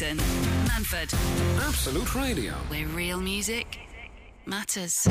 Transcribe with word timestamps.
Jason 0.00 0.16
Manford, 0.64 1.12
Absolute 1.68 2.14
Radio. 2.14 2.52
where 2.68 2.86
real 2.86 3.20
music 3.20 3.80
matters. 4.46 5.06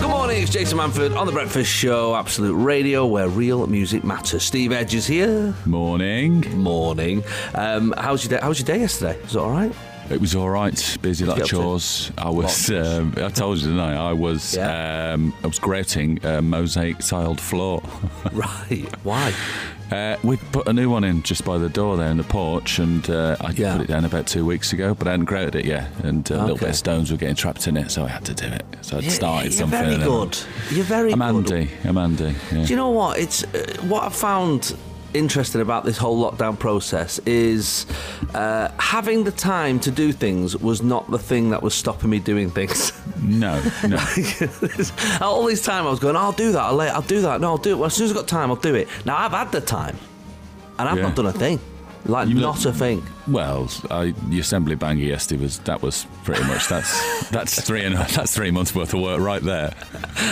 Good 0.00 0.08
morning, 0.08 0.42
it's 0.42 0.50
Jason 0.50 0.78
Manford 0.78 1.14
on 1.14 1.26
The 1.26 1.32
Breakfast 1.32 1.70
Show, 1.70 2.16
Absolute 2.16 2.54
Radio, 2.54 3.04
where 3.04 3.28
real 3.28 3.66
music 3.66 4.02
matters. 4.02 4.42
Steve 4.44 4.72
Edge 4.72 4.94
is 4.94 5.06
here. 5.06 5.54
Morning. 5.66 6.40
Morning. 6.56 7.22
Um, 7.54 7.92
how's 7.98 8.24
your 8.24 8.38
day? 8.38 8.42
How 8.42 8.48
was 8.48 8.60
your 8.60 8.66
day 8.66 8.80
yesterday? 8.80 9.18
Is 9.24 9.36
it 9.36 9.38
all 9.38 9.50
right? 9.50 9.74
It 10.10 10.20
was 10.20 10.34
all 10.34 10.50
right. 10.50 10.98
Busy, 11.00 11.24
lot 11.24 11.32
of 11.38 11.44
get 11.44 11.48
to? 11.50 11.56
chores. 11.56 12.12
I 12.18 12.28
was. 12.30 12.70
Um, 12.70 13.14
I 13.16 13.28
told 13.30 13.58
you, 13.58 13.64
didn't 13.68 13.80
I? 13.80 14.10
I 14.10 14.12
was. 14.12 14.54
Yeah. 14.54 15.12
Um, 15.14 15.32
I 15.42 15.46
was 15.46 15.58
grouting 15.58 16.24
a 16.24 16.42
mosaic 16.42 16.98
tiled 16.98 17.40
floor. 17.40 17.82
Right. 18.32 18.86
Why? 19.04 19.32
uh, 19.92 20.16
we 20.24 20.36
put 20.36 20.66
a 20.66 20.72
new 20.72 20.90
one 20.90 21.04
in 21.04 21.22
just 21.22 21.44
by 21.44 21.56
the 21.58 21.68
door 21.68 21.96
there 21.96 22.10
in 22.10 22.16
the 22.16 22.24
porch, 22.24 22.78
and 22.78 23.08
uh, 23.08 23.36
I 23.40 23.50
Yeah. 23.52 23.72
put 23.76 23.82
it 23.82 23.88
down 23.88 24.04
about 24.04 24.26
two 24.26 24.44
weeks 24.44 24.72
ago, 24.72 24.94
but 24.94 25.06
I 25.06 25.12
hadn't 25.12 25.26
grouted 25.26 25.54
it 25.54 25.64
yet, 25.66 25.88
and 26.02 26.28
a 26.30 26.40
little 26.40 26.56
bit 26.56 26.70
of 26.70 26.76
stones 26.76 27.10
were 27.12 27.16
getting 27.16 27.36
trapped 27.36 27.66
in 27.68 27.76
it, 27.76 27.90
so 27.90 28.04
I 28.04 28.08
had 28.08 28.24
to 28.24 28.34
do 28.34 28.46
it. 28.46 28.64
So 28.82 28.96
I'd 28.98 29.10
started 29.12 29.44
You're 29.52 29.60
something. 29.60 29.78
very 29.78 29.94
and 29.94 30.02
then- 30.02 30.08
good. 30.08 30.38
You're 30.72 30.84
very 30.84 31.12
I'm 31.12 31.20
good. 31.42 31.52
Andy. 31.52 31.70
I'm 31.84 31.98
Andy. 31.98 32.34
Yeah. 32.52 32.64
Do 32.64 32.70
you 32.70 32.76
know 32.76 32.90
what? 32.90 33.18
It's 33.18 33.44
uh, 33.44 33.76
what 33.82 34.02
I 34.04 34.08
found 34.08 34.74
interesting 35.14 35.60
about 35.60 35.84
this 35.84 35.96
whole 35.96 36.18
lockdown 36.30 36.58
process 36.58 37.18
is 37.20 37.86
uh, 38.34 38.68
having 38.78 39.24
the 39.24 39.30
time 39.30 39.78
to 39.80 39.90
do 39.90 40.12
things 40.12 40.56
was 40.56 40.82
not 40.82 41.10
the 41.10 41.18
thing 41.18 41.50
that 41.50 41.62
was 41.62 41.74
stopping 41.74 42.10
me 42.10 42.18
doing 42.18 42.50
things. 42.50 42.92
No, 43.24 43.54
no. 43.88 43.96
All 45.22 45.46
this 45.46 45.62
time 45.64 45.86
I 45.86 45.90
was 45.90 45.98
going, 45.98 46.14
I'll 46.14 46.32
do 46.32 46.52
that, 46.52 46.60
I'll, 46.60 46.78
I'll 46.82 47.00
do 47.00 47.22
that, 47.22 47.40
no, 47.40 47.52
I'll 47.52 47.56
do 47.56 47.70
it. 47.70 47.74
Well, 47.76 47.86
as 47.86 47.94
soon 47.94 48.04
as 48.04 48.10
I've 48.10 48.16
got 48.18 48.28
time, 48.28 48.50
I'll 48.50 48.56
do 48.56 48.74
it. 48.74 48.86
Now 49.06 49.16
I've 49.16 49.30
had 49.30 49.50
the 49.50 49.62
time, 49.62 49.96
and 50.78 50.86
I've 50.86 50.98
Yeah. 50.98 51.04
not 51.04 51.16
done 51.16 51.26
a 51.26 51.32
thing. 51.32 51.58
Like 52.06 52.28
You 52.28 52.34
not 52.34 52.66
a 52.66 52.72
thing. 52.72 53.02
Well, 53.26 53.70
I, 53.90 54.12
the 54.28 54.38
assembly 54.38 54.74
banger 54.74 55.04
yesterday 55.04 55.42
was 55.42 55.58
that 55.60 55.80
was 55.80 56.06
pretty 56.24 56.44
much 56.44 56.68
that's 56.68 57.28
that's 57.30 57.60
three 57.60 57.82
and 57.84 57.96
that's 57.96 58.34
three 58.34 58.50
months 58.50 58.74
worth 58.74 58.92
of 58.92 59.00
work 59.00 59.20
right 59.20 59.42
there. 59.42 59.74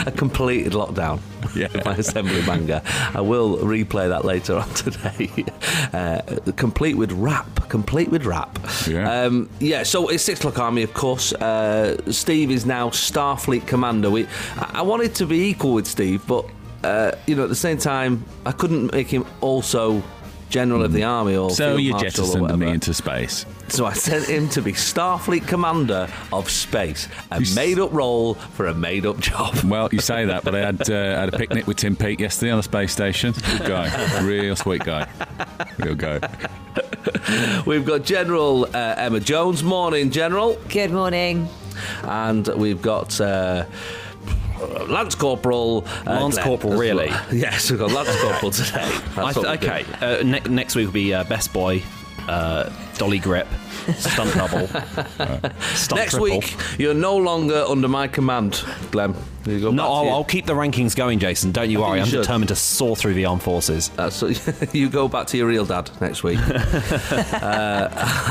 A 0.06 0.12
completed 0.12 0.73
lockdown. 0.75 1.20
Yeah. 1.56 1.69
My 1.84 1.97
assembly 1.97 2.42
banger. 2.45 2.83
I 3.14 3.20
will 3.23 3.56
replay 3.59 4.09
that 4.09 4.25
later 4.27 4.56
on 4.56 4.69
today. 4.75 5.31
Uh, 5.92 6.20
complete 6.56 6.97
with 6.97 7.12
rap. 7.12 7.69
Complete 7.70 8.11
with 8.11 8.27
rap. 8.27 8.59
Yeah. 8.86 9.23
Um, 9.25 9.48
yeah. 9.59 9.83
So 9.83 10.09
it's 10.09 10.23
six 10.23 10.41
o'clock 10.41 10.59
army, 10.59 10.83
of 10.83 10.92
course. 10.92 11.33
Uh, 11.33 11.97
Steve 12.12 12.51
is 12.51 12.67
now 12.67 12.91
Starfleet 12.91 13.67
commander. 13.67 14.11
We, 14.11 14.27
I 14.57 14.81
I 14.83 14.83
wanted 14.83 15.14
to 15.17 15.27
be 15.27 15.48
equal 15.48 15.73
with 15.75 15.86
Steve, 15.86 16.27
but 16.27 16.45
uh, 16.84 17.12
you 17.27 17.34
know, 17.36 17.45
at 17.45 17.48
the 17.48 17.55
same 17.55 17.79
time, 17.79 18.25
I 18.45 18.53
couldn't 18.53 18.92
make 18.92 19.09
him 19.09 19.25
also. 19.41 20.03
General 20.53 20.84
of 20.84 20.92
the 20.92 21.03
army 21.03 21.34
or 21.34 21.48
So 21.48 21.77
you 21.77 21.92
marshal 21.92 22.06
or 22.06 22.11
jettisoned 22.11 22.58
me 22.58 22.69
into 22.70 22.92
space. 22.92 23.47
So 23.69 23.86
I 23.86 23.95
sent 23.95 24.27
him 24.28 24.50
to 24.50 24.61
be 24.61 24.72
Starfleet 24.72 25.48
Commander 25.48 26.08
of 26.31 26.50
Space, 26.50 27.08
a 27.31 27.42
You 27.42 27.55
made-up 27.55 27.91
role 27.91 28.34
for 28.34 28.67
a 28.67 28.75
made-up 28.75 29.19
job. 29.19 29.56
Well, 29.64 29.89
you 29.91 30.00
say 30.00 30.27
that, 30.27 30.45
but 30.45 30.55
I 30.55 30.58
had 30.58 30.91
uh, 30.91 31.20
had 31.20 31.33
a 31.33 31.39
picnic 31.39 31.67
with 31.67 31.78
Tim 31.78 31.97
Peake 31.97 32.20
yesterday 32.20 32.53
on 32.53 32.58
the 32.58 32.62
space 32.62 32.92
station. 32.92 33.33
Good 33.33 33.67
guy, 33.67 34.20
real 34.23 34.55
sweet 34.55 34.84
guy, 34.84 35.08
real 35.78 35.95
guy. 35.95 36.20
We've 37.64 37.86
got 37.86 38.03
General 38.03 38.64
uh, 38.67 38.95
Emma 38.98 39.20
Jones. 39.20 39.62
Morning, 39.62 40.11
General. 40.11 40.58
Good 40.69 40.91
morning. 40.91 41.48
And 42.03 42.47
we've 42.48 42.83
got 42.83 43.19
uh, 43.23 43.64
Lance 44.88 45.14
Corporal. 45.14 45.84
Uh, 46.06 46.10
Lance 46.20 46.34
Glenn 46.34 46.46
Corporal, 46.46 46.74
really? 46.78 47.10
Yes, 47.32 47.70
we've 47.70 47.78
got 47.80 47.92
Lance 47.92 48.14
Corporal 48.22 48.50
today. 48.50 48.91
I 49.16 49.32
th- 49.32 49.46
okay. 49.46 49.84
Uh, 50.00 50.22
ne- 50.22 50.41
next 50.55 50.74
week 50.77 50.86
will 50.86 50.92
be 50.92 51.12
uh, 51.14 51.24
Best 51.24 51.52
Boy, 51.52 51.82
uh, 52.28 52.70
Dolly 52.98 53.19
Grip, 53.19 53.47
Stunt 53.97 54.35
Double, 54.35 54.67
Stunt 54.69 55.92
Next 56.01 56.13
Triple. 56.13 56.23
week, 56.39 56.57
you're 56.79 56.95
no 56.95 57.17
longer 57.17 57.64
under 57.69 57.89
my 57.89 58.08
command, 58.08 58.63
Glenn. 58.91 59.14
You 59.45 59.58
go 59.58 59.70
No, 59.73 59.83
back 59.83 59.86
to 59.89 59.92
I'll, 59.92 60.05
your- 60.05 60.13
I'll 60.14 60.24
keep 60.24 60.46
the 60.46 60.52
rankings 60.55 60.95
going, 60.95 61.19
Jason. 61.19 61.51
Don't 61.51 61.69
you 61.69 61.83
I 61.83 61.89
worry. 61.89 61.98
you 61.98 62.05
I'm 62.05 62.08
should. 62.11 62.20
determined 62.23 62.48
to 62.51 62.55
soar 62.57 62.95
through 62.95 63.14
the 63.14 63.24
armed 63.24 63.42
forces. 63.42 63.89
That's 63.91 64.23
you 64.73 64.89
go 64.89 65.08
back 65.08 65.27
to 65.29 65.36
your 65.36 65.48
real 65.48 65.64
dad 65.64 65.91
next 66.01 66.23
week. 66.23 66.39
uh, 67.13 67.89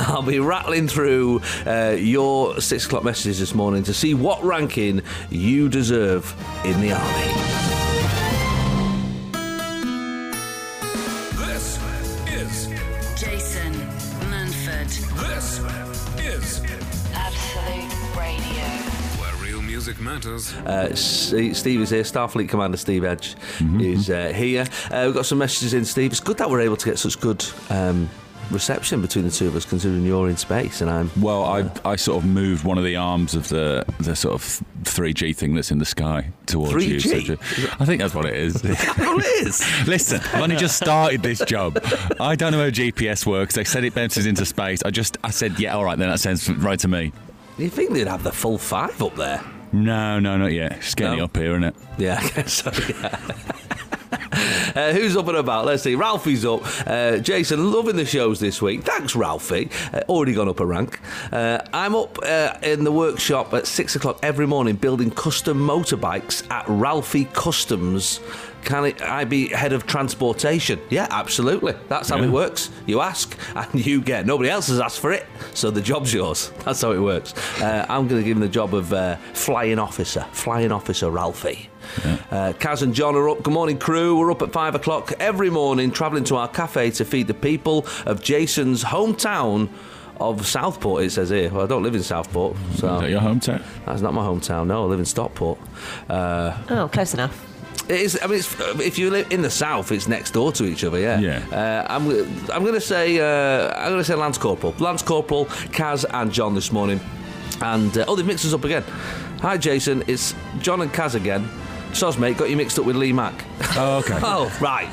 I'll 0.07 0.21
be 0.21 0.39
rattling 0.39 0.87
through 0.87 1.41
uh, 1.65 1.95
your 1.99 2.61
six 2.61 2.85
o'clock 2.85 3.03
messages 3.03 3.39
this 3.39 3.53
morning 3.53 3.83
to 3.83 3.93
see 3.93 4.13
what 4.13 4.41
ranking 4.43 5.01
you 5.29 5.67
deserve 5.67 6.33
in 6.63 6.79
the 6.79 6.93
army. 6.93 7.70
Music 19.91 20.01
matters. 20.01 20.53
Uh, 20.53 20.95
Steve 20.95 21.81
is 21.81 21.89
here, 21.89 22.03
Starfleet 22.03 22.49
Commander 22.49 22.77
Steve 22.77 23.03
Edge 23.03 23.35
Mm-hmm. 23.57 23.81
is 23.81 24.09
uh, 24.09 24.31
here. 24.33 24.65
Uh, 24.89 25.03
we've 25.05 25.13
got 25.15 25.25
some 25.25 25.37
messages 25.37 25.73
in, 25.73 25.85
Steve. 25.85 26.11
It's 26.11 26.19
good 26.19 26.37
that 26.37 26.49
we're 26.49 26.61
able 26.61 26.77
to 26.77 26.85
get 26.85 26.97
such 26.99 27.19
good 27.19 27.43
um, 27.69 28.09
reception 28.49 29.01
between 29.01 29.25
the 29.25 29.31
two 29.31 29.47
of 29.47 29.55
us, 29.55 29.65
considering 29.65 30.03
you're 30.05 30.29
in 30.29 30.37
space 30.37 30.81
and 30.81 30.89
I'm. 30.89 31.11
Well, 31.19 31.43
I 31.43 31.69
I 31.85 31.95
sort 31.95 32.23
of 32.23 32.29
moved 32.29 32.63
one 32.63 32.77
of 32.77 32.83
the 32.83 32.95
arms 32.95 33.33
of 33.35 33.49
the 33.49 33.85
the 33.99 34.15
sort 34.15 34.33
of 34.35 34.63
3G 34.83 35.35
thing 35.35 35.53
that's 35.55 35.71
in 35.71 35.77
the 35.79 35.85
sky 35.85 36.29
towards 36.45 36.85
you. 36.85 36.95
3G? 36.97 37.27
so 37.27 37.35
to- 37.35 37.75
I 37.81 37.85
think 37.85 38.01
that's 38.01 38.15
what 38.15 38.25
it 38.25 38.35
is. 38.35 38.55
Oh, 38.99 39.19
it 39.19 39.47
is. 39.47 39.61
Listen, 39.87 40.21
I've 40.33 40.41
only 40.41 40.55
just 40.55 40.77
started 40.77 41.21
this 41.21 41.39
job. 41.45 41.77
I 42.19 42.35
don't 42.35 42.51
know 42.51 42.63
how 42.63 42.69
GPS 42.69 43.25
works. 43.25 43.55
They 43.55 43.63
said 43.63 43.83
it 43.83 43.93
bounces 43.93 44.25
into 44.25 44.45
space. 44.45 44.81
I 44.83 44.89
just 44.91 45.17
I 45.23 45.29
said 45.31 45.59
yeah, 45.59 45.75
all 45.75 45.83
right, 45.85 45.97
then 45.97 46.09
that 46.09 46.19
sounds 46.19 46.49
right 46.49 46.79
to 46.79 46.87
me. 46.87 47.11
You 47.57 47.69
think 47.69 47.91
they'd 47.91 48.07
have 48.07 48.23
the 48.23 48.31
full 48.31 48.57
five 48.57 49.01
up 49.03 49.15
there? 49.15 49.43
No, 49.73 50.19
no, 50.19 50.37
not 50.37 50.51
yet. 50.51 50.81
Just 50.81 50.97
getting 50.97 51.19
No? 51.19 51.25
up 51.25 51.35
here, 51.37 51.51
isn't 51.51 51.63
it? 51.63 51.75
Yeah, 51.97 52.19
I 52.23 52.27
guess 52.29 52.53
so, 52.53 52.71
yeah. 52.99 53.19
Uh, 54.73 54.93
who's 54.93 55.17
up 55.17 55.27
and 55.27 55.35
about? 55.37 55.65
Let's 55.65 55.83
see. 55.83 55.95
Ralphie's 55.95 56.45
up. 56.45 56.61
Uh, 56.87 57.17
Jason, 57.17 57.71
loving 57.73 57.97
the 57.97 58.05
shows 58.05 58.39
this 58.39 58.61
week. 58.61 58.83
Thanks, 58.83 59.13
Ralphie. 59.15 59.69
Uh, 59.93 59.99
already 60.07 60.33
gone 60.33 60.47
up 60.47 60.61
a 60.61 60.65
rank. 60.65 60.99
Uh, 61.33 61.59
I'm 61.73 61.93
up 61.93 62.17
uh, 62.23 62.53
in 62.63 62.85
the 62.85 62.91
workshop 62.91 63.53
at 63.53 63.67
six 63.67 63.97
o'clock 63.97 64.19
every 64.23 64.47
morning 64.47 64.77
building 64.77 65.11
custom 65.11 65.57
motorbikes 65.59 66.49
at 66.49 66.63
Ralphie 66.69 67.25
Customs. 67.33 68.21
Can 68.63 68.93
I 69.01 69.23
be 69.25 69.47
head 69.49 69.73
of 69.73 69.85
transportation? 69.87 70.79
Yeah, 70.89 71.07
absolutely. 71.09 71.73
That's 71.89 72.09
how 72.09 72.17
Yeah. 72.17 72.25
it 72.25 72.29
works. 72.31 72.69
You 72.85 73.01
ask 73.01 73.35
and 73.55 73.85
you 73.85 74.01
get. 74.01 74.25
Nobody 74.25 74.49
else 74.49 74.67
has 74.67 74.79
asked 74.79 74.99
for 74.99 75.11
it, 75.11 75.25
so 75.53 75.71
the 75.71 75.81
job's 75.81 76.13
yours. 76.13 76.51
That's 76.65 76.81
how 76.81 76.91
it 76.91 76.99
works. 76.99 77.33
Uh, 77.61 77.85
I'm 77.89 78.07
going 78.07 78.21
to 78.21 78.27
give 78.27 78.37
him 78.37 78.41
the 78.41 78.47
job 78.49 78.73
of 78.73 78.93
uh, 78.93 79.15
flying 79.33 79.79
officer. 79.79 80.25
Flying 80.31 80.71
officer 80.71 81.09
Ralphie. 81.09 81.69
Uh, 82.31 82.53
Kaz 82.59 82.81
and 82.83 82.93
John 82.93 83.15
are 83.15 83.27
up. 83.29 83.43
Good 83.43 83.53
morning, 83.53 83.77
crew. 83.77 84.17
We're 84.17 84.31
up 84.31 84.41
at 84.41 84.51
five 84.53 84.75
o'clock 84.75 85.11
every 85.19 85.49
morning, 85.49 85.91
travelling 85.91 86.23
to 86.25 86.35
our 86.37 86.47
cafe 86.47 86.91
to 86.91 87.03
feed 87.05 87.27
the 87.27 87.33
people 87.33 87.85
of 88.05 88.21
Jason's 88.21 88.83
hometown 88.85 89.67
of 90.19 90.45
Southport. 90.45 91.03
It 91.03 91.11
says 91.11 91.29
here. 91.31 91.49
Well, 91.49 91.63
I 91.63 91.67
don't 91.67 91.81
live 91.83 91.95
in 91.95 92.03
Southport, 92.03 92.55
Is 92.73 92.79
so 92.81 92.99
that 92.99 93.09
your 93.09 93.19
hometown? 93.21 93.63
that's 93.85 94.01
not 94.01 94.13
my 94.13 94.21
hometown. 94.23 94.67
No, 94.67 94.83
I 94.83 94.85
live 94.85 94.99
in 94.99 95.05
Stockport. 95.05 95.57
Uh, 96.07 96.55
Oh, 96.69 96.87
close 96.87 97.13
enough. 97.15 97.45
It 97.87 98.01
is. 98.01 98.19
I 98.21 98.27
mean, 98.27 98.39
it's, 98.39 98.59
if 98.79 98.97
you 98.97 99.09
live 99.09 99.31
in 99.31 99.41
the 99.41 99.49
south, 99.49 99.91
it's 99.91 100.07
next 100.07 100.31
door 100.31 100.51
to 100.53 100.65
each 100.65 100.83
other. 100.83 100.99
Yeah. 100.99 101.19
Yeah. 101.19 101.45
Uh, 101.51 101.85
I'm. 101.89 102.07
I'm 102.51 102.63
going 102.63 102.73
to 102.73 102.81
say. 102.81 103.19
Uh, 103.19 103.73
I'm 103.75 103.89
going 103.89 103.99
to 103.99 104.03
say 104.03 104.15
Lance 104.15 104.37
Corporal, 104.37 104.73
Lance 104.79 105.01
Corporal, 105.01 105.45
Kaz, 105.45 106.05
and 106.11 106.31
John 106.31 106.55
this 106.55 106.71
morning. 106.71 106.99
And 107.61 107.95
uh, 107.97 108.05
oh, 108.07 108.15
they've 108.15 108.25
mixed 108.25 108.45
us 108.45 108.53
up 108.53 108.63
again. 108.63 108.83
Hi, 109.41 109.57
Jason. 109.57 110.03
It's 110.07 110.35
John 110.59 110.81
and 110.81 110.91
Kaz 110.91 111.15
again. 111.15 111.47
Soz, 111.91 112.17
mate, 112.17 112.37
got 112.37 112.49
you 112.49 112.55
mixed 112.55 112.79
up 112.79 112.85
with 112.85 112.95
Lee 112.95 113.11
Mack. 113.11 113.45
Oh, 113.75 113.97
okay. 113.97 114.19
oh, 114.23 114.55
right. 114.61 114.89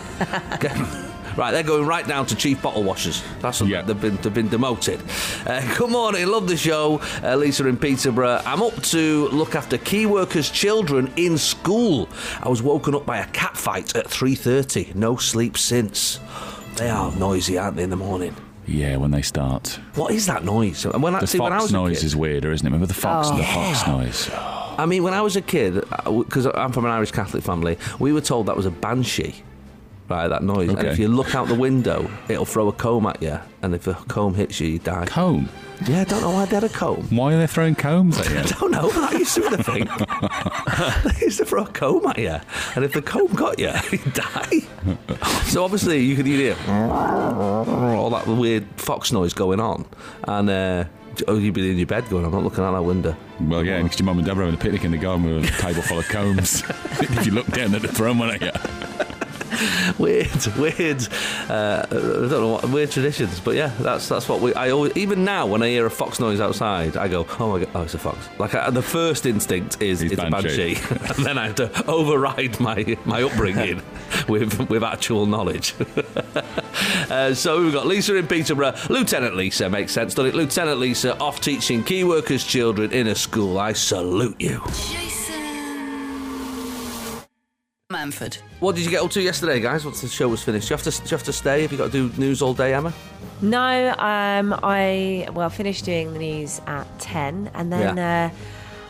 Okay. 0.54 1.04
Right, 1.38 1.52
they're 1.52 1.62
going 1.62 1.86
right 1.86 2.04
down 2.04 2.26
to 2.26 2.34
chief 2.34 2.60
bottle 2.60 2.82
washers. 2.82 3.22
That's 3.40 3.60
what 3.60 3.70
Yeah. 3.70 3.82
they've 3.82 4.00
been 4.00 4.16
they've 4.22 4.34
been 4.34 4.48
demoted. 4.48 5.00
Uh, 5.46 5.60
good 5.76 5.88
morning, 5.88 6.26
love 6.26 6.48
the 6.48 6.56
show, 6.56 7.00
uh, 7.22 7.36
Lisa 7.36 7.64
in 7.68 7.76
Peterborough. 7.76 8.42
I'm 8.44 8.60
up 8.60 8.82
to 8.94 9.28
look 9.28 9.54
after 9.54 9.78
key 9.78 10.04
workers' 10.04 10.50
children 10.50 11.12
in 11.14 11.38
school. 11.38 12.08
I 12.42 12.48
was 12.48 12.60
woken 12.60 12.92
up 12.96 13.06
by 13.06 13.18
a 13.18 13.26
cat 13.28 13.56
fight 13.56 13.94
at 13.94 14.08
3:30. 14.10 14.90
No 14.96 15.16
sleep 15.16 15.56
since. 15.56 16.18
They 16.74 16.90
are 16.90 17.12
noisy, 17.12 17.56
aren't 17.56 17.76
they, 17.76 17.84
in 17.84 17.90
the 17.90 17.96
morning? 17.96 18.34
Yeah, 18.66 18.96
when 18.96 19.12
they 19.12 19.22
start. 19.22 19.78
What 19.94 20.12
is 20.12 20.26
that 20.26 20.44
noise? 20.44 20.84
And 20.86 21.02
when 21.04 21.14
I 21.14 21.20
The 21.20 21.26
see 21.28 21.38
when 21.38 21.52
I 21.52 21.56
fox 21.58 21.62
was 21.66 21.72
noise 21.72 21.98
kid- 21.98 22.04
is 22.06 22.16
weirder, 22.16 22.50
isn't 22.52 22.66
it? 22.66 22.68
Remember 22.70 22.86
the 22.86 22.94
fox, 23.00 23.30
the 23.30 23.44
fox 23.44 23.86
noise. 23.86 24.28
I 24.76 24.86
mean, 24.86 25.04
when 25.04 25.14
I 25.14 25.20
was 25.22 25.36
a 25.36 25.40
kid, 25.40 25.84
because 26.04 26.46
I'm 26.46 26.72
from 26.72 26.84
an 26.84 26.90
Irish 26.90 27.12
Catholic 27.12 27.42
family, 27.44 27.78
we 28.00 28.12
were 28.12 28.20
told 28.20 28.46
that 28.46 28.56
was 28.56 28.66
a 28.66 28.70
banshee. 28.70 29.36
Right? 30.08 30.28
That 30.28 30.42
noise. 30.42 30.70
And 30.70 30.86
if 30.86 30.98
you 30.98 31.08
look 31.08 31.34
out 31.34 31.48
the 31.48 31.54
window, 31.54 32.10
it'll 32.28 32.44
throw 32.44 32.68
a 32.68 32.72
comb 32.72 33.06
at 33.06 33.22
you, 33.22 33.38
and 33.62 33.74
if 33.74 33.86
a 33.86 33.94
comb 33.94 34.34
hits 34.34 34.60
you, 34.60 34.68
you 34.68 34.78
die. 34.78 35.06
Comb. 35.06 35.48
Yeah, 35.86 36.00
I 36.00 36.04
don't 36.04 36.22
know 36.22 36.30
why 36.30 36.44
they 36.46 36.56
had 36.56 36.64
a 36.64 36.68
comb. 36.68 37.04
Why 37.10 37.34
are 37.34 37.38
they 37.38 37.46
throwing 37.46 37.76
combs 37.76 38.18
at 38.18 38.28
I 38.30 38.42
you? 38.42 38.48
don't 38.48 38.70
know, 38.72 38.90
but 38.92 39.10
that 39.10 39.12
used 39.18 39.34
to 39.36 39.42
the 39.42 39.62
thing. 39.62 39.84
they 41.20 41.24
used 41.26 41.38
to 41.38 41.44
throw 41.44 41.62
a 41.64 41.68
comb 41.68 42.04
at 42.06 42.18
you, 42.18 42.36
and 42.74 42.84
if 42.84 42.92
the 42.92 43.02
comb 43.02 43.28
got 43.34 43.58
you, 43.58 43.70
you'd 43.92 44.12
die. 44.12 44.60
so 45.46 45.62
obviously, 45.64 46.00
you 46.00 46.16
could 46.16 46.26
hear 46.26 46.56
all 46.68 48.10
that 48.10 48.26
weird 48.26 48.66
fox 48.76 49.12
noise 49.12 49.32
going 49.32 49.60
on, 49.60 49.86
and 50.24 50.50
uh, 50.50 50.84
oh, 51.28 51.36
you'd 51.38 51.54
be 51.54 51.70
in 51.70 51.76
your 51.78 51.86
bed 51.86 52.08
going, 52.10 52.24
"I'm 52.24 52.32
not 52.32 52.42
looking 52.42 52.64
out 52.64 52.72
that 52.72 52.82
window." 52.82 53.16
Well, 53.40 53.64
yeah, 53.64 53.80
because 53.82 54.00
your 54.00 54.06
mum 54.06 54.18
and 54.18 54.26
dad 54.26 54.36
were 54.36 54.44
having 54.44 54.58
a 54.58 54.62
picnic 54.62 54.82
in 54.84 54.90
the 54.90 54.98
garden 54.98 55.32
with 55.32 55.44
a 55.44 55.62
table 55.62 55.82
full 55.82 55.98
of 56.00 56.08
combs. 56.08 56.64
if 57.00 57.24
you 57.26 57.32
look 57.32 57.46
down, 57.48 57.70
they'd 57.70 57.82
throw 57.90 58.12
one 58.14 58.30
at 58.30 58.40
you. 58.40 58.50
Weird, 59.98 60.46
weird. 60.56 61.02
Uh, 61.48 61.84
I 61.88 61.92
don't 61.94 62.30
know 62.30 62.48
what 62.52 62.68
weird 62.70 62.90
traditions, 62.90 63.40
but 63.40 63.54
yeah, 63.56 63.72
that's 63.80 64.08
that's 64.08 64.28
what 64.28 64.40
we. 64.40 64.54
I 64.54 64.70
always, 64.70 64.96
even 64.96 65.24
now 65.24 65.46
when 65.46 65.62
I 65.62 65.68
hear 65.68 65.86
a 65.86 65.90
fox 65.90 66.20
noise 66.20 66.40
outside, 66.40 66.96
I 66.96 67.08
go, 67.08 67.26
"Oh 67.40 67.52
my 67.52 67.58
god, 67.64 67.70
oh, 67.74 67.82
it's 67.82 67.94
a 67.94 67.98
fox!" 67.98 68.28
Like 68.38 68.54
I, 68.54 68.70
the 68.70 68.82
first 68.82 69.26
instinct 69.26 69.82
is 69.82 70.02
It's 70.02 70.12
it's 70.12 70.22
a 70.22 70.30
banshee. 70.30 70.74
banshee, 70.74 70.94
and 71.16 71.26
then 71.26 71.38
I 71.38 71.46
have 71.46 71.56
to 71.56 71.86
override 71.86 72.60
my 72.60 72.96
my 73.04 73.22
upbringing 73.22 73.82
with 74.28 74.68
with 74.70 74.84
actual 74.84 75.26
knowledge. 75.26 75.74
uh, 77.10 77.34
so 77.34 77.62
we've 77.62 77.72
got 77.72 77.86
Lisa 77.86 78.14
in 78.16 78.26
Peterborough, 78.26 78.74
Lieutenant 78.90 79.34
Lisa 79.36 79.68
makes 79.68 79.92
sense, 79.92 80.14
doesn't 80.14 80.30
it? 80.30 80.34
Lieutenant 80.36 80.78
Lisa 80.78 81.18
off 81.18 81.40
teaching 81.40 81.82
key 81.82 82.04
workers' 82.04 82.44
children 82.44 82.92
in 82.92 83.06
a 83.08 83.14
school. 83.14 83.58
I 83.58 83.72
salute 83.72 84.36
you. 84.40 84.60
Jason 84.66 85.17
Manford. 87.98 88.38
What 88.60 88.76
did 88.76 88.84
you 88.84 88.90
get 88.90 89.02
up 89.02 89.10
to 89.12 89.20
yesterday, 89.22 89.60
guys? 89.60 89.84
Once 89.84 90.00
the 90.00 90.08
show 90.08 90.28
was 90.28 90.42
finished, 90.42 90.68
do 90.68 90.72
you 90.74 90.76
have 90.76 90.84
to 90.84 90.90
do 90.90 91.04
you 91.04 91.10
have 91.16 91.22
to 91.24 91.32
stay? 91.32 91.62
Have 91.62 91.72
you 91.72 91.78
got 91.78 91.90
to 91.92 92.10
do 92.10 92.20
news 92.20 92.40
all 92.42 92.54
day, 92.54 92.74
Emma? 92.74 92.92
No, 93.40 93.90
um, 93.98 94.58
I 94.62 95.28
well 95.32 95.50
finished 95.50 95.84
doing 95.84 96.12
the 96.12 96.18
news 96.18 96.60
at 96.66 96.86
ten, 97.00 97.50
and 97.54 97.72
then 97.72 97.96
Yeah. 97.96 98.30
uh, 98.32 98.36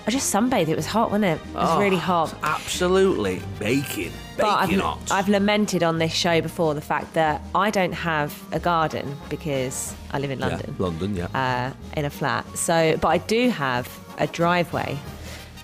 I 0.07 0.11
just 0.11 0.33
sunbathed. 0.33 0.69
It 0.69 0.77
was 0.77 0.87
hot, 0.87 1.11
wasn't 1.11 1.25
it? 1.27 1.41
It 1.51 1.55
was 1.55 1.69
Oh, 1.71 1.81
really 1.81 1.97
hot. 1.99 2.35
Absolutely 2.43 3.43
baking, 3.59 4.13
But 4.39 4.63
baking 4.63 4.79
I've, 4.81 4.85
hot. 4.85 4.99
I've 5.11 5.29
lamented 5.29 5.83
on 5.83 5.99
this 5.99 6.13
show 6.15 6.41
before 6.41 6.73
the 6.75 6.81
fact 6.81 7.13
that 7.15 7.43
I 7.55 7.71
don't 7.71 7.93
have 7.93 8.33
a 8.53 8.59
garden 8.59 9.17
because 9.29 9.95
I 10.11 10.19
live 10.19 10.31
in 10.31 10.39
Yeah, 10.39 10.47
London, 10.49 10.75
London, 10.79 11.17
yeah. 11.17 11.27
uh, 11.35 11.99
in 11.99 12.07
a 12.07 12.11
flat. 12.11 12.47
So, 12.57 12.97
but 13.03 13.09
I 13.09 13.19
do 13.19 13.51
have 13.51 13.87
a 14.19 14.27
driveway. 14.27 14.99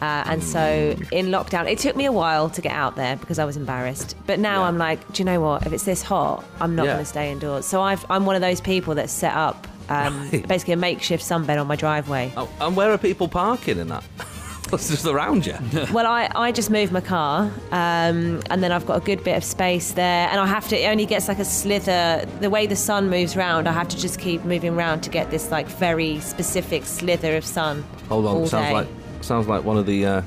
Uh, 0.03 0.25
and 0.27 0.43
so 0.43 0.97
in 1.13 1.27
lockdown, 1.27 1.71
it 1.71 1.79
took 1.79 1.97
me 1.97 2.05
a 2.05 2.13
while 2.13 2.51
to 2.51 2.61
get 2.61 2.73
out 2.73 2.97
there 2.97 3.17
because 3.17 3.39
I 3.39 3.45
was 3.45 3.57
embarrassed. 3.57 4.17
But 4.27 4.39
now 4.39 4.61
Yeah. 4.63 4.69
I'm 4.69 4.79
like, 4.79 5.13
do 5.13 5.21
you 5.21 5.25
know 5.25 5.41
what? 5.41 5.67
If 5.67 5.73
it's 5.73 5.85
this 5.85 6.03
hot, 6.03 6.45
I'm 6.61 6.75
not 6.77 6.87
Yeah. 6.87 6.93
going 6.95 7.05
to 7.05 7.09
stay 7.11 7.33
indoors. 7.33 7.65
So 7.67 7.81
I've, 7.81 8.05
I'm 8.11 8.27
one 8.27 8.37
of 8.37 8.43
those 8.43 8.61
people 8.61 8.95
that 8.97 9.09
set 9.11 9.35
up 9.35 9.67
um, 9.89 10.29
Right. 10.33 10.47
basically 10.49 10.75
a 10.75 10.77
makeshift 10.79 11.23
sunbed 11.23 11.61
on 11.61 11.67
my 11.67 11.77
driveway. 11.77 12.33
Oh, 12.37 12.49
and 12.61 12.75
where 12.77 12.91
are 12.91 12.99
people 12.99 13.29
parking 13.29 13.79
in 13.79 13.89
that? 13.89 14.05
It's 14.73 14.89
just 14.89 15.07
around 15.07 15.47
you. 15.47 15.55
Well, 15.93 16.07
I, 16.07 16.29
I 16.35 16.51
just 16.51 16.69
moved 16.71 16.91
my 16.91 17.03
car, 17.03 17.43
um, 17.71 18.43
and 18.51 18.61
then 18.63 18.73
I've 18.73 18.87
got 18.87 18.97
a 18.97 19.05
good 19.05 19.23
bit 19.23 19.37
of 19.37 19.45
space 19.45 19.93
there, 19.93 20.27
and 20.31 20.41
I 20.41 20.47
have 20.47 20.67
to. 20.69 20.77
It 20.77 20.89
only 20.89 21.07
gets 21.07 21.29
like 21.29 21.39
a 21.39 21.45
slither. 21.45 22.27
The 22.41 22.51
way 22.51 22.67
the 22.67 22.75
sun 22.75 23.09
moves 23.11 23.37
round, 23.37 23.69
I 23.69 23.73
have 23.73 23.89
to 23.89 23.97
just 23.97 24.19
keep 24.19 24.43
moving 24.45 24.75
round 24.75 25.03
to 25.05 25.11
get 25.11 25.31
this 25.31 25.51
like 25.53 25.69
very 25.69 26.19
specific 26.21 26.87
slither 26.87 27.37
of 27.37 27.45
sun. 27.45 27.85
Hold 28.09 28.27
on, 28.27 28.37
all 28.37 28.47
sounds 28.49 28.67
day. 28.69 28.73
like 28.73 28.89
sounds 29.25 29.49
like 29.49 29.65
one 29.65 29.77
of 29.77 29.87
the 29.87 30.07
uh, 30.07 30.23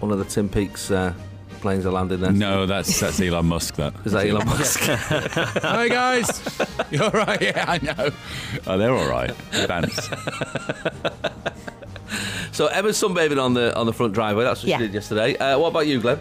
one 0.00 0.12
of 0.12 0.18
the 0.18 0.24
Tim 0.24 0.48
Peake's 0.48 0.90
uh, 0.90 1.12
planes 1.60 1.86
are 1.86 1.92
landing 1.92 2.20
there. 2.20 2.32
No, 2.32 2.66
that's 2.66 3.00
that's 3.00 3.20
Elon 3.20 3.46
Musk. 3.46 3.76
That 3.76 3.94
Is 4.04 4.12
that 4.12 4.26
Elon 4.26 4.46
Musk? 4.46 4.80
Hi 5.62 5.88
guys, 5.88 6.58
you're 6.90 7.04
all 7.04 7.10
right. 7.10 7.40
Yeah, 7.40 7.64
I 7.68 7.78
know. 7.78 8.10
Oh, 8.66 8.78
they're 8.78 8.94
all 8.94 9.08
right. 9.08 9.30
Thanks. 9.52 10.08
so 12.52 12.66
Emma's 12.66 13.00
sunbathing 13.00 13.42
on 13.42 13.54
the 13.54 13.74
on 13.76 13.86
the 13.86 13.92
front 13.92 14.12
driveway. 14.12 14.44
That's 14.44 14.62
what 14.62 14.68
Yeah. 14.68 14.78
she 14.78 14.84
did 14.84 14.94
yesterday. 14.94 15.36
Uh, 15.36 15.58
what 15.58 15.68
about 15.68 15.86
you, 15.86 16.00
Glenn? 16.00 16.18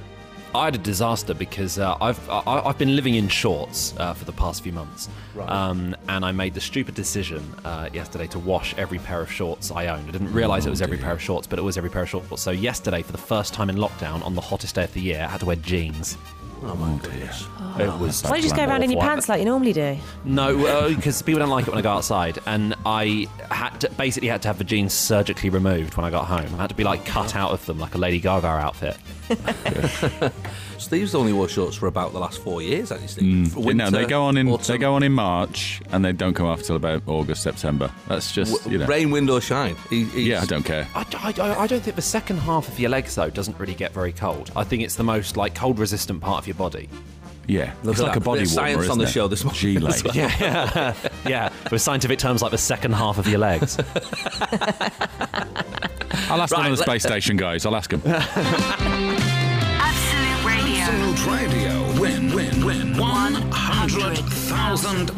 I 0.56 0.66
had 0.66 0.75
a 0.75 0.80
disaster 0.80 1.36
because 1.36 1.78
uh, 1.78 1.96
I've 2.01 2.28
I, 2.30 2.42
I've 2.66 2.78
been 2.80 2.96
living 2.96 3.13
in 3.16 3.28
shorts 3.28 3.94
uh, 3.98 4.13
for 4.13 4.25
the 4.25 4.31
past 4.31 4.63
few 4.63 4.72
months, 4.72 5.07
Right. 5.36 5.48
um, 5.48 5.96
and 6.07 6.25
I 6.25 6.31
made 6.31 6.56
the 6.56 6.62
stupid 6.62 6.96
decision 6.96 7.54
uh, 7.63 7.90
yesterday 7.94 8.25
to 8.28 8.40
wash 8.40 8.74
every 8.75 8.98
pair 8.98 9.22
of 9.22 9.31
shorts 9.31 9.69
I 9.69 9.88
owned. 9.88 10.07
I 10.10 10.12
didn't 10.12 10.34
realise 10.34 10.66
it 10.66 10.72
was 10.72 10.81
every 10.81 10.98
pair 10.98 11.12
of 11.12 11.22
shorts, 11.22 11.46
but 11.46 11.60
it 11.60 11.62
was 11.62 11.78
every 11.78 11.92
pair 11.92 12.01
of 12.01 12.10
shorts. 12.10 12.42
So 12.42 12.50
yesterday, 12.50 13.04
for 13.04 13.12
the 13.12 13.18
first 13.19 13.54
time 13.54 13.69
in 13.69 13.75
lockdown, 13.75 14.25
on 14.25 14.34
the 14.34 14.42
hottest 14.42 14.74
day 14.74 14.84
of 14.86 14.94
the 14.94 15.01
year, 15.01 15.22
I 15.24 15.28
had 15.28 15.40
to 15.42 15.46
wear 15.46 15.56
jeans. 15.56 16.18
Oh 16.61 16.75
my 16.75 16.89
mm, 16.89 17.01
goodness. 17.01 17.45
Ah. 17.57 17.79
It 17.79 18.00
was 18.00 18.23
Why 18.23 18.31
don't 18.31 18.38
you 18.38 18.44
just 18.44 18.56
go 18.56 18.65
around 18.65 18.83
in 18.83 18.91
your 18.91 19.01
pants 19.01 19.29
like 19.29 19.39
you 19.39 19.45
normally 19.45 19.73
do? 19.73 19.97
No, 20.25 20.89
because 20.94 21.21
people 21.21 21.39
don't 21.39 21.50
like 21.50 21.67
it 21.67 21.69
when 21.69 21.77
I 21.77 21.81
go 21.81 21.91
outside, 21.91 22.39
and 22.45 22.75
I 22.85 23.27
had 23.50 23.79
to, 23.81 23.89
basically 23.91 24.27
had 24.27 24.41
to 24.41 24.50
have 24.50 24.57
the 24.57 24.63
jeans 24.63 24.94
surgically 24.94 25.50
removed 25.50 25.95
when 25.95 26.06
I 26.06 26.09
got 26.09 26.25
home. 26.25 26.53
I 26.56 26.61
had 26.61 26.69
to 26.69 26.75
be 26.75 26.83
like 26.83 27.06
cut 27.06 27.35
out 27.35 27.51
of 27.51 27.65
them 27.65 27.79
like 27.79 27.95
a 27.95 27.97
Lady 27.97 28.19
Gaga 28.19 28.47
outfit. 28.47 28.97
Steve's 30.79 31.13
only 31.13 31.33
wore 31.33 31.47
shorts 31.49 31.75
for 31.75 31.87
about 31.87 32.13
the 32.13 32.19
last 32.19 32.39
four 32.41 32.61
years, 32.61 32.89
hasn't 32.89 33.09
Steve? 33.09 33.51
For 33.53 33.59
Mm. 33.59 33.75
no, 33.75 33.89
they 33.89 34.05
go 34.05 34.23
on 34.23 34.37
in 34.37 34.47
they 34.67 34.77
go 34.77 34.93
on 34.95 35.03
in 35.03 35.11
March 35.11 35.81
and 35.91 36.03
they 36.03 36.11
don't 36.13 36.33
come 36.33 36.45
off 36.47 36.63
till 36.63 36.75
about 36.75 37.03
August, 37.07 37.43
September. 37.43 37.91
That's 38.07 38.31
just 38.31 38.53
w- 38.53 38.71
you 38.73 38.77
know. 38.79 38.85
rain, 38.87 39.11
wind, 39.11 39.29
or 39.29 39.41
shine. 39.41 39.75
He, 39.89 40.03
Yeah, 40.29 40.41
I 40.41 40.45
don't 40.45 40.63
care. 40.63 40.87
I, 40.95 41.05
I, 41.37 41.61
I 41.63 41.67
don't 41.67 41.81
think 41.83 41.95
the 41.95 42.01
second 42.01 42.37
half 42.37 42.67
of 42.67 42.79
your 42.79 42.89
legs 42.89 43.13
though 43.15 43.29
doesn't 43.29 43.59
really 43.59 43.75
get 43.75 43.93
very 43.93 44.11
cold. 44.13 44.51
I 44.55 44.63
think 44.63 44.81
it's 44.83 44.95
the 44.95 45.03
most 45.03 45.37
like 45.37 45.53
cold 45.55 45.77
resistant 45.79 46.21
part 46.21 46.39
of 46.43 46.47
your 46.47 46.55
body. 46.55 46.89
Yeah, 47.47 47.73
Look 47.81 47.93
it's 47.93 48.01
like 48.03 48.13
that. 48.13 48.17
a 48.21 48.21
body 48.21 48.41
Bit 48.41 48.49
warmer. 48.51 48.67
science 48.73 48.77
on 48.77 48.83
isn't 48.83 48.97
the 48.99 49.03
it? 49.05 49.09
show 49.11 49.27
this 49.27 49.43
morning 49.43 49.59
G-Late. 49.59 49.95
as 49.95 50.03
well. 50.03 50.15
Yeah, 50.15 50.93
yeah. 51.27 51.49
With 51.71 51.81
scientific 51.81 52.19
terms 52.19 52.43
like 52.43 52.51
the 52.51 52.59
second 52.59 52.93
half 52.93 53.17
of 53.17 53.27
your 53.27 53.39
legs. 53.39 53.75
I'll 56.29 56.41
ask 56.43 56.53
one 56.53 56.61
Right, 56.61 56.71
of 56.71 56.77
the 56.77 56.83
space 56.83 57.01
station 57.03 57.37
guys. 57.37 57.65
I'll 57.65 57.75
ask 57.75 57.89
them. 57.89 58.03
Absolute 61.29 61.29
Radio. 61.29 61.29
Radio. 61.29 62.01
Win, 62.01 62.33
win, 62.33 62.65
win. 62.65 62.93
£100,000. 62.93 65.09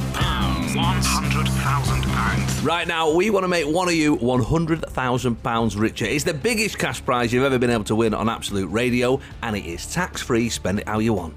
£100,000. 0.71 2.65
Right 2.65 2.87
now, 2.87 3.11
we 3.11 3.29
want 3.29 3.43
to 3.43 3.47
make 3.47 3.67
one 3.67 3.87
of 3.87 3.93
you 3.93 4.17
£100,000 4.17 5.79
richer. 5.79 6.05
It's 6.05 6.23
the 6.23 6.33
biggest 6.33 6.77
cash 6.77 7.03
prize 7.03 7.33
you've 7.33 7.43
ever 7.43 7.59
been 7.59 7.69
able 7.69 7.83
to 7.85 7.95
win 7.95 8.13
on 8.13 8.29
Absolute 8.29 8.67
Radio, 8.67 9.19
and 9.43 9.57
it 9.57 9.65
is 9.65 9.91
tax 9.91 10.21
free. 10.21 10.49
Spend 10.49 10.79
it 10.79 10.87
how 10.87 10.99
you 10.99 11.13
want. 11.13 11.35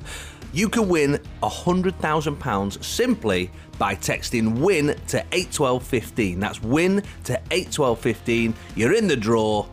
You 0.52 0.68
can 0.68 0.88
win 0.88 1.18
£100,000 1.42 2.84
simply 2.84 3.50
by 3.78 3.96
texting 3.96 4.60
WIN 4.60 4.94
to 5.08 5.18
81215. 5.32 6.38
That's 6.38 6.62
WIN 6.62 7.02
to 7.24 7.32
81215. 7.50 8.54
You're 8.76 8.94
in 8.94 9.08
the 9.08 9.16
draw. 9.16 9.66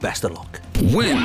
Best 0.00 0.24
of 0.24 0.32
luck. 0.32 0.60
Win 0.92 1.16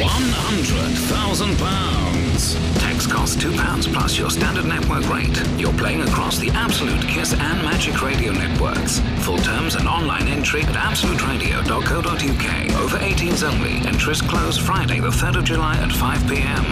£100,000. 0.00 2.78
Tax 2.80 3.06
costs 3.06 3.36
£2 3.36 3.92
plus 3.92 4.18
your 4.18 4.30
standard 4.30 4.64
network 4.66 5.06
rate. 5.10 5.38
You're 5.58 5.72
playing 5.74 6.00
across 6.02 6.38
the 6.38 6.48
Absolute 6.50 7.02
Kiss 7.06 7.32
and 7.34 7.62
Magic 7.62 8.00
Radio 8.02 8.32
networks. 8.32 9.00
Full 9.24 9.38
terms 9.38 9.74
and 9.74 9.86
online 9.86 10.26
entry 10.28 10.62
at 10.62 10.74
absoluteradio.co.uk. 10.74 12.80
Over 12.82 12.98
18s 12.98 13.42
only. 13.42 13.86
Entries 13.86 14.22
close 14.22 14.56
Friday, 14.58 15.00
the 15.00 15.08
3rd 15.10 15.36
of 15.38 15.44
July 15.44 15.76
at 15.76 15.92
5 15.92 16.26
pm. 16.28 16.64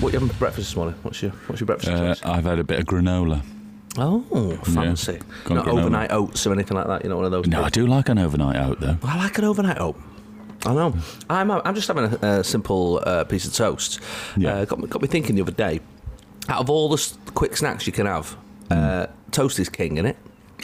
What 0.00 0.12
you 0.12 0.18
having 0.20 0.28
for 0.32 0.38
breakfast 0.38 0.68
this 0.70 0.76
morning? 0.76 0.94
What's 1.02 1.20
your 1.22 1.32
What's 1.48 1.60
your 1.60 1.66
breakfast 1.66 1.90
Uh, 1.90 2.14
choice? 2.14 2.22
I've 2.24 2.44
had 2.44 2.60
a 2.60 2.64
bit 2.64 2.78
of 2.78 2.86
granola. 2.86 3.42
Oh, 3.96 4.56
fancy. 4.64 5.18
Gone 5.44 5.56
Not 5.56 5.68
overnight 5.68 6.12
oats 6.12 6.46
or 6.46 6.52
anything 6.52 6.76
like 6.76 6.86
that. 6.86 7.02
You 7.04 7.10
know, 7.10 7.16
one 7.16 7.24
of 7.24 7.30
those. 7.30 7.46
No, 7.46 7.62
I 7.64 7.68
do 7.70 7.86
like 7.86 8.08
an 8.08 8.18
overnight 8.18 8.56
oat 8.56 8.80
though. 8.80 8.96
I 9.02 9.16
like 9.16 9.38
an 9.38 9.44
overnight 9.44 9.80
oat. 9.80 9.96
I 10.66 10.74
know. 10.74 10.94
I'm, 11.30 11.50
I'm 11.50 11.74
just 11.74 11.88
having 11.88 12.04
a, 12.04 12.26
a 12.40 12.44
simple 12.44 13.00
uh, 13.04 13.24
piece 13.24 13.46
of 13.46 13.54
toast. 13.54 14.00
Yeah. 14.36 14.54
Uh, 14.54 14.64
got, 14.64 14.78
me, 14.80 14.88
got 14.88 15.00
me 15.00 15.08
thinking 15.08 15.36
the 15.36 15.42
other 15.42 15.52
day. 15.52 15.80
Out 16.48 16.60
of 16.60 16.70
all 16.70 16.88
the 16.88 17.16
quick 17.34 17.56
snacks 17.56 17.86
you 17.86 17.92
can 17.92 18.06
have, 18.06 18.36
uh, 18.70 19.06
toast 19.30 19.58
is 19.58 19.68
king, 19.68 19.96
innit? 19.96 20.16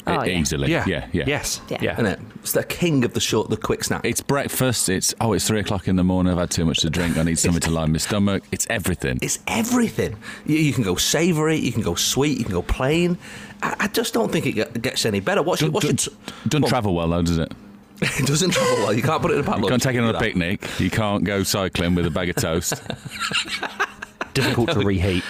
Oh, 0.07 0.23
yeah. 0.25 0.39
Easily. 0.39 0.71
Yeah, 0.71 0.85
yeah. 0.87 1.25
Yes. 1.27 1.61
Yeah. 1.69 1.79
Yeah. 1.81 1.93
Isn't 1.95 2.07
it? 2.07 2.21
It's 2.41 2.53
the 2.53 2.65
king 2.65 3.05
of 3.05 3.15
the 3.15 3.21
short, 3.21 3.49
the 3.49 3.57
quick 3.57 3.85
snack. 3.85 4.05
It's 4.05 4.21
breakfast. 4.21 4.89
It's 4.89 5.15
oh, 5.21 5.33
it's 5.33 5.47
three 5.47 5.61
o'clock 5.61 5.89
in 5.89 5.97
the 5.97 6.05
morning. 6.05 6.33
I've 6.33 6.39
had 6.39 6.51
too 6.51 6.65
much 6.65 6.79
to 6.81 6.91
drink. 6.91 7.17
I 7.17 7.23
need 7.23 7.39
something 7.39 7.61
to 7.63 7.71
line 7.71 7.93
my 7.93 7.99
stomach. 7.99 8.45
It's 8.53 8.67
everything. 8.69 9.19
It's 9.23 9.39
everything. 9.47 10.17
You, 10.45 10.57
you 10.59 10.73
can 10.73 10.85
go 10.85 10.97
savoury, 10.97 11.57
you 11.57 11.73
can 11.73 11.83
go 11.83 11.95
sweet, 11.95 12.39
you 12.39 12.45
can 12.45 12.53
go 12.53 12.63
plain. 12.63 13.19
I, 13.63 13.77
I 13.81 13.89
just 13.89 14.13
don't 14.13 14.31
think 14.31 14.47
it 14.47 14.83
gets 14.83 15.07
any 15.07 15.21
better. 15.21 15.43
What's 15.43 15.63
your, 15.63 15.71
what's 15.71 15.85
your 15.85 15.95
Doesn't, 15.95 16.15
t- 16.27 16.33
doesn't 16.49 16.69
travel 16.69 16.95
well 16.95 17.09
though, 17.09 17.23
does 17.23 17.39
it? 17.39 17.53
It 18.03 18.27
doesn't 18.27 18.51
travel 18.51 18.75
well. 18.85 18.93
You 18.93 19.03
can't 19.03 19.23
put 19.23 19.31
it 19.31 19.35
in 19.35 19.41
a 19.41 19.45
pack 19.45 19.61
You 19.61 19.69
can't 19.69 19.83
take 19.83 19.97
it 19.97 20.01
on 20.01 20.15
a 20.15 20.19
picnic. 20.19 20.69
You 20.79 20.91
can't 20.91 21.25
go 21.25 21.43
cycling 21.45 21.95
with 21.95 22.05
a 22.05 22.11
bag 22.11 22.29
of 22.29 22.37
toast. 22.37 22.75
Difficult 24.35 24.71
to 24.73 24.81
reheat. 24.81 25.23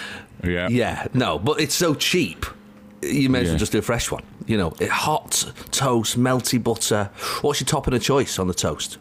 Yeah. 0.43 0.67
Yeah, 0.69 1.07
no, 1.13 1.39
but 1.39 1.61
it's 1.61 1.75
so 1.75 1.93
cheap. 1.93 2.45
You 3.01 3.29
may 3.29 3.41
as 3.41 3.45
well 3.45 3.53
Yeah. 3.53 3.59
just 3.59 3.71
do 3.71 3.77
a 3.79 3.81
fresh 3.83 4.11
one. 4.11 4.23
You 4.47 4.57
know, 4.57 4.73
it, 4.79 4.89
hot 4.89 5.51
toast, 5.71 6.17
melty 6.19 6.61
butter. 6.63 7.09
What's 7.41 7.59
your 7.61 7.65
topping 7.65 7.93
of 7.95 8.01
choice 8.03 8.37
on 8.37 8.47
the 8.47 8.53
toast? 8.53 8.97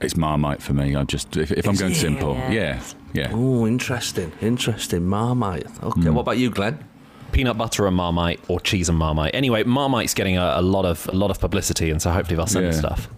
It's 0.00 0.16
Marmite 0.16 0.62
for 0.62 0.72
me. 0.72 0.96
I 0.96 1.04
just 1.04 1.36
if, 1.36 1.52
if 1.52 1.66
I'm 1.68 1.76
going 1.76 1.94
simple, 1.94 2.34
yeah, 2.50 2.80
yeah. 3.12 3.30
Oh, 3.32 3.66
interesting, 3.66 4.32
interesting. 4.40 5.06
Marmite. 5.06 5.66
Okay, 5.82 6.10
what 6.10 6.22
about 6.22 6.38
you, 6.38 6.50
Glenn? 6.50 6.82
Peanut 7.30 7.56
butter 7.56 7.86
and 7.86 7.96
Marmite, 7.96 8.40
or 8.48 8.58
cheese 8.60 8.88
and 8.88 8.98
Marmite. 8.98 9.34
Anyway, 9.34 9.62
Marmite's 9.62 10.12
getting 10.14 10.36
a, 10.38 10.54
a 10.56 10.62
lot 10.62 10.84
of 10.84 11.06
a 11.08 11.12
lot 11.12 11.30
of 11.30 11.38
publicity, 11.38 11.90
and 11.90 12.00
so 12.02 12.10
hopefully 12.10 12.36
they'll 12.36 12.46
send 12.46 12.66
us 12.66 12.74
Yeah. 12.76 12.80
stuff. 12.80 13.08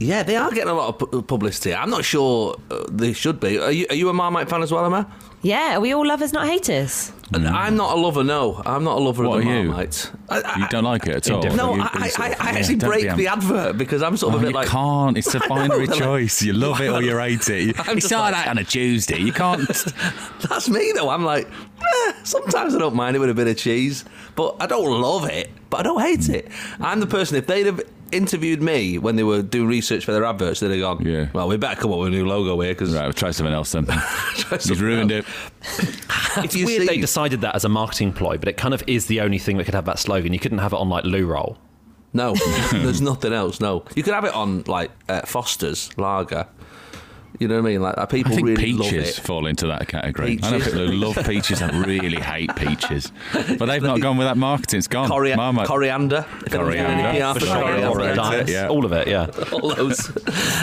Yeah, 0.00 0.22
they 0.22 0.36
are 0.36 0.50
getting 0.52 0.68
a 0.70 0.74
lot 0.74 1.02
of 1.02 1.26
publicity. 1.26 1.74
I'm 1.74 1.90
not 1.90 2.04
sure 2.04 2.54
uh, 2.70 2.84
they 2.88 3.12
should 3.12 3.40
be. 3.40 3.58
Are 3.58 3.72
you, 3.72 3.86
are 3.90 3.96
you 3.96 4.08
a 4.10 4.12
Marmite 4.14 4.48
fan 4.48 4.62
as 4.62 4.70
well, 4.70 4.84
Emma? 4.86 5.10
Yeah, 5.42 5.76
are 5.76 5.80
we 5.80 5.92
all 5.92 6.06
lovers, 6.06 6.32
not 6.32 6.46
haters? 6.46 7.10
Mm. 7.32 7.50
I'm 7.52 7.76
not 7.76 7.96
a 7.96 8.00
lover. 8.00 8.24
No, 8.24 8.62
I'm 8.64 8.84
not 8.84 8.96
a 8.96 9.00
lover 9.00 9.28
What 9.28 9.38
of 9.40 9.44
the 9.44 9.50
are 9.50 9.62
you? 9.62 9.72
I, 9.74 9.88
I, 10.30 10.58
You 10.60 10.68
don't 10.68 10.84
like 10.84 11.06
it 11.06 11.16
at 11.16 11.30
all. 11.30 11.42
No, 11.42 11.74
You- 11.74 11.82
I, 11.82 11.90
I, 11.92 12.08
sort 12.08 12.20
I, 12.20 12.32
of- 12.32 12.40
I 12.40 12.52
yeah, 12.52 12.58
actually 12.58 12.76
don't 12.76 12.90
break 12.90 13.16
the 13.16 13.28
um, 13.28 13.38
advert 13.38 13.78
because 13.78 14.02
I'm 14.02 14.16
sort 14.16 14.32
Oh, 14.32 14.36
of 14.36 14.42
a 14.42 14.46
bit 14.46 14.50
you 14.50 14.54
like. 14.56 14.68
can't. 14.68 15.18
It's 15.18 15.34
a 15.34 15.40
binary 15.48 15.86
like- 15.86 15.98
choice. 15.98 16.40
You 16.42 16.54
love 16.54 16.80
it 16.80 16.88
or 16.88 17.02
you 17.02 17.18
hate 17.18 17.46
it. 17.50 17.78
I'm 17.80 17.96
You 17.96 18.00
just 18.00 18.06
start 18.06 18.32
like- 18.32 18.46
out 18.46 18.48
on 18.48 18.58
a 18.58 18.64
Tuesday. 18.64 19.18
You 19.18 19.32
can't. 19.32 19.60
That's 20.48 20.70
me 20.70 20.92
though. 20.94 21.10
I'm 21.10 21.24
like, 21.24 21.48
eh, 21.82 22.12
sometimes 22.24 22.74
I 22.74 22.78
don't 22.78 22.94
mind 22.96 23.14
it 23.16 23.18
with 23.18 23.30
a 23.30 23.34
bit 23.34 23.46
of 23.48 23.58
cheese, 23.58 24.04
but 24.34 24.56
I 24.60 24.66
don't 24.66 25.00
love 25.00 25.28
it, 25.28 25.50
but 25.68 25.80
I 25.80 25.82
don't 25.82 26.00
hate 26.00 26.20
mm. 26.20 26.34
it. 26.34 26.48
I'm 26.80 27.00
the 27.00 27.06
person 27.06 27.36
if 27.36 27.46
they'd 27.46 27.66
have 27.66 27.82
interviewed 28.12 28.62
me 28.62 28.98
when 28.98 29.16
they 29.16 29.22
were 29.22 29.42
doing 29.42 29.68
research 29.68 30.04
for 30.04 30.12
their 30.12 30.24
adverts, 30.24 30.60
they'd 30.60 30.70
have 30.70 30.80
gone, 30.80 31.04
Yeah. 31.04 31.28
well, 31.32 31.48
we 31.48 31.56
better 31.56 31.80
come 31.80 31.92
up 31.92 31.98
with 31.98 32.08
a 32.08 32.10
new 32.10 32.26
logo 32.26 32.60
here 32.60 32.72
because 32.72 32.94
right, 32.94 33.04
we'll 33.04 33.12
try 33.12 33.30
something 33.30 33.54
else 33.54 33.72
then. 33.72 33.86
You've 34.64 34.80
ruined 34.80 35.12
else. 35.12 35.26
it. 35.60 35.96
It's 36.36 36.54
you 36.54 36.66
weird 36.66 36.86
they 36.86 36.98
decided 36.98 37.40
that 37.40 37.54
as 37.56 37.64
a 37.64 37.68
marketing 37.68 38.12
ploy, 38.12 38.36
but 38.38 38.48
it 38.48 38.56
kind 38.56 38.72
of 38.72 38.84
is 38.86 39.06
the 39.06 39.20
only 39.22 39.38
thing 39.38 39.56
that 39.56 39.64
could 39.64 39.74
have 39.74 39.86
that 39.86 39.98
slogan. 39.98 40.32
You 40.32 40.38
couldn't 40.38 40.58
have 40.58 40.72
it 40.72 40.76
on 40.76 40.88
like 40.88 41.04
loo 41.04 41.26
roll. 41.26 41.58
No, 42.12 42.34
there's 42.72 43.00
nothing 43.00 43.32
else. 43.32 43.60
No, 43.60 43.84
you 43.96 44.02
could 44.02 44.14
have 44.14 44.24
it 44.24 44.34
on 44.34 44.62
like 44.66 44.90
uh, 45.08 45.22
Foster's 45.22 45.90
lager. 45.98 46.46
You 47.38 47.46
know 47.48 47.54
what 47.62 47.68
I 47.68 47.72
mean? 47.72 47.82
Like 47.82 47.96
uh, 47.98 48.06
people 48.06 48.32
I 48.32 48.34
think 48.36 48.48
really 48.48 48.72
love 48.72 48.90
peaches 48.90 49.18
it. 49.18 49.22
fall 49.24 49.46
into 49.46 49.66
that 49.68 49.86
category. 49.88 50.38
I 50.42 50.50
know 50.50 50.58
people 50.58 50.86
who 50.86 50.92
love 50.92 51.18
peaches 51.26 51.60
and 51.62 51.86
really 51.86 52.20
hate 52.20 52.54
peaches, 52.56 53.12
but 53.32 53.66
they've 53.66 53.82
not 53.82 54.00
gone 54.00 54.16
with 54.16 54.26
that 54.26 54.36
marketing. 54.36 54.78
It's 54.78 54.88
gone. 54.88 55.08
Coria- 55.08 55.36
Marmite. 55.36 55.66
coriander. 55.68 56.26
If 56.44 56.52
anyone's 56.54 56.74
doing 56.76 56.86
any 56.86 57.02
Coriander, 57.20 57.40
for 57.40 57.46
for 57.46 57.52
sure. 57.52 57.62
coriander. 57.62 58.20
Or 58.22 58.34
Yeah. 58.36 58.62
Yeah. 58.62 58.68
all 58.68 58.84
of 58.84 58.92
it. 58.92 59.08
Yeah. 59.08 59.26
all 59.52 59.74
those. 59.74 60.10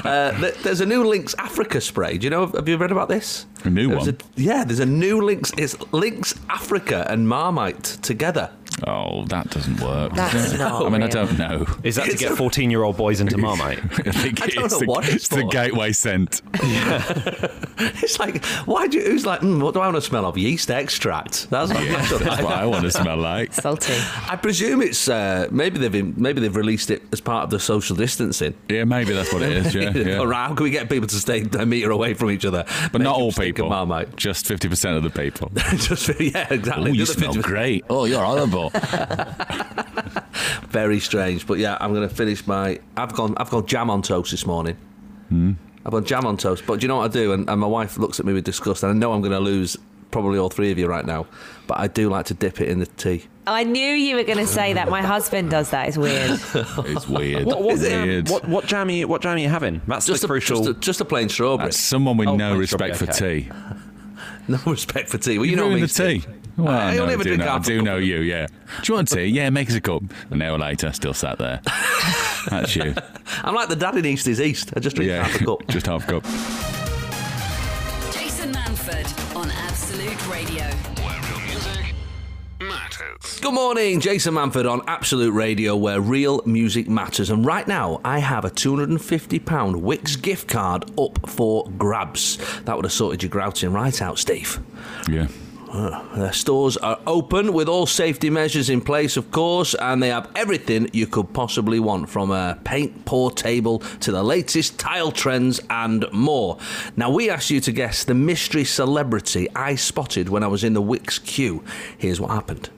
Uh, 0.06 0.52
there's 0.64 0.82
a 0.82 0.86
new 0.86 1.04
Lynx 1.06 1.34
Africa 1.38 1.80
spray. 1.82 2.18
Do 2.18 2.26
you 2.26 2.30
know? 2.30 2.48
Have 2.48 2.68
you 2.68 2.78
read 2.78 2.92
about 2.92 3.10
this? 3.10 3.46
A 3.64 3.70
new 3.70 3.88
There's 3.90 4.06
one? 4.08 4.10
A, 4.38 4.42
yeah, 4.42 4.64
there's 4.64 4.80
a 4.80 4.86
new 4.86 5.22
Lynx. 5.22 5.52
It's 5.58 5.76
Lynx 5.94 6.36
Africa 6.50 7.06
and 7.10 7.28
Marmite 7.30 7.84
together. 8.02 8.52
Oh, 8.86 9.24
that 9.26 9.50
doesn't 9.52 9.80
work. 9.80 10.14
That's 10.14 10.54
not 10.54 10.86
I 10.86 10.90
mean, 10.90 11.02
I 11.02 11.08
don't 11.08 11.38
know. 11.38 11.66
Is 11.84 11.96
that 11.96 12.10
to 12.10 12.18
get 12.18 12.34
14 12.38 12.70
year 12.70 12.84
old 12.84 12.98
boys 12.98 13.22
into 13.22 13.38
Marmite? 13.46 13.80
I 13.80 14.12
think 14.12 14.42
I 14.44 14.48
don't 14.48 14.66
it's 14.66 14.74
know 14.74 14.80
the, 14.80 14.86
what 14.86 15.08
it's 15.08 15.28
the 15.30 15.42
for. 15.42 15.48
gateway 15.48 15.92
scent. 15.94 16.42
It's 17.78 18.20
like, 18.20 18.44
why 18.66 18.88
do 18.88 18.98
you, 19.00 19.04
who's 19.04 19.26
like, 19.26 19.42
mm, 19.42 19.62
what 19.62 19.74
do 19.74 19.82
I 19.82 19.86
want 19.88 19.96
to 19.98 20.02
smell 20.02 20.26
of? 20.26 20.38
Yeast 20.38 20.72
extract. 20.72 21.50
That's 21.50 21.74
what, 21.74 21.84
Yeah, 21.84 21.98
that's 21.98 22.12
what 22.14 22.22
I- 22.28 22.44
what 22.44 22.54
I 22.54 22.66
want 22.66 22.84
to 22.84 22.92
smell 22.92 23.18
like. 23.18 23.54
Salty. 23.54 23.94
I 24.30 24.38
presume 24.38 24.82
it's 24.82 25.10
uh, 25.10 25.48
maybe 25.52 25.78
they've 25.80 25.92
been, 25.92 26.14
maybe 26.16 26.40
they've 26.40 26.56
released 26.56 26.90
it 26.90 27.04
as 27.12 27.20
part 27.20 27.44
of 27.44 27.50
the 27.50 27.60
social 27.60 27.96
distancing. 27.98 28.54
Yeah, 28.70 28.86
maybe 28.86 29.12
that's 29.14 29.34
what 29.34 29.42
it 29.42 29.52
is. 29.52 29.76
Yeah, 29.76 29.90
yeah. 29.96 30.20
Or 30.20 30.32
how 30.32 30.54
can 30.56 30.64
we 30.64 30.70
get 30.70 30.90
people 30.90 31.08
to 31.08 31.16
stay 31.16 31.42
a 31.60 31.66
metre 31.66 31.92
away 31.92 32.14
from 32.14 32.32
each 32.32 32.46
other? 32.46 32.64
But 32.94 33.02
not 33.02 33.18
all 33.18 33.34
people. 33.34 33.68
Marmite. 33.68 34.16
Just 34.16 34.46
fifty 34.48 34.70
percent 34.70 34.96
of 34.96 35.04
the 35.04 35.10
people. 35.10 35.52
Just 35.76 36.10
yeah, 36.20 36.48
exactly. 36.50 36.94
you 36.94 37.06
smell 37.06 37.34
50% 37.34 37.44
great. 37.44 37.84
Oh, 37.90 38.06
you're 38.06 38.24
horrible. 38.24 38.65
Very 40.70 41.00
strange, 41.00 41.48
but 41.48 41.58
yeah, 41.60 41.78
I'm 41.80 41.94
going 41.94 42.08
to 42.08 42.14
finish 42.14 42.46
my. 42.48 42.80
I've 42.98 43.14
gone. 43.14 43.34
I've 43.38 43.50
gone 43.50 43.66
jam 43.66 43.90
on 43.90 44.02
toast 44.02 44.32
this 44.32 44.46
morning. 44.46 44.76
Hmm. 45.30 45.54
I've 45.86 45.92
gone 45.92 46.04
jam 46.06 46.26
on 46.26 46.38
toast, 46.38 46.64
but 46.66 46.80
do 46.80 46.84
you 46.84 46.88
know 46.88 46.98
what 46.98 47.12
I 47.12 47.14
do? 47.14 47.32
And, 47.34 47.50
and 47.50 47.62
my 47.62 47.68
wife 47.68 47.98
looks 47.98 48.20
at 48.20 48.26
me 48.26 48.34
with 48.34 48.44
disgust, 48.44 48.84
and 48.84 48.92
I 48.92 48.96
know 48.96 49.14
I'm 49.14 49.22
going 49.22 49.32
to 49.32 49.40
lose 49.40 49.78
probably 50.12 50.40
all 50.40 50.50
three 50.50 50.72
of 50.72 50.78
you 50.80 50.88
right 50.88 51.06
now. 51.06 51.28
But 51.68 51.80
I 51.80 51.88
do 51.88 52.10
like 52.10 52.26
to 52.28 52.34
dip 52.34 52.60
it 52.62 52.70
in 52.70 52.80
the 52.80 52.86
tea. 52.86 53.26
I 53.48 53.64
knew 53.64 53.94
you 53.94 54.16
were 54.16 54.24
going 54.24 54.40
to 54.40 54.48
say 54.48 54.74
that. 54.74 54.90
My 54.90 55.02
husband 55.04 55.52
does 55.52 55.70
that. 55.70 55.88
It's 55.88 55.98
weird. 55.98 56.32
It's 56.88 57.08
weird. 57.08 57.46
What, 57.46 57.62
what, 57.62 57.78
weird. 57.80 58.30
what, 58.30 58.48
what 58.48 58.66
jam 58.66 58.88
are 58.88 58.92
you, 58.92 59.08
what 59.08 59.22
jam 59.22 59.36
are 59.36 59.40
you 59.40 59.50
having? 59.50 59.82
That's 59.88 60.06
Just 60.08 60.22
the 60.22 60.28
a, 60.28 60.30
crucial. 60.30 60.58
just 60.58 60.70
a, 60.70 60.74
just 60.80 61.02
a 61.02 61.06
plain 61.06 61.30
strawberry. 61.30 61.68
That's 61.68 61.80
someone 61.80 62.18
with 62.18 62.28
Oh, 62.30 62.36
no 62.36 62.50
plain 62.50 62.60
respect 62.60 62.96
for 62.98 63.12
strawberry, 63.12 63.42
tea. 63.44 63.52
no 64.48 64.60
respect 64.66 65.10
for 65.10 65.18
tea. 65.20 65.38
Well, 65.38 65.46
you, 65.46 65.52
You 65.52 65.58
know 65.58 65.64
ruined 65.68 65.82
me. 65.82 65.88
the 65.88 66.22
tea. 66.22 66.26
Steve. 66.56 66.66
Well, 66.66 66.74
I 66.78 66.96
no, 66.96 67.02
only 67.04 67.16
I 67.16 67.18
do 67.24 67.38
know, 67.38 67.50
I 67.54 67.60
do 67.60 67.82
know 67.82 67.98
you, 67.98 68.20
yeah. 68.22 68.48
Do 68.48 68.54
you 68.88 68.94
want 68.96 69.10
tea? 69.10 69.26
Yeah, 69.26 69.50
make 69.50 69.70
us 69.70 69.76
a 69.76 69.82
cup. 69.82 70.04
An 70.32 70.42
hour 70.42 70.58
later, 70.58 70.92
still 70.94 71.14
sat 71.14 71.38
there. 71.38 71.62
That's 72.50 72.76
you. 72.76 72.94
I'm 73.44 73.54
like 73.56 73.70
the 73.70 73.76
dad 73.76 73.96
in 73.98 74.06
East 74.06 74.28
is 74.28 74.40
East. 74.40 74.72
I 74.76 74.80
just 74.80 74.96
drink 74.96 75.10
Yeah, 75.10 75.24
half 75.28 75.42
a 75.42 75.46
cup. 75.46 75.68
just 75.68 75.86
half 75.88 76.08
a 76.08 76.20
cup. 76.20 76.24
Jason 78.14 78.54
Manford 78.54 79.36
on 79.36 79.50
Absolute 79.52 80.28
Radio. 80.28 80.64
Where 81.04 81.22
real 81.22 81.42
music 81.42 81.96
matters. 82.62 83.40
Good 83.42 83.54
morning, 83.54 84.00
Jason 84.00 84.36
Manford 84.36 84.70
on 84.72 84.82
Absolute 84.88 85.34
Radio, 85.34 85.76
where 85.76 86.00
real 86.00 86.42
music 86.46 86.88
matters. 86.88 87.30
And 87.32 87.46
right 87.46 87.68
now, 87.68 88.00
I 88.06 88.20
have 88.20 88.46
a 88.46 88.50
£250 88.50 89.40
Wickes 89.42 90.22
gift 90.22 90.48
card 90.48 90.90
up 91.00 91.30
for 91.30 91.68
grabs. 91.78 92.38
That 92.64 92.76
would 92.78 92.86
have 92.86 92.94
sorted 92.94 93.24
your 93.24 93.30
grouting 93.30 93.74
right 93.74 94.02
out, 94.02 94.20
Steve. 94.20 94.60
Yeah. 95.10 95.28
Their 95.76 96.32
stores 96.32 96.78
are 96.78 97.00
open 97.06 97.52
with 97.52 97.68
all 97.68 97.86
safety 97.86 98.30
measures 98.30 98.70
in 98.70 98.80
place, 98.80 99.18
of 99.18 99.30
course, 99.32 99.76
and 99.76 100.02
they 100.02 100.08
have 100.08 100.32
everything 100.34 100.90
you 100.94 101.06
could 101.06 101.34
possibly 101.34 101.82
want 101.82 102.10
from 102.10 102.32
a 102.32 102.58
paint 102.64 103.04
pour 103.04 103.30
table 103.30 103.80
to 104.00 104.12
the 104.14 104.24
latest 104.24 104.80
tile 104.80 105.12
trends 105.12 105.60
and 105.70 106.06
more. 106.14 106.58
Now, 106.96 107.12
we 107.12 107.30
asked 107.30 107.50
you 107.50 107.60
to 107.60 107.74
guess 107.74 108.06
the 108.06 108.14
mystery 108.14 108.64
celebrity 108.64 109.50
I 109.54 109.76
spotted 109.76 110.30
when 110.30 110.44
I 110.44 110.48
was 110.48 110.64
in 110.64 110.74
the 110.74 110.82
Wickes 110.82 111.22
queue. 111.22 111.62
Here's 111.98 112.22
what 112.22 112.32
happened. 112.32 112.70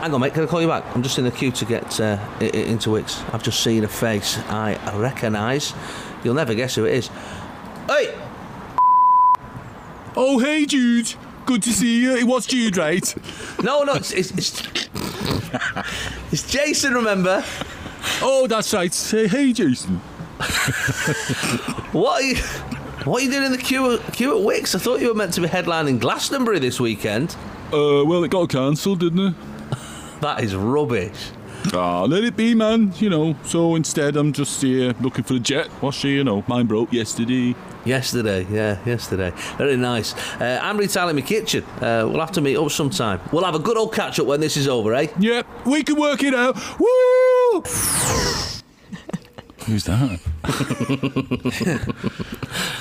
Hang 0.00 0.14
on, 0.14 0.22
mate. 0.22 0.32
Can 0.32 0.44
I 0.44 0.46
call 0.46 0.62
you 0.62 0.68
back? 0.68 0.84
I'm 0.96 1.02
just 1.02 1.18
in 1.18 1.26
the 1.26 1.30
queue 1.30 1.52
to 1.52 1.64
get 1.66 2.00
uh, 2.00 2.18
into 2.40 2.88
Wickes. 2.88 3.22
I've 3.34 3.42
just 3.42 3.62
seen 3.62 3.84
a 3.84 3.88
face 3.88 4.38
I 4.48 4.96
recognise. 4.96 5.74
You'll 6.24 6.34
never 6.34 6.54
guess 6.54 6.74
who 6.74 6.84
it 6.84 6.94
is. 6.94 7.08
Hey! 7.88 8.14
Oh, 10.16 10.38
hey, 10.38 10.66
Jude. 10.66 11.14
Good 11.46 11.62
to 11.62 11.72
see 11.72 12.02
you. 12.02 12.16
It 12.16 12.24
was 12.24 12.46
Jude, 12.46 12.76
right? 12.76 13.14
No, 13.62 13.82
no, 13.82 13.94
it's 13.94 14.12
it's, 14.12 14.30
it's, 14.32 14.62
it's 16.32 16.50
Jason. 16.50 16.94
Remember 16.94 17.44
Oh, 18.22 18.46
that's 18.46 18.72
right. 18.74 18.92
Say, 18.92 19.28
hey, 19.28 19.52
Jason. 19.52 19.96
what? 21.92 22.22
Are 22.22 22.26
you, 22.26 22.36
what 23.04 23.22
are 23.22 23.24
you 23.24 23.30
doing 23.30 23.44
in 23.44 23.52
the 23.52 23.58
queue 23.58 23.94
at, 23.94 24.12
queue 24.12 24.36
at 24.36 24.44
Wickes? 24.44 24.74
I 24.74 24.78
thought 24.78 25.00
you 25.00 25.08
were 25.08 25.14
meant 25.14 25.34
to 25.34 25.40
be 25.40 25.48
headlining 25.48 26.00
Glastonbury 26.00 26.58
this 26.58 26.80
weekend. 26.80 27.36
Uh, 27.72 28.04
well, 28.04 28.24
it 28.24 28.30
got 28.30 28.50
cancelled, 28.50 29.00
didn't 29.00 29.28
it? 29.28 29.34
That 30.20 30.44
is 30.44 30.54
rubbish. 30.54 31.30
Ah, 31.72 32.04
let 32.04 32.24
it 32.24 32.36
be, 32.36 32.54
man. 32.54 32.92
You 32.96 33.10
know. 33.10 33.36
So 33.44 33.74
instead, 33.74 34.16
I'm 34.16 34.32
just 34.32 34.60
here 34.62 34.94
looking 35.00 35.24
for 35.24 35.34
a 35.34 35.38
jet. 35.38 35.68
What's 35.80 35.98
she? 35.98 36.10
You 36.10 36.24
know, 36.24 36.42
mine 36.48 36.66
broke 36.66 36.92
yesterday. 36.92 37.54
Yesterday, 37.84 38.46
yeah, 38.50 38.78
yesterday. 38.84 39.32
Very 39.56 39.76
nice. 39.76 40.14
Uh, 40.38 40.58
I'm 40.62 40.76
retiling 40.76 41.16
my 41.16 41.22
kitchen. 41.22 41.64
Uh, 41.80 42.06
we'll 42.08 42.20
have 42.20 42.32
to 42.32 42.40
meet 42.42 42.56
up 42.56 42.70
sometime. 42.70 43.20
We'll 43.32 43.44
have 43.44 43.54
a 43.54 43.58
good 43.58 43.78
old 43.78 43.94
catch 43.94 44.20
up 44.20 44.26
when 44.26 44.40
this 44.40 44.56
is 44.58 44.68
over, 44.68 44.92
eh? 44.94 45.06
Yep, 45.18 45.46
we 45.64 45.82
can 45.82 45.96
work 45.96 46.22
it 46.22 46.34
out. 46.34 46.56
Woo! 46.78 47.62
Who's 49.66 49.84
that? 49.84 50.20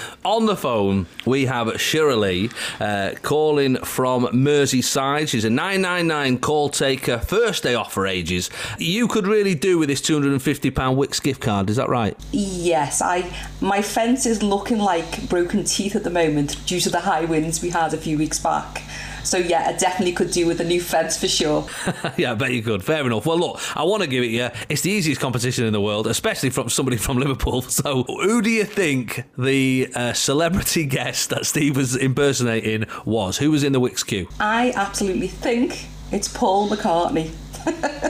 On 0.26 0.48
the 0.48 0.56
phone, 0.58 1.06
we 1.26 1.46
have 1.46 1.80
Shirley 1.80 2.50
uh, 2.82 3.12
calling 3.22 3.78
from 3.78 4.26
Merseyside. 4.28 5.30
She's 5.30 5.46
a 5.46 5.50
999 5.50 6.40
call 6.40 6.68
taker, 6.68 7.20
first 7.20 7.64
day 7.64 7.74
off 7.74 7.94
for 7.94 8.06
ages. 8.06 8.50
You 8.78 9.08
could 9.08 9.26
really 9.26 9.56
do 9.56 9.78
with 9.80 9.88
this 9.88 10.02
£250 10.02 10.72
Wickes 10.72 11.24
gift 11.24 11.40
card, 11.40 11.70
is 11.70 11.78
that 11.78 11.88
right? 11.88 12.18
Yes, 12.34 13.02
I 13.02 13.32
my 13.62 13.82
fence 13.82 14.26
is 14.26 14.44
looking 14.44 14.80
like 14.80 15.30
broken 15.30 15.64
teeth 15.64 15.96
at 15.96 16.04
the 16.04 16.10
moment 16.10 16.66
due 16.66 16.82
to 16.82 16.90
the 16.90 17.00
high 17.00 17.24
winds 17.24 17.62
we 17.62 17.70
had 17.70 17.94
a 17.94 17.98
few 17.98 18.18
weeks 18.18 18.40
back. 18.40 18.84
So 19.24 19.38
yeah, 19.38 19.66
I 19.68 19.74
definitely 19.74 20.14
could 20.14 20.32
do 20.32 20.46
with 20.48 20.60
a 20.62 20.64
new 20.64 20.82
fence 20.82 21.18
for 21.18 21.28
sure. 21.28 21.68
yeah, 22.18 22.32
I 22.32 22.36
bet 22.36 22.54
you 22.54 22.62
could. 22.64 22.84
Fair 22.84 23.06
enough. 23.06 23.26
Well, 23.26 23.40
look, 23.40 23.78
I 23.78 23.84
want 23.84 24.04
to 24.04 24.08
give 24.10 24.24
it 24.24 24.28
you. 24.28 24.50
It's 24.70 24.82
the 24.82 24.92
easiest 24.92 25.22
competition 25.22 25.66
in 25.66 25.74
the 25.74 25.82
world, 25.82 26.08
especially 26.08 26.50
from 26.50 26.70
somebody 26.70 26.98
from 26.98 27.18
Liverpool. 27.18 27.64
So, 27.80 28.04
who 28.04 28.42
do 28.42 28.50
you 28.50 28.66
think 28.66 29.24
the 29.38 29.90
uh, 29.96 30.12
celebrity 30.14 30.86
guest 30.98 31.30
that 31.30 31.46
Steve 31.46 31.78
was 31.78 31.96
impersonating 31.96 32.86
was? 33.06 33.38
Who 33.38 33.52
was 33.52 33.64
in 33.64 33.72
the 33.72 33.80
Wickes 33.80 34.06
queue? 34.06 34.28
I 34.40 34.74
absolutely 34.76 35.28
think 35.28 35.86
it's 36.12 36.28
Paul 36.28 36.70
McCartney. 36.70 37.32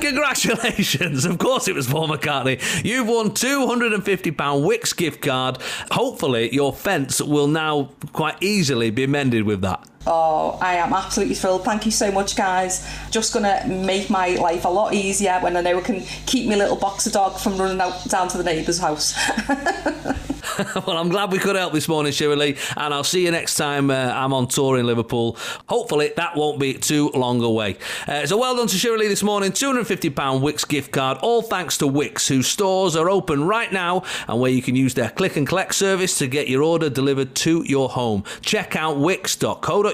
Congratulations! 0.01 1.25
Of 1.25 1.37
course, 1.37 1.67
it 1.67 1.75
was 1.75 1.87
Paul 1.87 2.07
McCartney. 2.07 2.59
You've 2.83 3.07
won 3.07 3.31
£250 3.31 4.33
Wickes 4.33 4.95
gift 4.95 5.21
card. 5.21 5.57
Hopefully, 5.91 6.53
your 6.53 6.73
fence 6.73 7.21
will 7.21 7.47
now 7.47 7.91
quite 8.13 8.41
easily 8.41 8.89
be 8.91 9.07
mended 9.07 9.43
with 9.43 9.61
that. 9.61 9.85
Oh, 10.07 10.57
I 10.61 10.75
am 10.75 10.93
absolutely 10.93 11.35
thrilled. 11.35 11.65
Thank 11.65 11.85
you 11.85 11.91
so 11.91 12.11
much, 12.11 12.35
guys. 12.35 12.87
Just 13.11 13.33
gonna 13.33 13.65
make 13.67 14.09
my 14.09 14.29
life 14.35 14.65
a 14.65 14.69
lot 14.69 14.93
easier 14.93 15.39
when 15.39 15.57
I 15.57 15.61
know 15.61 15.77
I 15.77 15.81
can 15.81 16.01
keep 16.25 16.47
my 16.47 16.55
little 16.55 16.77
boxer 16.77 17.11
dog 17.11 17.37
from 17.37 17.57
running 17.57 17.81
out 17.81 18.05
down 18.07 18.27
to 18.29 18.37
the 18.37 18.43
neighbour's 18.43 18.79
house. 18.79 19.13
well, 20.87 20.97
I'm 20.97 21.09
glad 21.09 21.31
we 21.31 21.37
could 21.37 21.55
help 21.55 21.73
this 21.73 21.87
morning, 21.87 22.11
Shirley, 22.13 22.57
and 22.77 22.93
I'll 22.93 23.03
see 23.03 23.25
you 23.25 23.31
next 23.31 23.55
time 23.55 23.91
uh, 23.91 23.93
I'm 23.93 24.33
on 24.33 24.47
tour 24.47 24.77
in 24.77 24.85
Liverpool. 24.85 25.37
Hopefully, 25.67 26.13
that 26.15 26.35
won't 26.35 26.59
be 26.59 26.73
too 26.73 27.09
long 27.09 27.41
away. 27.41 27.77
Uh, 28.07 28.25
so, 28.25 28.37
well 28.37 28.55
done 28.55 28.67
to 28.67 28.77
Shirley 28.77 29.07
this 29.07 29.21
morning. 29.21 29.51
£250 29.51 30.13
Wickes 30.13 30.67
gift 30.67 30.91
card, 30.91 31.17
all 31.21 31.41
thanks 31.41 31.77
to 31.79 31.85
Wickes, 31.85 32.27
whose 32.27 32.47
stores 32.47 32.95
are 32.95 33.09
open 33.09 33.43
right 33.43 33.71
now 33.71 34.03
and 34.27 34.39
where 34.39 34.51
you 34.51 34.61
can 34.61 34.75
use 34.75 34.93
their 34.93 35.09
click 35.09 35.35
and 35.35 35.45
collect 35.47 35.75
service 35.75 36.17
to 36.19 36.27
get 36.27 36.47
your 36.47 36.63
order 36.63 36.89
delivered 36.89 37.35
to 37.35 37.63
your 37.65 37.89
home. 37.89 38.23
Check 38.41 38.75
out 38.75 38.97
wickes.co.uk 38.97 39.88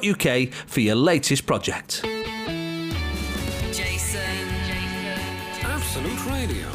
for 0.68 0.80
your 0.82 0.96
latest 0.96 1.46
project. 1.46 2.02
Jason. 3.72 4.20
Absolute 5.64 6.26
Radio, 6.26 6.68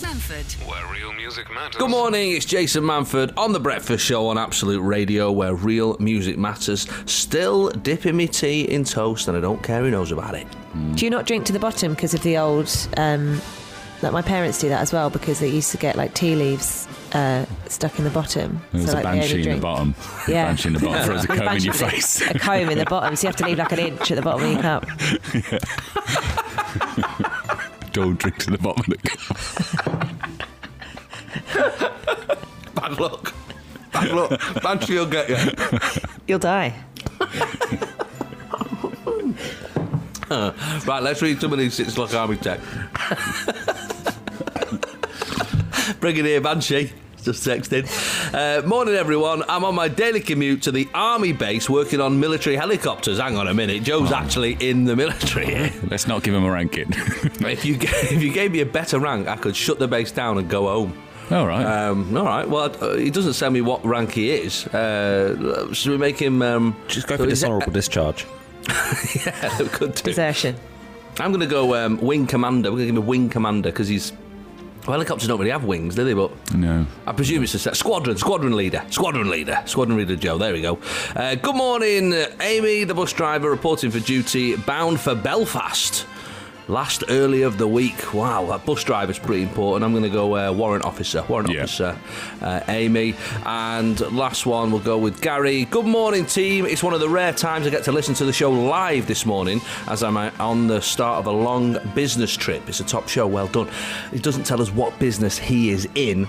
Manford. 0.00 0.66
where 0.68 0.86
real 0.92 1.12
music 1.12 1.50
matters. 1.52 1.76
Good 1.76 1.90
morning, 1.90 2.32
it's 2.32 2.44
Jason 2.44 2.84
Manford 2.84 3.32
on 3.36 3.52
The 3.52 3.60
Breakfast 3.60 4.04
Show 4.04 4.26
on 4.28 4.38
Absolute 4.38 4.80
Radio, 4.80 5.30
where 5.32 5.54
real 5.54 5.96
music 5.98 6.38
matters. 6.38 6.86
Still 7.06 7.70
dipping 7.70 8.16
me 8.16 8.26
tea 8.26 8.62
in 8.62 8.84
toast, 8.84 9.28
and 9.28 9.36
I 9.36 9.40
don't 9.40 9.62
care 9.62 9.80
who 9.82 9.90
knows 9.90 10.12
about 10.12 10.34
it. 10.34 10.46
Do 10.94 11.04
you 11.04 11.10
not 11.10 11.26
drink 11.26 11.44
to 11.46 11.52
the 11.52 11.58
bottom 11.58 11.94
because 11.94 12.14
of 12.14 12.22
the 12.22 12.38
old? 12.38 12.70
Um, 12.96 13.40
like 14.02 14.12
my 14.12 14.22
parents 14.22 14.60
do 14.60 14.68
that 14.68 14.80
as 14.80 14.92
well 14.92 15.10
because 15.10 15.40
they 15.40 15.48
used 15.48 15.72
to 15.72 15.76
get 15.76 15.96
like 15.96 16.14
tea 16.14 16.36
leaves 16.36 16.86
uh, 17.12 17.44
stuck 17.68 17.98
in 17.98 18.04
the 18.04 18.10
bottom. 18.10 18.60
There's 18.72 18.86
So, 18.86 18.92
a 18.92 18.94
like, 18.94 19.02
they 19.04 19.08
only 19.10 19.20
banshee 19.20 19.48
in 19.50 19.56
the 19.56 19.62
bottom. 19.62 19.94
Yeah. 20.28 20.44
Banshee 20.46 20.68
in 20.68 20.74
the 20.74 20.80
bottom 20.80 21.04
throws 21.04 21.24
a 21.24 21.26
comb 21.36 21.48
in 21.56 21.62
your 21.62 21.74
face. 21.74 22.20
A 22.22 22.38
comb 22.38 22.68
in 22.70 22.78
the 22.78 22.84
bottom, 22.84 23.16
so 23.16 23.22
you 23.22 23.28
have 23.28 23.36
to 23.36 23.44
leave 23.46 23.58
like 23.58 23.72
an 23.72 23.78
inch 23.78 24.10
at 24.10 24.14
the 24.16 24.22
bottom 24.22 24.44
of 24.44 24.50
your 24.52 24.60
cup. 24.62 24.86
Yeah. 25.34 25.58
Don't 27.92 28.18
drink 28.18 28.36
to 28.38 28.50
the 28.50 28.58
bottom 28.58 28.84
of 28.92 28.98
the 29.02 29.08
cup. 29.08 29.28
Bad 32.74 32.98
luck. 33.00 33.34
Bad 33.92 34.10
luck. 34.12 34.62
Banshee 34.62 34.94
will 34.96 35.06
get 35.06 35.28
you. 35.30 35.36
You'll 36.26 36.38
die. 36.38 36.74
Right, 40.30 41.02
let's 41.02 41.22
read 41.22 41.40
some 41.40 41.52
of 41.52 41.58
these 41.58 41.74
Six 41.74 41.92
O'Clock 41.92 42.14
Army 42.14 42.36
tech. 42.36 42.60
Bring 46.00 46.16
it 46.16 46.24
here, 46.24 46.40
Banshee. 46.40 46.92
Just 47.22 47.44
texting. 47.46 47.84
Uh, 48.32 48.64
morning, 48.66 48.94
everyone. 48.94 49.42
I'm 49.48 49.64
on 49.64 49.74
my 49.74 49.88
daily 49.88 50.20
commute 50.20 50.62
to 50.62 50.72
the 50.72 50.88
army 50.94 51.32
base 51.32 51.68
working 51.68 52.00
on 52.00 52.20
military 52.20 52.54
helicopters. 52.56 53.18
Hang 53.18 53.36
on 53.36 53.48
a 53.48 53.54
minute. 53.54 53.82
Joe's 53.82 54.12
actually 54.12 54.52
in 54.60 54.84
the 54.84 54.94
military. 54.94 55.70
Let's 55.90 56.06
not 56.06 56.22
give 56.22 56.32
him 56.34 56.44
a 56.44 56.50
ranking. 56.50 56.86
if 56.92 57.64
you 57.64 57.76
ga- 57.76 57.88
if 57.92 58.22
you 58.22 58.32
gave 58.32 58.52
me 58.52 58.60
a 58.60 58.66
better 58.66 59.00
rank, 59.00 59.26
I 59.26 59.36
could 59.36 59.56
shut 59.56 59.78
the 59.80 59.88
base 59.88 60.12
down 60.12 60.38
and 60.38 60.48
go 60.48 60.68
home. 60.68 60.96
All 61.30 61.46
right. 61.46 61.64
Um, 61.66 62.16
all 62.16 62.24
right. 62.24 62.48
Well, 62.48 62.74
uh, 62.80 62.96
he 62.96 63.10
doesn't 63.10 63.34
tell 63.34 63.50
me 63.50 63.60
what 63.62 63.84
rank 63.84 64.12
he 64.12 64.30
is. 64.30 64.66
Uh, 64.68 65.72
should 65.74 65.90
we 65.90 65.98
make 65.98 66.18
him? 66.18 66.40
Um, 66.40 66.76
Just 66.86 67.08
go 67.08 67.16
so 67.16 67.24
for 67.24 67.28
is 67.30 67.42
it- 67.42 67.46
dishonourable 67.46 67.72
discharge. 67.72 68.26
yeah, 69.26 69.58
we 69.58 69.68
could 69.68 69.94
do. 69.94 70.02
Desertion. 70.04 70.56
I'm 71.18 71.32
going 71.32 71.40
to 71.40 71.46
go 71.46 71.74
um, 71.74 71.98
wing 72.00 72.26
commander. 72.28 72.70
We're 72.70 72.78
going 72.78 72.86
to 72.88 72.92
give 72.92 72.96
him 72.96 73.02
a 73.02 73.06
wing 73.06 73.28
commander 73.28 73.70
because 73.70 73.88
he's. 73.88 74.12
Well, 74.88 74.94
helicopters 74.94 75.28
don't 75.28 75.38
really 75.38 75.50
have 75.50 75.64
wings, 75.64 75.96
do 75.96 76.02
they? 76.02 76.14
But 76.14 76.54
no. 76.54 76.86
I 77.06 77.12
presume 77.12 77.42
it's 77.42 77.52
a 77.52 77.58
set. 77.58 77.76
Squadron, 77.76 78.16
squadron 78.16 78.56
leader, 78.56 78.82
squadron 78.88 79.28
leader, 79.28 79.62
squadron 79.66 79.98
leader 79.98 80.16
Joe. 80.16 80.38
There 80.38 80.54
we 80.54 80.62
go. 80.62 80.78
Uh, 81.14 81.34
good 81.34 81.54
morning, 81.54 82.14
Amy, 82.40 82.84
the 82.84 82.94
bus 82.94 83.12
driver, 83.12 83.50
reporting 83.50 83.90
for 83.90 84.00
duty, 84.00 84.56
bound 84.56 84.98
for 84.98 85.14
Belfast. 85.14 86.06
Last 86.68 87.02
early 87.08 87.40
of 87.42 87.56
the 87.56 87.66
week. 87.66 88.12
Wow, 88.12 88.44
that 88.46 88.66
bus 88.66 88.84
driver's 88.84 89.18
pretty 89.18 89.42
important. 89.42 89.82
I'm 89.86 89.92
going 89.92 90.02
to 90.02 90.10
go 90.10 90.36
uh, 90.36 90.52
warrant 90.52 90.84
officer, 90.84 91.24
warrant 91.26 91.50
Yeah. 91.50 91.62
officer, 91.62 91.98
uh, 92.42 92.60
Amy. 92.68 93.14
And 93.46 93.98
last 94.14 94.44
one, 94.44 94.70
we'll 94.70 94.82
go 94.82 94.98
with 94.98 95.22
Gary. 95.22 95.64
Good 95.64 95.86
morning, 95.86 96.26
team. 96.26 96.66
It's 96.66 96.82
one 96.82 96.92
of 96.92 97.00
the 97.00 97.08
rare 97.08 97.32
times 97.32 97.66
I 97.66 97.70
get 97.70 97.84
to 97.84 97.92
listen 97.92 98.14
to 98.16 98.26
the 98.26 98.34
show 98.34 98.50
live 98.52 99.06
this 99.06 99.24
morning 99.24 99.62
as 99.86 100.02
I'm 100.02 100.18
uh, 100.18 100.30
on 100.38 100.66
the 100.66 100.82
start 100.82 101.20
of 101.20 101.26
a 101.26 101.30
long 101.32 101.78
business 101.94 102.36
trip. 102.36 102.68
It's 102.68 102.80
a 102.80 102.84
top 102.84 103.08
show, 103.08 103.26
well 103.26 103.46
done. 103.46 103.70
He 104.12 104.18
doesn't 104.18 104.44
tell 104.44 104.60
us 104.60 104.70
what 104.70 104.98
business 104.98 105.38
he 105.38 105.70
is 105.70 105.88
in. 105.94 106.26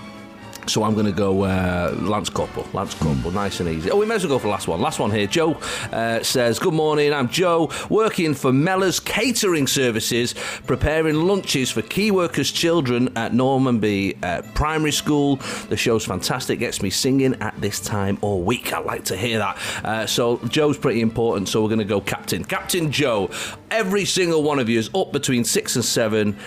So 0.69 0.83
I'm 0.83 0.93
going 0.93 1.07
to 1.07 1.11
go 1.11 1.45
uh, 1.45 1.95
Lance 1.97 2.29
Corporal. 2.29 2.67
Lance 2.73 2.93
Corporal, 2.93 3.32
nice 3.32 3.60
and 3.60 3.67
easy. 3.67 3.89
Oh, 3.89 3.97
we 3.97 4.05
may 4.05 4.15
as 4.15 4.23
well 4.23 4.36
go 4.36 4.39
for 4.39 4.47
the 4.47 4.51
last 4.51 4.67
one. 4.67 4.79
Last 4.79 4.99
one 4.99 5.10
here. 5.10 5.25
Joe 5.25 5.53
uh, 5.91 6.21
says, 6.21 6.60
Good 6.60 6.75
morning, 6.75 7.12
I'm 7.12 7.27
Joe, 7.27 7.71
working 7.89 8.36
for 8.36 8.51
Mellors 8.51 9.03
Catering 9.03 9.65
Services, 9.65 10.36
preparing 10.67 11.15
lunches 11.15 11.71
for 11.71 11.82
key 11.82 12.12
workers' 12.12 12.51
children 12.51 13.08
at 13.17 13.32
Normanby 13.32 14.23
uh, 14.23 14.43
Primary 14.53 14.91
School. 14.91 15.38
The 15.69 15.77
show's 15.77 16.05
fantastic, 16.05 16.60
gets 16.60 16.84
me 16.84 16.91
singing 16.91 17.34
at 17.41 17.60
this 17.60 17.79
time 17.79 18.19
all 18.21 18.43
week. 18.43 18.71
I 18.71 18.79
like 18.79 19.05
to 19.05 19.17
hear 19.17 19.39
that. 19.39 19.58
Uh, 19.84 20.05
so 20.05 20.38
Joe's 20.49 20.77
pretty 20.77 21.01
important, 21.01 21.49
so 21.49 21.63
we're 21.63 21.69
going 21.69 21.79
to 21.79 21.86
go 21.86 21.99
Captain. 21.99 22.43
Captain 22.43 22.91
Joe, 22.91 23.32
every 23.71 24.05
single 24.05 24.43
one 24.43 24.60
of 24.60 24.69
you 24.69 24.77
is 24.77 24.91
up 24.93 25.12
between 25.12 25.43
six 25.43 25.75
and 25.75 25.84
seven, 25.84 26.38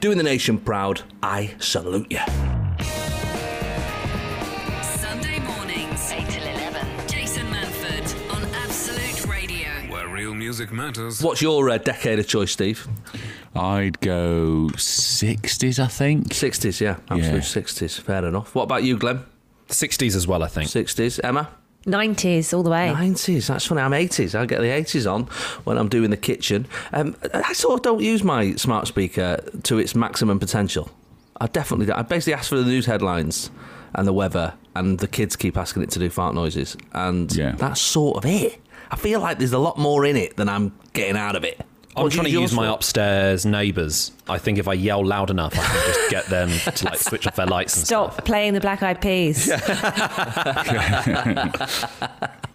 doing 0.00 0.18
the 0.18 0.24
nation 0.24 0.58
proud. 0.58 1.02
I 1.22 1.54
salute 1.60 2.10
you. 2.10 2.57
Music 10.58 10.74
matters. 10.74 11.22
What's 11.22 11.40
your 11.40 11.70
uh, 11.70 11.78
decade 11.78 12.18
of 12.18 12.26
choice, 12.26 12.50
Steve? 12.50 12.86
I'd 13.54 14.00
go 14.00 14.68
60s, 14.74 15.78
I 15.78 15.86
think. 15.86 16.28
60s, 16.30 16.80
yeah. 16.80 16.96
Absolute 17.08 17.22
Yeah. 17.22 17.40
60s. 17.40 18.00
Fair 18.00 18.24
enough. 18.24 18.54
What 18.56 18.64
about 18.64 18.82
you, 18.82 18.96
Glenn? 18.98 19.20
60s 19.68 20.16
as 20.16 20.26
well, 20.26 20.42
I 20.42 20.48
think. 20.48 20.68
60s. 20.68 21.20
Emma? 21.22 21.48
90s 21.86 22.52
all 22.56 22.64
the 22.64 22.70
way. 22.70 22.92
90s. 22.92 23.46
That's 23.46 23.66
funny. 23.66 23.82
I'm 23.82 23.92
80s. 23.92 24.34
I 24.36 24.46
get 24.46 24.58
the 24.60 24.66
80s 24.66 25.10
on 25.10 25.24
when 25.64 25.78
I'm 25.78 25.88
doing 25.88 26.10
the 26.10 26.16
kitchen. 26.16 26.66
Um, 26.92 27.14
I 27.32 27.52
sort 27.52 27.74
of 27.74 27.82
don't 27.82 28.00
use 28.02 28.24
my 28.24 28.54
smart 28.56 28.88
speaker 28.88 29.38
to 29.62 29.78
its 29.78 29.94
maximum 29.94 30.40
potential. 30.40 30.90
I 31.40 31.46
definitely 31.46 31.86
don't. 31.86 31.98
I 31.98 32.02
basically 32.02 32.34
ask 32.34 32.48
for 32.48 32.56
the 32.56 32.64
news 32.64 32.86
headlines 32.86 33.50
and 33.94 34.08
the 34.08 34.12
weather, 34.12 34.54
and 34.74 34.98
the 34.98 35.06
kids 35.08 35.36
keep 35.36 35.56
asking 35.56 35.84
it 35.84 35.90
to 35.90 35.98
do 36.00 36.10
fart 36.10 36.34
noises. 36.34 36.76
And 36.92 37.32
Yeah. 37.34 37.52
that's 37.52 37.80
sort 37.80 38.16
of 38.18 38.26
it. 38.26 38.60
I 38.90 38.96
feel 38.96 39.20
like 39.20 39.38
there's 39.38 39.52
a 39.52 39.58
lot 39.58 39.78
more 39.78 40.04
in 40.06 40.16
it 40.16 40.36
than 40.36 40.48
I'm 40.48 40.72
getting 40.92 41.16
out 41.16 41.36
of 41.36 41.44
it. 41.44 41.60
I'm 41.96 42.04
What 42.04 42.12
trying 42.12 42.26
to 42.26 42.30
use 42.30 42.52
my 42.52 42.66
for? 42.68 42.74
upstairs 42.74 43.44
neighbours. 43.44 44.12
I 44.28 44.38
think 44.38 44.58
if 44.58 44.68
I 44.68 44.74
yell 44.74 45.04
loud 45.04 45.30
enough, 45.30 45.52
I 45.58 45.64
can 45.64 45.86
just 45.92 46.10
get 46.10 46.26
them 46.26 46.48
to 46.76 46.84
like 46.84 46.98
switch 46.98 47.26
off 47.26 47.34
their 47.36 47.46
lights 47.46 47.76
and 47.76 47.84
Stop 47.86 48.12
stuff. 48.12 48.24
playing 48.24 48.54
the 48.54 48.60
Black 48.60 48.82
Eyed 48.84 49.00
Peas. 49.00 49.50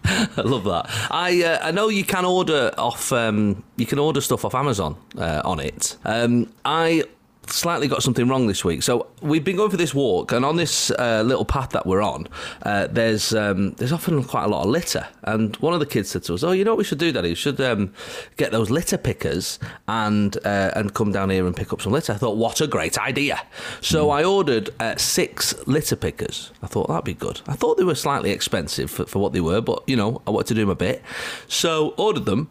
I 0.06 0.40
love 0.42 0.64
that. 0.64 0.86
I 1.10 1.42
uh, 1.42 1.58
I 1.62 1.70
know 1.72 1.88
you 1.88 2.04
can 2.04 2.24
order 2.24 2.72
off 2.78 3.12
um, 3.12 3.62
you 3.76 3.86
can 3.86 3.98
order 3.98 4.20
stuff 4.20 4.44
off 4.44 4.54
Amazon 4.54 4.96
uh, 5.18 5.42
on 5.44 5.60
it. 5.60 5.96
Um, 6.04 6.50
I 6.64 7.04
slightly 7.48 7.88
got 7.88 8.02
something 8.02 8.28
wrong 8.28 8.46
this 8.46 8.64
week. 8.64 8.82
So 8.82 9.06
we've 9.20 9.44
been 9.44 9.56
going 9.56 9.70
for 9.70 9.76
this 9.76 9.94
walk, 9.94 10.32
and 10.32 10.44
on 10.44 10.56
this 10.56 10.90
uh, 10.90 11.22
little 11.24 11.44
path 11.44 11.70
that 11.70 11.86
we're 11.86 12.02
on, 12.02 12.28
uh, 12.62 12.86
there's 12.88 13.34
um, 13.34 13.72
there's 13.72 13.92
often 13.92 14.22
quite 14.24 14.44
a 14.44 14.48
lot 14.48 14.64
of 14.64 14.70
litter. 14.70 15.06
And 15.22 15.56
one 15.56 15.74
of 15.74 15.80
the 15.80 15.86
kids 15.86 16.10
said 16.10 16.22
to 16.24 16.34
us, 16.34 16.42
"Oh, 16.42 16.52
you 16.52 16.64
know 16.64 16.72
what 16.72 16.78
we 16.78 16.84
should 16.84 16.98
do, 16.98 17.12
Daddy? 17.12 17.30
We 17.30 17.34
should 17.34 17.60
um, 17.60 17.92
get 18.36 18.52
those 18.52 18.70
litter 18.70 18.98
pickers 18.98 19.58
and 19.88 20.36
uh, 20.44 20.70
and 20.74 20.94
come 20.94 21.12
down 21.12 21.30
here 21.30 21.46
and 21.46 21.56
pick 21.56 21.72
up 21.72 21.80
some 21.80 21.92
litter." 21.92 22.12
I 22.12 22.16
thought, 22.16 22.36
what 22.36 22.60
a 22.60 22.66
great 22.66 22.98
idea! 22.98 23.42
So 23.80 24.10
I 24.10 24.24
ordered 24.24 24.70
uh, 24.80 24.96
six 24.96 25.54
litter 25.66 25.96
pickers. 25.96 26.52
I 26.62 26.66
thought 26.66 26.88
that'd 26.88 27.04
be 27.04 27.14
good. 27.14 27.40
I 27.46 27.54
thought 27.54 27.76
they 27.76 27.84
were 27.84 27.94
slightly 27.94 28.30
expensive 28.30 28.90
for, 28.90 29.06
for 29.06 29.18
what 29.18 29.32
they 29.32 29.40
were, 29.40 29.60
but 29.60 29.82
you 29.86 29.96
know, 29.96 30.22
I 30.26 30.30
wanted 30.30 30.48
to 30.48 30.54
do 30.54 30.66
my 30.66 30.74
bit. 30.74 31.02
So 31.48 31.94
ordered 31.96 32.24
them, 32.24 32.48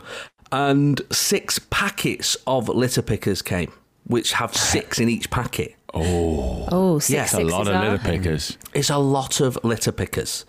and 0.51 1.01
six 1.11 1.59
packets 1.59 2.37
of 2.45 2.69
litter 2.69 3.01
pickers 3.01 3.41
came, 3.41 3.71
which 4.05 4.33
have 4.33 4.55
six 4.55 4.99
in 4.99 5.09
each 5.09 5.29
packet. 5.29 5.75
Oh, 5.95 6.97
six, 6.97 7.09
Yeah, 7.11 7.25
six 7.25 7.43
a 7.43 7.45
A 7.45 7.49
lot 7.55 7.67
of 7.67 7.73
that? 7.73 7.83
litter 7.91 8.03
pickers. 8.03 8.57
It's 8.73 8.89
a 8.89 8.97
lot 8.97 9.39
of 9.41 9.59
litter 9.63 9.91
pickers. 9.91 10.43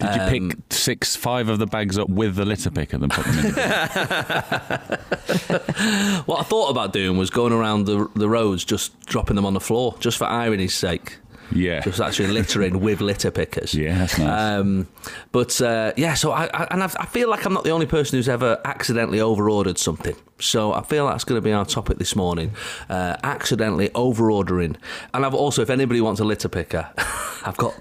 Did 0.00 0.14
you 0.16 0.20
Um, 0.22 0.28
pick 0.50 0.58
six, 0.70 1.14
five 1.14 1.48
of 1.48 1.60
the 1.60 1.66
bags 1.66 1.96
up 1.96 2.08
with 2.08 2.34
the 2.34 2.44
litter 2.44 2.70
picker 2.70 2.96
and 2.96 3.08
put 3.10 3.24
them 3.24 3.38
in? 3.38 3.52
the? 3.52 4.98
What 6.26 6.40
I 6.40 6.42
thought 6.42 6.70
about 6.70 6.92
doing 6.92 7.16
was 7.16 7.30
going 7.30 7.52
around 7.52 7.84
the 7.86 8.08
the 8.14 8.28
roads, 8.28 8.64
just 8.64 8.98
dropping 9.06 9.36
them 9.36 9.46
on 9.46 9.54
the 9.54 9.60
floor, 9.60 9.94
just 10.00 10.18
for 10.18 10.24
irony's 10.26 10.74
sake. 10.74 11.18
Yeah. 11.52 11.80
Just 11.80 12.00
actually 12.00 12.28
littering 12.28 12.80
with 12.80 13.00
litter 13.00 13.30
pickers. 13.30 13.72
Yeah, 13.74 13.98
that's 13.98 14.18
nice. 14.18 14.28
Um, 14.60 14.86
but 15.32 15.58
uh, 15.62 15.92
yeah, 15.96 16.12
so 16.14 16.32
I, 16.32 16.46
I 16.52 16.66
and 16.70 16.82
I've, 16.82 16.94
I 17.00 17.06
feel 17.06 17.30
like 17.30 17.46
I'm 17.46 17.54
not 17.54 17.64
the 17.64 17.70
only 17.70 17.86
person 17.86 18.18
who's 18.18 18.28
ever 18.28 18.60
accidentally 18.64 19.20
overordered 19.20 19.78
something. 19.78 20.16
So 20.40 20.72
I 20.72 20.82
feel 20.82 21.06
that's 21.06 21.24
going 21.24 21.40
to 21.40 21.44
be 21.44 21.52
our 21.52 21.64
topic 21.64 21.98
this 21.98 22.14
morning: 22.14 22.52
uh, 22.88 23.16
accidentally 23.22 23.88
overordering. 23.90 24.76
And 25.14 25.26
I've 25.26 25.34
also, 25.34 25.62
if 25.62 25.70
anybody 25.70 26.00
wants 26.00 26.20
a 26.20 26.24
litter 26.24 26.48
picker, 26.48 26.90
I've 27.44 27.56
got 27.56 27.74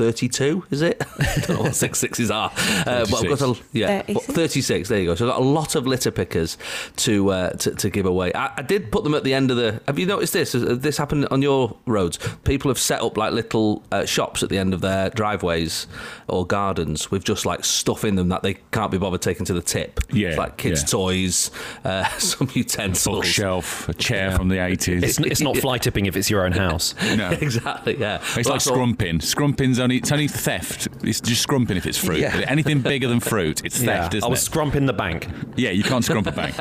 32, 0.00 0.64
is 0.70 0.80
it? 0.80 1.02
I 1.18 1.34
don't 1.46 1.48
know 1.50 1.62
what 1.64 1.74
six 1.76 1.98
sixes 1.98 2.30
are. 2.30 2.50
Uh, 2.56 3.04
but 3.10 3.14
I've 3.16 3.38
got 3.38 3.42
a, 3.42 3.60
yeah, 3.72 4.00
36? 4.00 4.26
36. 4.32 4.88
There 4.88 4.98
you 4.98 5.06
go. 5.06 5.14
So 5.14 5.26
I've 5.26 5.32
got 5.34 5.40
a 5.42 5.44
lot 5.44 5.74
of 5.74 5.86
litter 5.86 6.10
pickers 6.10 6.56
to 6.96 7.30
uh, 7.30 7.50
to, 7.50 7.74
to 7.74 7.90
give 7.90 8.06
away. 8.06 8.32
I, 8.32 8.54
I 8.56 8.62
did 8.62 8.90
put 8.90 9.04
them 9.04 9.14
at 9.14 9.24
the 9.24 9.34
end 9.34 9.50
of 9.50 9.58
the. 9.58 9.82
Have 9.86 9.98
you 9.98 10.06
noticed 10.06 10.32
this? 10.32 10.52
Has 10.54 10.78
this 10.78 10.96
happened 10.96 11.26
on 11.30 11.42
your 11.42 11.76
roads? 11.84 12.18
People 12.44 12.70
have 12.70 12.78
set 12.78 13.02
up 13.02 13.18
like 13.18 13.34
little 13.34 13.82
uh, 13.92 14.06
shops 14.06 14.42
at 14.42 14.48
the 14.48 14.56
end 14.56 14.72
of 14.72 14.80
their 14.80 15.10
driveways 15.10 15.86
or 16.28 16.46
gardens 16.46 17.10
with 17.10 17.22
just 17.22 17.44
like 17.44 17.62
stuff 17.62 18.02
in 18.02 18.14
them 18.14 18.30
that 18.30 18.42
they 18.42 18.54
can't 18.72 18.90
be 18.90 18.96
bothered 18.96 19.20
taking 19.20 19.44
to 19.46 19.52
the 19.52 19.60
tip. 19.60 20.00
Yeah, 20.10 20.28
It's 20.28 20.38
like 20.38 20.56
kids' 20.56 20.80
yeah. 20.80 20.86
toys, 20.86 21.50
uh, 21.84 22.04
some 22.18 22.48
utensils. 22.54 23.26
Bookshelf, 23.26 23.88
a 23.88 23.94
chair 23.94 24.32
from 24.34 24.48
the 24.48 24.56
80s. 24.56 25.00
It's, 25.10 25.18
it's 25.18 25.40
not 25.40 25.56
fly 25.56 25.76
tipping 25.78 26.06
if 26.06 26.16
it's 26.16 26.30
your 26.30 26.44
own 26.46 26.52
house. 26.52 26.94
no. 27.16 27.30
exactly. 27.40 27.98
Yeah. 27.98 28.22
It's 28.36 28.48
Well, 28.48 28.54
like 28.54 28.60
scrumping. 28.60 29.18
Scrumping's 29.20 29.80
only 29.80 29.89
it's 29.98 30.12
only 30.12 30.28
theft. 30.28 30.88
It's 31.02 31.20
just 31.20 31.42
scrumping 31.46 31.76
if 31.76 31.86
it's 31.86 31.98
fruit. 31.98 32.18
Yeah. 32.20 32.44
Anything 32.46 32.80
bigger 32.80 33.08
than 33.08 33.20
fruit, 33.20 33.64
it's 33.64 33.78
theft, 33.82 34.14
I 34.14 34.18
isn't 34.18 34.30
was 34.30 34.40
it? 34.42 34.50
scrumping 34.50 34.86
the 34.86 34.92
bank. 34.92 35.28
yeah, 35.56 35.70
you 35.70 35.82
can't 35.82 36.04
scrump 36.04 36.26
a 36.26 36.32
bank 36.32 36.54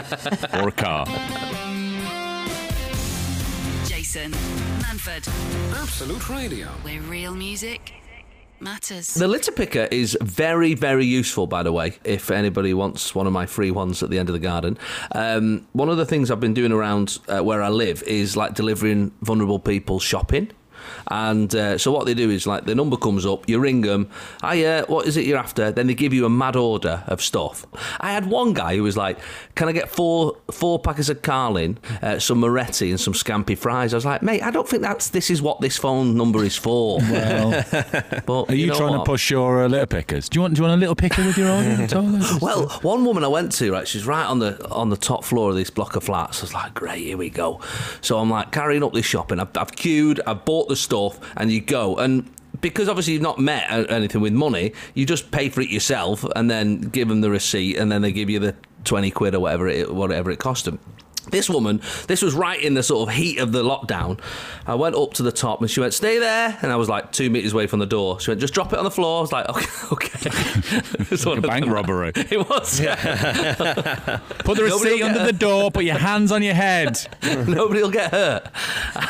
or 0.53 0.67
a 0.67 0.71
car. 0.71 1.05
Jason 3.85 4.31
Manford, 4.81 5.27
Absolute 5.81 6.29
Radio. 6.29 6.67
where 6.83 6.99
real 7.01 7.33
music 7.35 7.93
matters. 8.59 9.13
The 9.13 9.27
litter 9.27 9.51
picker 9.51 9.87
is 9.91 10.17
very, 10.21 10.73
very 10.73 11.05
useful, 11.05 11.47
by 11.47 11.63
the 11.63 11.71
way, 11.71 11.97
if 12.03 12.29
anybody 12.29 12.73
wants 12.73 13.15
one 13.15 13.25
of 13.27 13.33
my 13.33 13.45
free 13.45 13.71
ones 13.71 14.03
at 14.03 14.09
the 14.09 14.19
end 14.19 14.27
of 14.29 14.33
the 14.33 14.39
garden. 14.39 14.77
Um, 15.13 15.67
one 15.73 15.89
of 15.89 15.97
the 15.97 16.05
things 16.05 16.29
I've 16.29 16.39
been 16.41 16.53
doing 16.53 16.71
around 16.71 17.19
uh, 17.27 17.41
where 17.43 17.61
I 17.63 17.69
live 17.69 18.03
is 18.03 18.35
like 18.35 18.53
delivering 18.55 19.11
vulnerable 19.21 19.59
people 19.59 19.99
shopping. 19.99 20.51
And 21.07 21.53
uh, 21.55 21.77
so 21.77 21.91
what 21.91 22.05
they 22.05 22.13
do 22.13 22.29
is 22.29 22.45
like 22.47 22.65
the 22.65 22.75
number 22.75 22.97
comes 22.97 23.25
up, 23.25 23.47
you 23.47 23.59
ring 23.59 23.81
them, 23.81 24.09
I 24.41 24.63
uh, 24.63 24.85
what 24.85 25.07
is 25.07 25.17
it 25.17 25.25
you're 25.25 25.37
after? 25.37 25.71
Then 25.71 25.87
they 25.87 25.93
give 25.93 26.13
you 26.13 26.25
a 26.25 26.29
mad 26.29 26.55
order 26.55 27.03
of 27.07 27.21
stuff. 27.21 27.65
I 27.99 28.11
had 28.11 28.27
one 28.27 28.53
guy 28.53 28.75
who 28.75 28.83
was 28.83 28.97
like, 28.97 29.17
"Can 29.55 29.67
I 29.67 29.71
get 29.71 29.89
four 29.89 30.37
four 30.51 30.79
packets 30.79 31.09
of 31.09 31.21
Carling, 31.21 31.77
uh, 32.01 32.19
some 32.19 32.39
Moretti, 32.39 32.89
and 32.89 32.99
some 32.99 33.13
scampi 33.13 33.57
fries?" 33.57 33.93
I 33.93 33.97
was 33.97 34.05
like, 34.05 34.21
"Mate, 34.21 34.43
I 34.43 34.51
don't 34.51 34.67
think 34.67 34.81
that's 34.83 35.09
this 35.09 35.29
is 35.29 35.41
what 35.41 35.61
this 35.61 35.77
phone 35.77 36.15
number 36.15 36.43
is 36.43 36.55
for." 36.55 36.99
Well, 36.99 37.65
But 38.25 38.49
are 38.49 38.55
you, 38.55 38.67
know 38.67 38.75
trying 38.75 38.91
what? 38.91 39.05
to 39.05 39.11
push 39.11 39.29
your 39.31 39.63
uh, 39.63 39.67
litter 39.67 39.85
pickers? 39.85 40.29
Do 40.29 40.37
you 40.37 40.41
want 40.41 40.55
do 40.55 40.59
you 40.61 40.67
want 40.67 40.77
a 40.77 40.79
little 40.79 40.95
picker 40.95 41.23
with 41.25 41.37
your 41.37 41.49
own? 41.49 41.87
Well, 42.41 42.69
one 42.81 43.05
woman 43.05 43.23
I 43.23 43.27
went 43.27 43.51
to, 43.53 43.71
right, 43.71 43.87
she's 43.87 44.05
right 44.05 44.25
on 44.25 44.39
the 44.39 44.65
on 44.69 44.89
the 44.89 44.97
top 44.97 45.23
floor 45.23 45.49
of 45.49 45.55
this 45.55 45.69
block 45.69 45.95
of 45.95 46.03
flats. 46.03 46.39
I 46.39 46.43
was 46.43 46.53
like, 46.53 46.73
great, 46.73 47.03
here 47.03 47.17
we 47.17 47.29
go. 47.29 47.59
So 48.01 48.17
I'm 48.19 48.29
like 48.29 48.51
carrying 48.51 48.83
up 48.83 48.93
this 48.93 49.05
shopping. 49.05 49.39
I've, 49.39 49.55
I've 49.57 49.71
queued, 49.71 50.21
I've 50.25 50.45
bought 50.45 50.69
the 50.69 50.75
stuff, 50.79 51.19
and 51.35 51.51
you 51.51 51.61
go. 51.61 51.95
And 51.95 52.29
because 52.61 52.89
obviously 52.89 53.13
you've 53.13 53.21
not 53.21 53.39
met 53.39 53.69
anything 53.89 54.21
with 54.21 54.33
money, 54.33 54.73
you 54.93 55.05
just 55.05 55.31
pay 55.31 55.49
for 55.49 55.61
it 55.61 55.69
yourself 55.69 56.25
and 56.35 56.49
then 56.49 56.81
give 56.81 57.07
them 57.07 57.21
the 57.21 57.29
receipt, 57.29 57.77
and 57.77 57.91
then 57.91 58.01
they 58.01 58.11
give 58.11 58.29
you 58.29 58.39
the 58.39 58.55
20 58.85 59.11
quid 59.11 59.35
or 59.35 59.39
whatever 59.39 59.67
it, 59.67 59.93
whatever 59.93 60.31
it 60.31 60.39
cost 60.39 60.65
them. 60.65 60.79
This 61.31 61.49
woman, 61.49 61.81
this 62.07 62.21
was 62.21 62.33
right 62.33 62.61
in 62.61 62.73
the 62.73 62.83
sort 62.83 63.09
of 63.09 63.15
heat 63.15 63.39
of 63.39 63.51
the 63.51 63.63
lockdown. 63.63 64.19
I 64.65 64.75
went 64.75 64.95
up 64.95 65.13
to 65.15 65.23
the 65.23 65.31
top 65.31 65.61
and 65.61 65.69
she 65.69 65.79
went, 65.79 65.93
stay 65.93 66.19
there. 66.19 66.57
And 66.61 66.71
I 66.71 66.75
was 66.75 66.89
like 66.89 67.11
two 67.11 67.29
metres 67.29 67.53
away 67.53 67.67
from 67.67 67.79
the 67.79 67.85
door. 67.85 68.19
She 68.19 68.31
went, 68.31 68.41
just 68.41 68.53
drop 68.53 68.73
it 68.73 68.79
on 68.79 68.83
the 68.85 68.91
floor. 68.91 69.19
I 69.19 69.21
was 69.21 69.31
like, 69.31 69.49
okay. 69.49 69.69
okay. 69.91 70.29
It's 71.11 71.25
Like 71.25 71.39
a 71.39 71.41
bank 71.41 71.65
them. 71.65 71.73
robbery. 71.73 72.11
It 72.15 72.47
was. 72.49 72.79
Yeah. 72.79 72.95
Put 74.39 74.57
the 74.57 74.63
receipt 74.63 75.01
under 75.01 75.23
the 75.25 75.33
door. 75.33 75.71
Put 75.71 75.83
your 75.85 75.97
hands 75.97 76.31
on 76.31 76.43
your 76.43 76.53
head. 76.53 76.99
Nobody 77.47 77.81
will 77.81 77.89
get 77.91 78.11
hurt. 78.11 78.47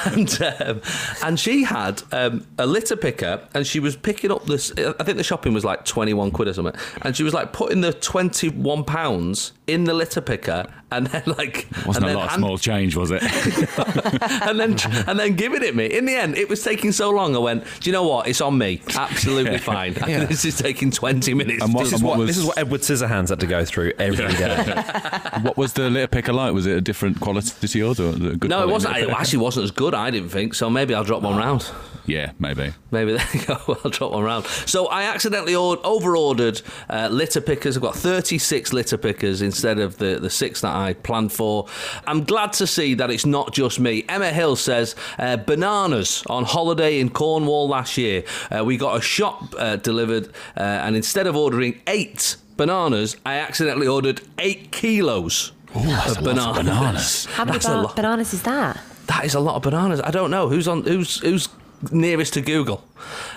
And 0.05 0.41
um, 0.41 0.81
and 1.23 1.39
she 1.39 1.63
had 1.63 2.01
um, 2.11 2.45
a 2.57 2.65
litter 2.65 2.95
picker, 2.95 3.41
and 3.53 3.65
she 3.67 3.79
was 3.79 3.95
picking 3.95 4.31
up 4.31 4.45
this. 4.45 4.71
I 4.77 5.03
think 5.03 5.17
the 5.17 5.23
shopping 5.23 5.53
was 5.53 5.65
like 5.65 5.83
twenty 5.85 6.13
one 6.13 6.31
quid 6.31 6.47
or 6.47 6.53
something, 6.53 6.75
and 7.01 7.15
she 7.15 7.23
was 7.23 7.33
like 7.33 7.51
putting 7.53 7.81
the 7.81 7.93
twenty 7.93 8.49
one 8.49 8.83
pounds 8.83 9.51
in 9.67 9.83
the 9.83 9.93
litter 9.93 10.21
picker, 10.21 10.65
and 10.91 11.07
then 11.07 11.23
like 11.25 11.67
Wasn't 11.85 11.97
and 11.97 12.05
a 12.05 12.07
then 12.07 12.15
lot 12.15 12.23
of 12.25 12.29
hand- 12.31 12.39
small 12.39 12.57
change, 12.57 12.95
was 12.95 13.11
it? 13.11 13.21
and 14.47 14.59
then 14.59 14.75
and 15.07 15.19
then 15.19 15.35
giving 15.35 15.63
it 15.63 15.75
me. 15.75 15.85
In 15.85 16.05
the 16.05 16.15
end, 16.15 16.37
it 16.37 16.49
was 16.49 16.63
taking 16.63 16.91
so 16.91 17.09
long. 17.11 17.35
I 17.35 17.39
went, 17.39 17.63
do 17.79 17.89
you 17.89 17.93
know 17.93 18.07
what? 18.07 18.27
It's 18.27 18.41
on 18.41 18.57
me. 18.57 18.81
Absolutely 18.95 19.57
fine. 19.59 19.93
this 19.93 20.45
is 20.45 20.57
taking 20.57 20.91
twenty 20.91 21.33
minutes. 21.33 21.63
And 21.63 21.73
what- 21.73 21.81
This 21.81 21.89
to 21.89 21.95
is 21.95 22.01
do. 22.01 22.07
what, 22.07 22.17
was- 22.17 22.27
this 22.27 22.37
is 22.37 22.45
what 22.45 22.57
Edward 22.57 22.81
Scissorhands 22.81 23.29
had 23.29 23.39
to 23.39 23.47
go 23.47 23.65
through 23.65 23.93
every 23.99 24.27
day. 24.35 24.57
what 25.41 25.57
was 25.57 25.73
the 25.73 25.89
litter 25.89 26.07
picker 26.07 26.33
like? 26.33 26.53
Was 26.53 26.65
it 26.65 26.77
a 26.77 26.81
different 26.81 27.19
quality 27.19 27.67
to 27.67 27.77
yours 27.77 27.99
or 27.99 28.09
a 28.09 28.35
good 28.35 28.49
no, 28.49 28.63
it 28.63 28.69
wasn't. 28.71 28.97
It 28.97 29.09
actually 29.09 29.39
wasn't 29.39 29.65
as 29.65 29.71
good. 29.71 29.93
I 29.93 30.09
didn't 30.11 30.29
think 30.29 30.53
so. 30.53 30.69
Maybe 30.69 30.93
I'll 30.93 31.03
drop 31.03 31.21
one 31.21 31.35
ah. 31.35 31.39
round. 31.39 31.69
Yeah, 32.09 32.31
maybe. 32.39 32.73
Maybe 32.91 33.13
there 33.17 33.27
you 33.33 33.45
go. 33.45 33.57
I'll 33.83 33.91
drop 33.91 34.11
one 34.11 34.23
round. 34.23 34.45
So 34.45 34.87
I 34.87 35.03
accidentally 35.03 35.55
or- 35.55 35.79
over-ordered 35.83 36.61
uh, 36.89 37.07
litter 37.11 37.41
pickers. 37.41 37.77
I've 37.77 37.83
got 37.83 37.95
36 37.95 38.73
litter 38.73 38.97
pickers 38.97 39.41
instead 39.41 39.79
of 39.79 39.97
the, 39.97 40.19
the 40.19 40.29
six 40.29 40.61
that 40.61 40.75
I 40.75 40.93
planned 40.93 41.31
for. 41.31 41.67
I'm 42.07 42.23
glad 42.23 42.53
to 42.53 42.67
see 42.67 42.93
that 42.95 43.11
it's 43.11 43.25
not 43.25 43.53
just 43.53 43.79
me. 43.79 44.03
Emma 44.09 44.31
Hill 44.31 44.55
says 44.55 44.95
uh, 45.17 45.37
bananas 45.37 46.23
on 46.27 46.45
holiday 46.45 46.99
in 46.99 47.09
Cornwall 47.09 47.67
last 47.67 47.97
year. 47.97 48.23
Uh, 48.51 48.65
we 48.65 48.77
got 48.77 48.97
a 48.97 49.01
shop 49.01 49.53
uh, 49.57 49.75
delivered, 49.75 50.27
uh, 50.57 50.61
and 50.61 50.95
instead 50.95 51.27
of 51.27 51.35
ordering 51.35 51.79
eight 51.87 52.35
bananas, 52.57 53.15
I 53.25 53.35
accidentally 53.35 53.87
ordered 53.87 54.21
eight 54.37 54.71
kilos 54.71 55.51
that's 55.73 56.17
of 56.17 56.25
a 56.25 56.33
lot 56.33 56.49
of 56.49 56.55
bananas. 56.65 56.65
bananas. 56.65 57.25
How 57.25 57.45
many 57.45 57.59
ba- 57.59 57.93
bananas 57.95 58.33
is 58.33 58.41
that? 58.43 58.79
That 59.05 59.25
is 59.25 59.33
a 59.35 59.39
lot 59.39 59.55
of 59.55 59.61
bananas. 59.61 60.01
I 60.03 60.11
don't 60.11 60.31
know 60.31 60.49
who's 60.49 60.67
on 60.67 60.83
who's 60.83 61.19
who's 61.19 61.47
nearest 61.91 62.33
to 62.35 62.41
Google. 62.41 62.83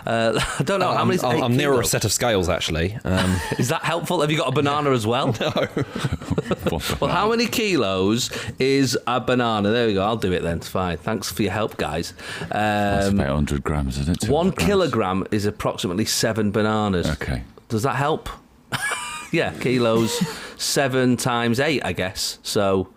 Uh, 0.06 0.38
I 0.58 0.62
don't 0.62 0.80
know 0.80 0.88
how 0.92 1.02
I'm, 1.02 1.08
many. 1.08 1.20
I'm, 1.22 1.42
I'm 1.42 1.56
nearer 1.56 1.80
a 1.80 1.84
set 1.84 2.04
of 2.04 2.12
scales, 2.12 2.48
actually. 2.48 2.98
Um, 3.04 3.36
Is 3.58 3.68
that 3.68 3.82
helpful? 3.84 4.20
Have 4.20 4.30
you 4.30 4.36
got 4.38 4.48
a 4.48 4.52
banana 4.52 4.90
as 4.90 5.06
well? 5.06 5.28
no. 5.40 5.68
Well, 7.00 7.10
how 7.10 7.30
many 7.30 7.46
kilos 7.46 8.30
is 8.58 8.98
a 9.06 9.20
banana? 9.20 9.70
There 9.70 9.86
we 9.86 9.94
go. 9.94 10.02
I'll 10.02 10.16
do 10.16 10.32
it 10.32 10.42
then. 10.42 10.58
It's 10.58 10.68
fine. 10.68 10.96
Thanks 10.98 11.30
for 11.30 11.42
your 11.42 11.52
help, 11.52 11.76
guys. 11.76 12.14
That's 12.48 13.08
Um, 13.08 13.14
about 13.14 13.28
100 13.28 13.62
grams, 13.64 13.98
isn't 13.98 14.24
it? 14.24 14.28
one 14.30 14.50
grams. 14.50 14.66
kilogram 14.68 15.26
is 15.30 15.44
approximately 15.46 16.04
seven 16.04 16.50
bananas. 16.50 17.08
Okay. 17.10 17.42
Does 17.68 17.82
that 17.84 17.96
help? 17.96 18.28
yeah, 19.32 19.52
kilos, 19.60 20.12
seven 20.56 21.16
times 21.16 21.60
eight, 21.60 21.82
I 21.84 21.92
guess. 21.92 22.38
So, 22.42 22.88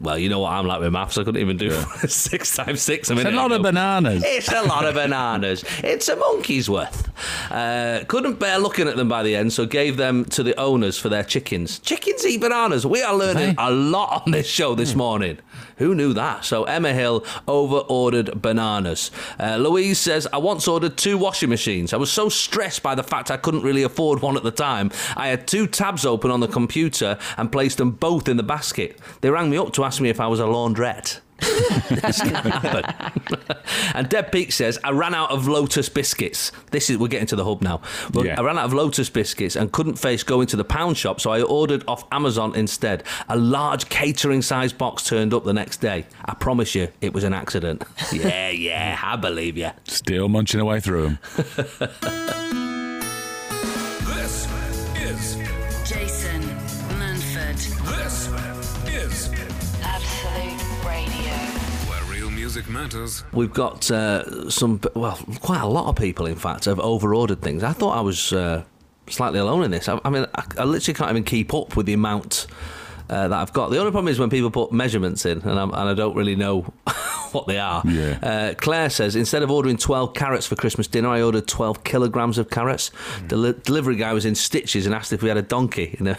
well, 0.00 0.18
you 0.18 0.28
know 0.28 0.40
what 0.40 0.52
I'm 0.52 0.66
like 0.66 0.80
with 0.80 0.92
maths. 0.92 1.16
I 1.18 1.24
couldn't 1.24 1.40
even 1.40 1.56
do 1.56 1.70
six 2.08 2.56
times 2.56 2.82
six 2.82 3.08
a 3.10 3.12
It's 3.12 3.20
a 3.22 3.24
minute. 3.24 3.36
lot 3.36 3.52
of 3.52 3.62
bananas. 3.62 4.22
It's 4.26 4.50
a 4.52 4.62
lot 4.62 4.84
of 4.84 4.94
bananas. 4.94 5.64
It's 5.82 6.08
a 6.08 6.16
monkey's 6.16 6.68
worth. 6.68 7.10
Uh, 7.50 8.04
couldn't 8.08 8.38
bear 8.40 8.58
looking 8.58 8.88
at 8.88 8.96
them 8.96 9.08
by 9.08 9.22
the 9.22 9.36
end, 9.36 9.52
so 9.52 9.66
gave 9.66 9.96
them 9.96 10.24
to 10.26 10.42
the 10.42 10.58
owners 10.58 10.98
for 10.98 11.08
their 11.08 11.22
chickens. 11.24 11.78
Chickens 11.78 12.26
eat 12.26 12.40
bananas. 12.40 12.84
We 12.86 13.02
are 13.02 13.14
learning 13.14 13.54
a 13.58 13.70
lot 13.70 14.24
on 14.26 14.32
this 14.32 14.46
show 14.46 14.74
this 14.74 14.94
morning. 14.94 15.38
Who 15.78 15.94
knew 15.94 16.12
that? 16.12 16.44
So 16.44 16.64
Emma 16.64 16.92
Hill 16.92 17.24
over 17.48 17.78
ordered 17.78 18.40
bananas. 18.40 19.10
Uh, 19.40 19.56
Louise 19.56 19.98
says, 19.98 20.26
I 20.32 20.38
once 20.38 20.68
ordered 20.68 20.96
two 20.96 21.18
washing 21.18 21.48
machines. 21.50 21.92
I 21.92 21.96
was 21.96 22.12
so 22.12 22.28
stressed 22.28 22.82
by 22.82 22.94
the 22.94 23.02
fact 23.02 23.30
I 23.30 23.36
couldn't 23.36 23.62
really 23.62 23.82
afford 23.82 24.22
one 24.22 24.36
at 24.36 24.44
the 24.44 24.52
time. 24.52 24.90
I 25.16 25.28
had 25.28 25.48
two 25.48 25.66
tabs 25.66 26.06
open 26.06 26.30
on 26.30 26.40
the 26.40 26.46
computer 26.48 27.18
and 27.36 27.50
placed 27.50 27.78
them 27.78 27.90
both 27.92 28.28
in 28.28 28.36
the 28.36 28.42
basket. 28.44 28.98
They 29.20 29.30
rang 29.30 29.50
me 29.50 29.56
up 29.56 29.72
to 29.74 29.83
ask 29.84 30.00
me 30.00 30.08
if 30.08 30.20
I 30.20 30.26
was 30.26 30.40
a 30.40 30.44
laundrette. 30.44 31.20
this 31.90 32.20
can 32.20 32.34
happen. 32.34 33.38
and 33.94 34.08
Deb 34.08 34.32
Peak 34.32 34.50
says, 34.52 34.78
I 34.82 34.92
ran 34.92 35.14
out 35.14 35.30
of 35.30 35.46
Lotus 35.46 35.88
biscuits. 35.88 36.52
This 36.70 36.88
is 36.88 36.96
we're 36.96 37.08
getting 37.08 37.26
to 37.26 37.36
the 37.36 37.44
hub 37.44 37.60
now. 37.60 37.82
But 38.12 38.24
Yeah. 38.24 38.36
I 38.38 38.42
ran 38.42 38.56
out 38.58 38.64
of 38.66 38.72
Lotus 38.72 39.10
biscuits 39.10 39.56
and 39.56 39.70
couldn't 39.70 39.96
face 39.96 40.22
going 40.22 40.46
to 40.48 40.56
the 40.56 40.64
pound 40.64 40.96
shop, 40.96 41.20
so 41.20 41.30
I 41.32 41.42
ordered 41.42 41.84
off 41.86 42.04
Amazon 42.12 42.54
instead. 42.54 43.02
A 43.28 43.36
large 43.36 43.88
catering 43.88 44.42
sized 44.42 44.78
box 44.78 45.04
turned 45.04 45.34
up 45.34 45.44
the 45.44 45.52
next 45.52 45.78
day. 45.78 46.06
I 46.24 46.34
promise 46.34 46.74
you, 46.74 46.88
it 47.00 47.12
was 47.12 47.24
an 47.24 47.34
accident. 47.34 47.82
yeah, 48.12 48.50
yeah, 48.50 48.98
I 49.02 49.16
believe 49.16 49.58
you. 49.58 49.70
Still 49.84 50.28
munching 50.28 50.60
away 50.60 50.80
through 50.80 51.18
them. 51.36 52.60
music 62.54 62.72
matters. 62.72 63.24
We've 63.32 63.52
got 63.52 63.90
uh, 63.90 64.48
some, 64.48 64.80
well, 64.94 65.18
quite 65.40 65.60
a 65.60 65.66
lot 65.66 65.88
of 65.88 65.96
people, 65.96 66.26
in 66.26 66.36
fact, 66.36 66.66
have 66.66 66.78
over 66.78 67.12
ordered 67.12 67.42
things. 67.42 67.64
I 67.64 67.72
thought 67.72 67.96
I 67.96 68.00
was 68.00 68.32
uh, 68.32 68.62
slightly 69.08 69.40
alone 69.40 69.64
in 69.64 69.72
this. 69.72 69.88
I, 69.88 70.00
I 70.04 70.10
mean, 70.10 70.24
I, 70.36 70.44
I 70.58 70.64
literally 70.64 70.96
can't 70.96 71.10
even 71.10 71.24
keep 71.24 71.52
up 71.52 71.76
with 71.76 71.86
the 71.86 71.94
amount. 71.94 72.46
Uh, 73.10 73.28
that 73.28 73.38
I've 73.38 73.52
got. 73.52 73.68
The 73.68 73.78
only 73.78 73.90
problem 73.90 74.10
is 74.10 74.18
when 74.18 74.30
people 74.30 74.50
put 74.50 74.72
measurements 74.72 75.26
in, 75.26 75.42
and, 75.42 75.60
I'm, 75.60 75.74
and 75.74 75.90
I 75.90 75.92
don't 75.92 76.16
really 76.16 76.36
know 76.36 76.62
what 77.32 77.46
they 77.46 77.58
are. 77.58 77.82
Yeah. 77.84 78.18
Uh, 78.22 78.54
Claire 78.54 78.88
says 78.88 79.14
instead 79.14 79.42
of 79.42 79.50
ordering 79.50 79.76
12 79.76 80.14
carrots 80.14 80.46
for 80.46 80.56
Christmas 80.56 80.86
dinner, 80.86 81.10
I 81.10 81.20
ordered 81.20 81.46
12 81.46 81.84
kilograms 81.84 82.38
of 82.38 82.48
carrots. 82.48 82.88
Hmm. 82.88 83.28
The 83.28 83.52
delivery 83.52 83.96
guy 83.96 84.14
was 84.14 84.24
in 84.24 84.34
stitches 84.34 84.86
and 84.86 84.94
asked 84.94 85.12
if 85.12 85.22
we 85.22 85.28
had 85.28 85.36
a 85.36 85.42
donkey 85.42 85.96
in, 86.00 86.06
a, 86.06 86.18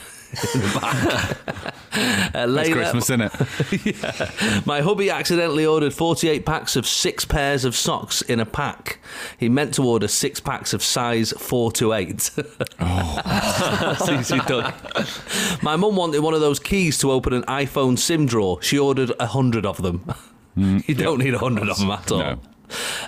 in 0.54 0.62
the 0.62 0.80
back. 0.80 1.38
Uh, 1.96 2.40
It's 2.44 2.52
later, 2.52 2.74
Christmas, 2.76 3.10
isn't 3.10 3.22
it? 3.22 4.66
my 4.66 4.82
hubby 4.82 5.10
accidentally 5.10 5.66
ordered 5.66 5.94
48 5.94 6.46
packs 6.46 6.76
of 6.76 6.86
six 6.86 7.24
pairs 7.24 7.64
of 7.64 7.74
socks 7.74 8.22
in 8.22 8.42
a 8.42 8.46
pack. 8.46 9.00
He 9.38 9.48
meant 9.48 9.74
to 9.76 9.84
order 9.84 10.10
six 10.10 10.42
packs 10.42 10.74
of 10.74 10.84
size 10.84 11.32
4 11.38 11.72
to 11.74 11.94
8. 11.94 12.32
Oh. 12.82 14.18
Easy 14.20 14.40
done. 14.40 14.74
My 15.62 15.78
mum 15.78 15.96
wanted 15.96 16.20
one 16.20 16.34
of 16.34 16.42
those 16.42 16.60
keys 16.60 16.98
to 16.98 17.12
open 17.12 17.32
an 17.32 17.44
iPhone 17.44 17.98
SIM 17.98 18.26
drawer. 18.26 18.62
She 18.62 18.78
ordered 18.78 19.12
a 19.12 19.28
100 19.28 19.66
of 19.66 19.82
them. 19.82 20.04
you 20.58 20.94
don't 20.96 21.20
need 21.20 21.34
a 21.34 21.38
100 21.40 21.70
of 21.70 21.78
them 21.80 21.92
at 21.92 22.12
all. 22.12 22.20
No. 22.20 22.40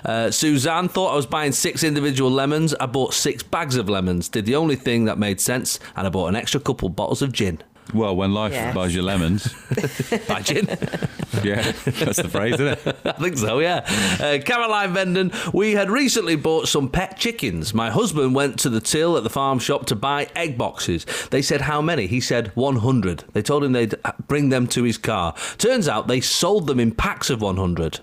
Uh, 0.04 0.30
Suzanne 0.30 0.88
thought 0.88 1.12
I 1.12 1.16
was 1.16 1.26
buying 1.26 1.52
six 1.52 1.82
individual 1.84 2.30
lemons. 2.30 2.74
I 2.80 2.86
bought 2.86 3.14
six 3.14 3.42
bags 3.42 3.76
of 3.76 3.88
lemons. 3.88 4.28
Did 4.28 4.46
the 4.46 4.56
only 4.56 4.76
thing 4.76 5.04
that 5.06 5.18
made 5.18 5.40
sense, 5.40 5.78
and 5.96 6.06
I 6.06 6.10
bought 6.10 6.28
an 6.28 6.36
extra 6.36 6.60
couple 6.60 6.88
bottles 6.88 7.22
of 7.22 7.32
gin. 7.32 7.62
Well, 7.94 8.14
when 8.14 8.34
life 8.34 8.52
Yeah. 8.52 8.74
buys 8.74 8.94
you 8.94 9.00
lemons, 9.00 9.48
Buy 10.28 10.42
gin. 10.42 10.66
yeah, 11.42 11.72
that's 11.86 12.20
the 12.20 12.28
phrase, 12.30 12.52
isn't 12.60 12.66
it? 12.86 12.96
I 13.06 13.12
think 13.12 13.38
so, 13.38 13.60
yeah. 13.60 13.78
Uh, 14.20 14.38
Caroline 14.44 14.92
Venden, 14.92 15.54
we 15.54 15.72
had 15.72 15.90
recently 15.90 16.36
bought 16.36 16.68
some 16.68 16.90
pet 16.90 17.16
chickens. 17.16 17.72
My 17.72 17.88
husband 17.90 18.34
went 18.34 18.58
to 18.60 18.68
the 18.68 18.82
till 18.82 19.16
at 19.16 19.22
the 19.22 19.30
farm 19.30 19.58
shop 19.58 19.86
to 19.86 19.96
buy 19.96 20.28
egg 20.36 20.58
boxes. 20.58 21.06
They 21.30 21.40
said, 21.40 21.62
How 21.62 21.80
many? 21.80 22.06
He 22.08 22.20
said, 22.20 22.48
100. 22.54 23.24
They 23.32 23.40
told 23.40 23.64
him 23.64 23.72
they'd 23.72 23.94
bring 24.26 24.50
them 24.50 24.66
to 24.66 24.82
his 24.82 24.98
car. 24.98 25.34
Turns 25.56 25.88
out 25.88 26.08
they 26.08 26.20
sold 26.20 26.66
them 26.66 26.78
in 26.78 26.92
packs 26.92 27.30
of 27.30 27.40
100. 27.40 28.00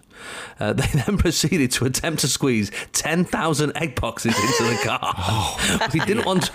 Uh, 0.59 0.73
they 0.73 0.85
then 1.05 1.17
proceeded 1.17 1.71
to 1.71 1.85
attempt 1.85 2.21
to 2.21 2.27
squeeze 2.27 2.71
10,000 2.93 3.75
egg 3.75 3.99
boxes 3.99 4.35
into 4.35 4.63
the 4.63 4.79
car. 4.83 5.89
he 5.91 5.99
didn't 5.99 6.25
want 6.25 6.51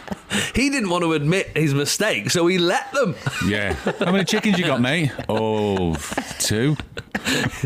he 0.55 0.71
didn't 0.71 0.91
want 0.91 1.03
to 1.03 1.13
admit 1.13 1.57
his 1.57 1.75
mistake, 1.75 2.31
so 2.31 2.47
he 2.47 2.59
let 2.59 2.93
them. 2.93 3.15
Yeah. 3.47 3.73
How 3.73 4.13
many 4.13 4.25
chickens 4.25 4.59
you 4.59 4.67
got, 4.67 4.81
mate? 4.81 5.11
Oh, 5.29 5.95
two. 6.39 6.77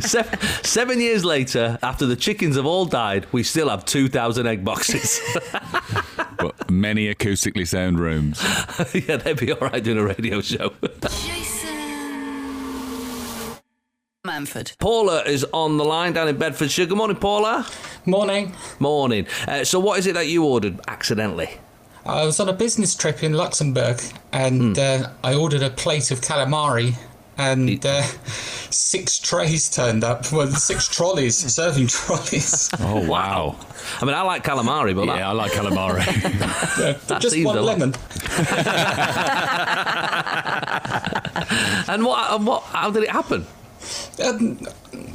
Seven, 0.00 0.38
seven 0.62 1.00
years 1.00 1.24
later, 1.24 1.78
after 1.82 2.06
the 2.06 2.16
chickens 2.16 2.56
have 2.56 2.66
all 2.66 2.86
died, 2.86 3.26
we 3.32 3.42
still 3.42 3.68
have 3.68 3.84
2,000 3.84 4.46
egg 4.46 4.64
boxes. 4.64 5.20
But 6.36 6.70
many 6.70 7.14
acoustically 7.14 7.66
sound 7.66 7.98
rooms. 7.98 8.42
yeah, 8.92 9.16
they'd 9.16 9.38
be 9.38 9.52
all 9.52 9.68
right 9.68 9.82
doing 9.82 9.98
a 9.98 10.04
radio 10.04 10.40
show. 10.42 10.74
Jason 11.00 11.73
Manford. 14.34 14.78
Paula 14.78 15.20
is 15.24 15.44
on 15.52 15.76
the 15.76 15.84
line 15.84 16.14
down 16.14 16.28
in 16.28 16.38
Bedfordshire. 16.38 16.86
Good 16.86 16.96
morning, 16.96 17.16
Paula. 17.18 17.66
Morning. 18.06 18.54
Morning. 18.78 19.26
Uh, 19.46 19.64
so, 19.64 19.78
what 19.78 19.98
is 19.98 20.06
it 20.06 20.14
that 20.14 20.28
you 20.28 20.42
ordered 20.46 20.80
accidentally? 20.88 21.50
I 22.06 22.24
was 22.24 22.40
on 22.40 22.48
a 22.48 22.54
business 22.54 22.94
trip 22.94 23.22
in 23.22 23.34
Luxembourg 23.34 24.00
and 24.32 24.78
uh, 24.78 25.10
I 25.22 25.34
ordered 25.34 25.62
a 25.62 25.68
plate 25.68 26.10
of 26.10 26.22
calamari 26.22 26.94
and 27.36 27.84
uh, 27.84 28.00
six 28.70 29.18
trays 29.18 29.68
turned 29.68 30.04
up. 30.04 30.32
Well, 30.32 30.46
six 30.48 30.88
trolleys, 30.88 31.36
serving 31.36 31.88
trolleys. 31.88 32.70
Oh, 32.80 33.06
wow. 33.06 33.56
I 34.00 34.06
mean, 34.06 34.14
I 34.14 34.22
like 34.22 34.42
calamari, 34.42 34.94
but 34.96 35.04
Yeah, 35.06 35.28
I 35.28 35.32
like 35.32 35.52
calamari. 35.52 36.02
that 37.08 37.20
Just 37.20 37.34
seems 37.34 37.44
one 37.46 37.58
a 37.58 37.60
lot. 37.60 37.78
lemon. 37.78 37.94
And 41.88 42.06
what? 42.06 42.32
And 42.32 42.46
what? 42.46 42.62
How 42.62 42.90
did 42.90 43.02
it 43.02 43.10
happen? 43.10 43.46
Um, 44.24 44.58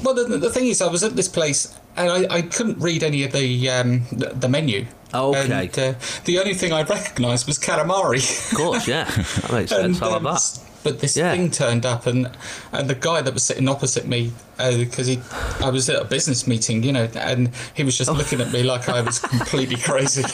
well, 0.04 0.14
the, 0.14 0.38
the 0.38 0.50
thing 0.50 0.68
is, 0.68 0.82
I 0.82 0.88
was 0.88 1.04
at 1.04 1.16
this 1.16 1.28
place 1.28 1.78
and 1.96 2.10
I, 2.10 2.36
I 2.38 2.42
couldn't 2.44 2.80
read 2.80 3.04
any 3.04 3.24
of 3.24 3.32
the 3.32 3.70
um, 3.70 4.06
the, 4.12 4.48
menu. 4.50 4.86
Okay. 5.14 5.42
And 5.42 5.80
uh, 5.80 5.94
the 6.26 6.40
only 6.40 6.54
thing 6.54 6.72
I 6.72 6.84
recognised 6.84 7.48
was 7.48 7.58
calamari. 7.58 8.52
Of 8.52 8.58
course, 8.58 8.88
yeah, 8.88 9.04
that 9.06 9.52
makes 9.52 9.72
And, 9.72 9.96
sense. 9.96 10.02
I 10.02 10.06
love 10.08 10.26
um, 10.26 10.34
that. 10.34 10.69
S- 10.80 10.84
But 10.84 11.00
this 11.00 11.16
Yeah. 11.18 11.32
thing 11.32 11.52
turned 11.52 11.86
up, 11.86 12.06
and 12.08 12.30
and 12.72 12.90
the 12.90 12.96
guy 12.96 13.22
that 13.22 13.34
was 13.34 13.44
sitting 13.44 13.68
opposite 13.70 14.08
me, 14.08 14.32
because 14.58 15.08
he, 15.08 15.20
I 15.62 15.70
was 15.70 15.90
at 15.90 16.02
a 16.02 16.06
business 16.06 16.46
meeting, 16.48 16.84
you 16.84 16.92
know, 16.92 17.08
and 17.16 17.50
he 17.74 17.84
was 17.84 17.96
Oh. 17.96 18.04
just 18.06 18.12
looking 18.18 18.42
at 18.42 18.52
me 18.52 18.64
like 18.64 18.90
I 18.90 19.02
was 19.02 19.20
completely 19.20 19.76
crazy. 19.90 20.24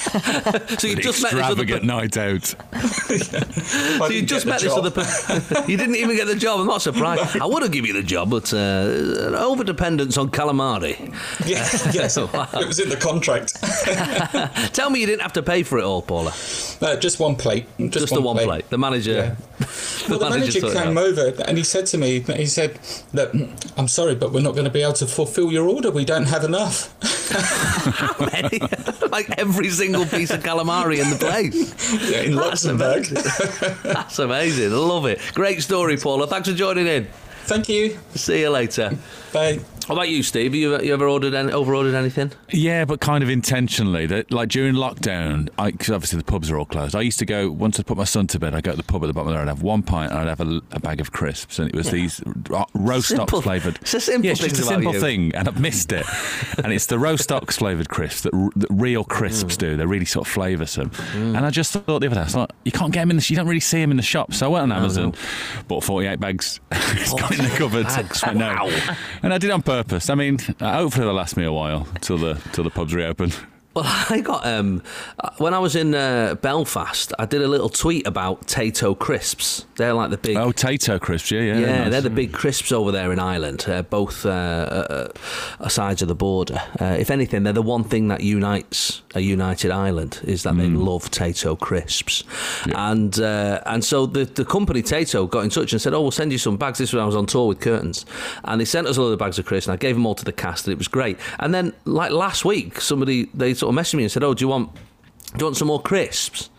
So 0.80 0.88
you 0.88 0.96
just 0.98 1.22
met 1.24 1.32
this 1.34 1.46
other. 1.46 1.66
Per- 1.66 1.80
night 1.80 2.18
out. 2.18 2.46
so 3.16 4.10
you 4.10 4.22
just 4.24 4.46
met 4.46 4.62
this 4.62 4.72
other. 4.74 4.92
Per- 4.92 5.66
you 5.68 5.78
didn't 5.78 5.96
even 5.96 6.16
get 6.16 6.28
the 6.28 6.36
job. 6.36 6.60
I'm 6.60 6.68
not 6.68 6.82
surprised. 6.82 7.38
I 7.42 7.46
would 7.46 7.64
have 7.64 7.72
given 7.72 7.88
you 7.88 7.94
the 7.94 8.04
job, 8.04 8.30
but 8.30 8.54
uh, 8.54 8.58
an 9.28 9.36
over 9.36 9.64
dependence 9.64 10.18
on 10.18 10.30
calamari. 10.30 10.96
Yeah, 11.46 11.68
yes, 11.94 12.18
it 12.18 12.68
was 12.68 12.80
in 12.80 12.90
the 12.90 12.98
contract. 12.98 13.54
Tell 14.74 14.90
me 14.90 15.00
you 15.00 15.06
didn't 15.06 15.22
have 15.22 15.34
to 15.34 15.44
pay 15.44 15.64
for 15.64 15.78
it 15.80 15.84
all, 15.84 16.02
Paula. 16.02 16.34
Uh, 16.82 16.96
just 16.98 17.20
one 17.20 17.36
plate. 17.36 17.66
Just, 17.80 17.94
Just 17.94 18.14
the 18.14 18.22
one 18.22 18.38
plate. 18.38 18.70
The 18.70 18.78
manager. 18.78 19.14
Yeah. 19.14 19.36
Well, 20.10 20.20
the 20.20 20.30
manager 20.40 20.72
came 20.72 20.98
over 20.98 21.34
and 21.48 21.58
he 21.58 21.64
said 21.64 21.86
to 21.88 21.98
me, 21.98 22.20
he 22.22 22.46
said 22.46 22.80
that 23.14 23.34
I'm 23.78 23.88
sorry, 23.88 24.16
but 24.16 24.32
we're 24.32 24.42
not 24.42 24.54
going 24.54 24.66
to 24.66 24.72
be 24.72 24.82
able 24.82 24.94
to 24.94 25.08
fulfil 25.08 25.52
your 25.52 25.68
order. 25.68 25.92
We 25.92 26.06
don't 26.06 26.26
have 26.28 26.44
enough. 26.44 26.94
How 27.32 28.26
many? 28.32 28.60
like 29.12 29.30
every 29.38 29.70
single 29.70 30.06
piece 30.06 30.32
of 30.32 30.42
calamari 30.44 31.00
in 31.02 31.10
the 31.10 31.18
place. 31.18 31.74
Yeah, 32.06 32.22
in 32.22 32.36
That's 32.36 32.66
Luxembourg. 32.66 33.06
That's 33.84 34.20
amazing. 34.20 34.72
I 34.72 34.76
love 34.76 35.06
it. 35.06 35.20
Great 35.34 35.62
story, 35.62 35.98
Paula. 35.98 36.28
Thanks 36.28 36.50
for 36.50 36.56
joining 36.56 36.88
in. 36.88 37.08
Thank 37.44 37.70
you. 37.70 37.98
See 38.16 38.42
you 38.42 38.50
later. 38.50 38.98
Bye. 39.32 39.60
What 39.88 39.98
about 39.98 40.10
you, 40.10 40.24
Steve? 40.24 40.46
Have 40.46 40.56
you, 40.56 40.82
you 40.82 40.94
ever 40.94 41.08
ordered 41.08 41.36
any, 41.36 41.52
over 41.52 41.76
ordered 41.76 41.94
anything? 41.94 42.32
Yeah, 42.50 42.86
but 42.86 43.02
kind 43.02 43.24
of 43.24 43.30
intentionally. 43.30 44.08
That 44.08 44.32
like 44.32 44.50
during 44.50 44.74
lockdown, 44.74 45.46
because 45.64 45.92
obviously 45.92 46.18
the 46.18 46.24
pubs 46.26 46.50
are 46.50 46.58
all 46.58 46.66
closed. 46.66 46.96
I 46.96 47.02
used 47.02 47.20
to 47.20 47.26
go 47.26 47.52
once 47.52 47.80
I 47.80 47.84
put 47.84 47.96
my 47.96 48.04
son 48.04 48.26
to 48.28 48.40
bed. 48.40 48.56
I 48.56 48.62
go 48.62 48.72
to 48.72 48.78
the 48.78 48.84
pub 48.84 49.04
at 49.04 49.08
the 49.08 49.14
bottom 49.14 49.28
of 49.28 49.34
there. 49.36 49.44
I'd 49.44 49.48
have 49.48 49.62
one 49.62 49.84
pint 49.84 50.12
and 50.12 50.22
I'd 50.22 50.28
have 50.28 50.42
a, 50.42 50.60
a 50.72 50.80
bag 50.80 51.02
of 51.02 51.12
crisps, 51.12 51.60
and 51.60 51.70
it 51.70 51.76
was 51.76 51.92
these 51.92 52.20
roast 52.74 53.10
Simple. 53.10 53.38
ox 53.38 53.44
flavored. 53.44 53.78
It's 53.82 53.94
a 53.94 54.00
simple 54.00 54.26
yeah, 54.26 54.32
it's 54.32 54.42
just 54.42 54.58
a 54.58 54.64
simple 54.64 54.94
you. 54.96 55.00
thing, 55.00 55.36
and 55.36 55.48
I've 55.48 55.60
missed 55.60 55.92
it. 55.92 56.08
and 56.64 56.74
it's 56.74 56.88
the 56.88 56.98
roast 56.98 57.32
ox 57.32 57.58
flavored 57.58 57.90
crisps 57.90 58.22
that, 58.22 58.34
r- 58.34 58.50
that 58.56 58.72
real 58.72 59.04
crisps 59.04 59.56
do. 59.56 59.78
They're 59.78 59.88
really 59.88 60.06
sort 60.06 60.28
of 60.28 60.34
flavoursome. 60.34 60.90
Mm. 61.14 61.38
And 61.38 61.46
I 61.46 61.52
just 61.52 61.74
thought 61.74 61.86
the 62.00 62.08
other 62.08 62.16
day, 62.16 62.40
I 62.40 62.48
you 62.64 62.72
can't 62.72 62.92
get 62.92 63.02
them 63.02 63.12
in 63.12 63.18
the. 63.18 63.28
You 63.30 63.36
don't 63.36 63.48
really 63.48 63.60
see 63.60 63.82
them 63.82 63.92
in 63.92 63.98
the 63.98 64.04
shop. 64.04 64.34
So 64.34 64.48
I 64.48 64.50
went 64.50 64.64
on 64.64 64.72
Amazon, 64.72 65.14
bought 65.68 65.84
forty 65.84 66.08
eight 66.08 66.20
bags. 66.20 66.60
got 66.72 67.38
in 67.38 67.46
the 67.46 67.54
cupboard. 67.56 67.86
bags, 67.86 68.24
wow. 68.24 68.68
And 69.22 69.32
I 69.32 69.38
did 69.38 69.52
on 69.52 69.62
purpose. 69.62 69.75
I 70.10 70.16
mean, 70.16 70.40
hopefully 70.60 71.06
they'll 71.06 71.14
last 71.14 71.38
me 71.38 71.46
a 71.46 71.52
while 71.52 71.88
till 72.02 72.18
the 72.18 72.36
till 72.54 72.64
the 72.64 72.70
pubs 72.70 72.94
reopen. 72.94 73.32
Well, 73.76 73.84
I 74.10 74.22
got 74.22 74.46
um, 74.46 74.82
uh, 75.20 75.32
when 75.38 75.54
I 75.54 75.60
was 75.60 75.76
in 75.76 75.94
uh, 75.94 76.36
Belfast, 76.36 77.14
I 77.20 77.26
did 77.26 77.42
a 77.42 77.48
little 77.48 77.70
tweet 77.70 78.08
about 78.08 78.48
Tayto 78.48 78.98
crisps. 78.98 79.66
They're 79.76 79.94
like 79.94 80.12
the 80.12 80.18
big. 80.18 80.38
Oh, 80.38 80.52
Tayto 80.52 81.00
crisps, 81.00 81.32
yeah, 81.32 81.42
yeah. 81.42 81.58
Yeah, 81.60 81.78
nice. 81.80 81.92
they're 81.92 82.02
the 82.02 82.10
big 82.10 82.32
crisps 82.32 82.72
over 82.72 82.92
there 82.92 83.12
in 83.12 83.20
Ireland, 83.20 83.66
uh, 83.68 83.82
both 83.84 84.26
uh, 84.26 85.10
uh, 85.60 85.68
sides 85.68 86.02
of 86.02 86.08
the 86.08 86.16
border. 86.16 86.62
Uh, 86.80 86.96
if 86.98 87.12
anything, 87.12 87.44
they're 87.44 87.52
the 87.52 87.62
one 87.62 87.84
thing 87.84 88.08
that 88.08 88.22
unites 88.22 89.02
a 89.14 89.20
united 89.22 89.72
Ireland 89.72 90.20
is 90.24 90.44
that 90.44 90.56
they 90.58 90.70
love 90.70 91.10
Tayto 91.12 91.60
crisps, 91.60 92.24
and 92.74 93.20
uh, 93.20 93.62
and 93.66 93.84
so 93.84 94.06
the 94.06 94.26
the 94.26 94.46
company 94.46 94.82
Tayto 94.82 95.30
got 95.30 95.44
in 95.44 95.50
touch 95.50 95.74
and 95.74 95.82
said, 95.82 95.94
"Oh, 95.94 96.02
we'll 96.02 96.12
send 96.12 96.32
you 96.32 96.38
some 96.38 96.58
bags." 96.58 96.80
This 96.80 96.92
was 96.92 96.96
when 96.96 97.04
I 97.04 97.06
was 97.06 97.16
on 97.16 97.26
tour 97.26 97.48
with 97.48 97.60
Curtains, 97.60 98.06
and 98.46 98.62
they 98.62 98.66
sent 98.66 98.88
us 98.88 98.98
a 98.98 99.02
load 99.02 99.12
of 99.12 99.20
bags 99.20 99.40
of 99.40 99.46
crisps, 99.46 99.68
and 99.68 99.74
I 99.74 99.78
gave 99.78 99.96
them 99.96 100.06
all 100.06 100.16
to 100.16 100.26
the 100.26 100.34
cast, 100.34 100.68
and 100.68 100.74
it 100.74 100.78
was 100.78 100.88
great. 100.88 101.18
And 101.40 101.54
then, 101.54 101.74
like 101.86 102.12
last 102.12 102.46
week, 102.46 102.80
somebody 102.80 103.26
they 103.34 103.54
sort 103.66 103.76
of 103.78 103.84
messaged 103.84 103.96
me 103.96 104.04
and 104.04 104.12
said, 104.12 104.24
"Oh, 104.24 104.34
do 104.34 104.44
you 104.44 104.48
want 104.48 104.74
do 104.74 104.80
you 105.40 105.46
want 105.46 105.58
some 105.58 105.68
more 105.68 105.82
crisps?" 105.82 106.50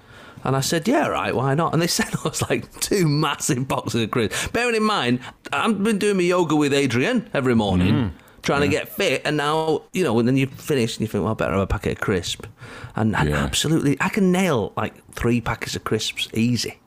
And 0.44 0.54
I 0.54 0.60
said, 0.60 0.86
yeah, 0.86 1.08
right, 1.08 1.34
why 1.34 1.54
not? 1.54 1.72
And 1.72 1.82
they 1.82 1.86
sent 2.00 2.14
us 2.24 2.42
oh, 2.42 2.46
like 2.48 2.70
two 2.80 3.08
massive 3.08 3.66
boxes 3.66 4.02
of 4.02 4.10
crisps. 4.12 4.46
Bearing 4.48 4.76
in 4.76 4.82
mind, 4.84 5.18
I've 5.52 5.82
been 5.82 5.98
doing 5.98 6.18
my 6.18 6.22
yoga 6.22 6.54
with 6.54 6.72
Adriene 6.72 7.28
every 7.34 7.56
morning, 7.56 7.94
hmm. 7.94 8.16
trying 8.42 8.60
to 8.60 8.68
get 8.68 8.88
fit, 8.88 9.22
and 9.24 9.36
now, 9.36 9.82
you 9.92 10.04
know, 10.04 10.16
and 10.20 10.28
then 10.28 10.36
you 10.36 10.46
finish 10.46 10.96
and 10.96 11.00
you 11.00 11.08
think, 11.08 11.24
well, 11.24 11.32
I 11.32 11.34
better 11.34 11.52
have 11.52 11.62
a 11.62 11.66
packet 11.66 11.92
of 11.92 12.00
crisp. 12.00 12.46
And, 12.94 13.16
and 13.16 13.30
Yeah. 13.30 13.42
absolutely, 13.42 13.96
I 14.00 14.08
can 14.08 14.30
nail 14.30 14.72
like 14.76 14.94
three 15.14 15.40
packets 15.40 15.74
of 15.74 15.82
crisps 15.82 16.28
easy 16.32 16.78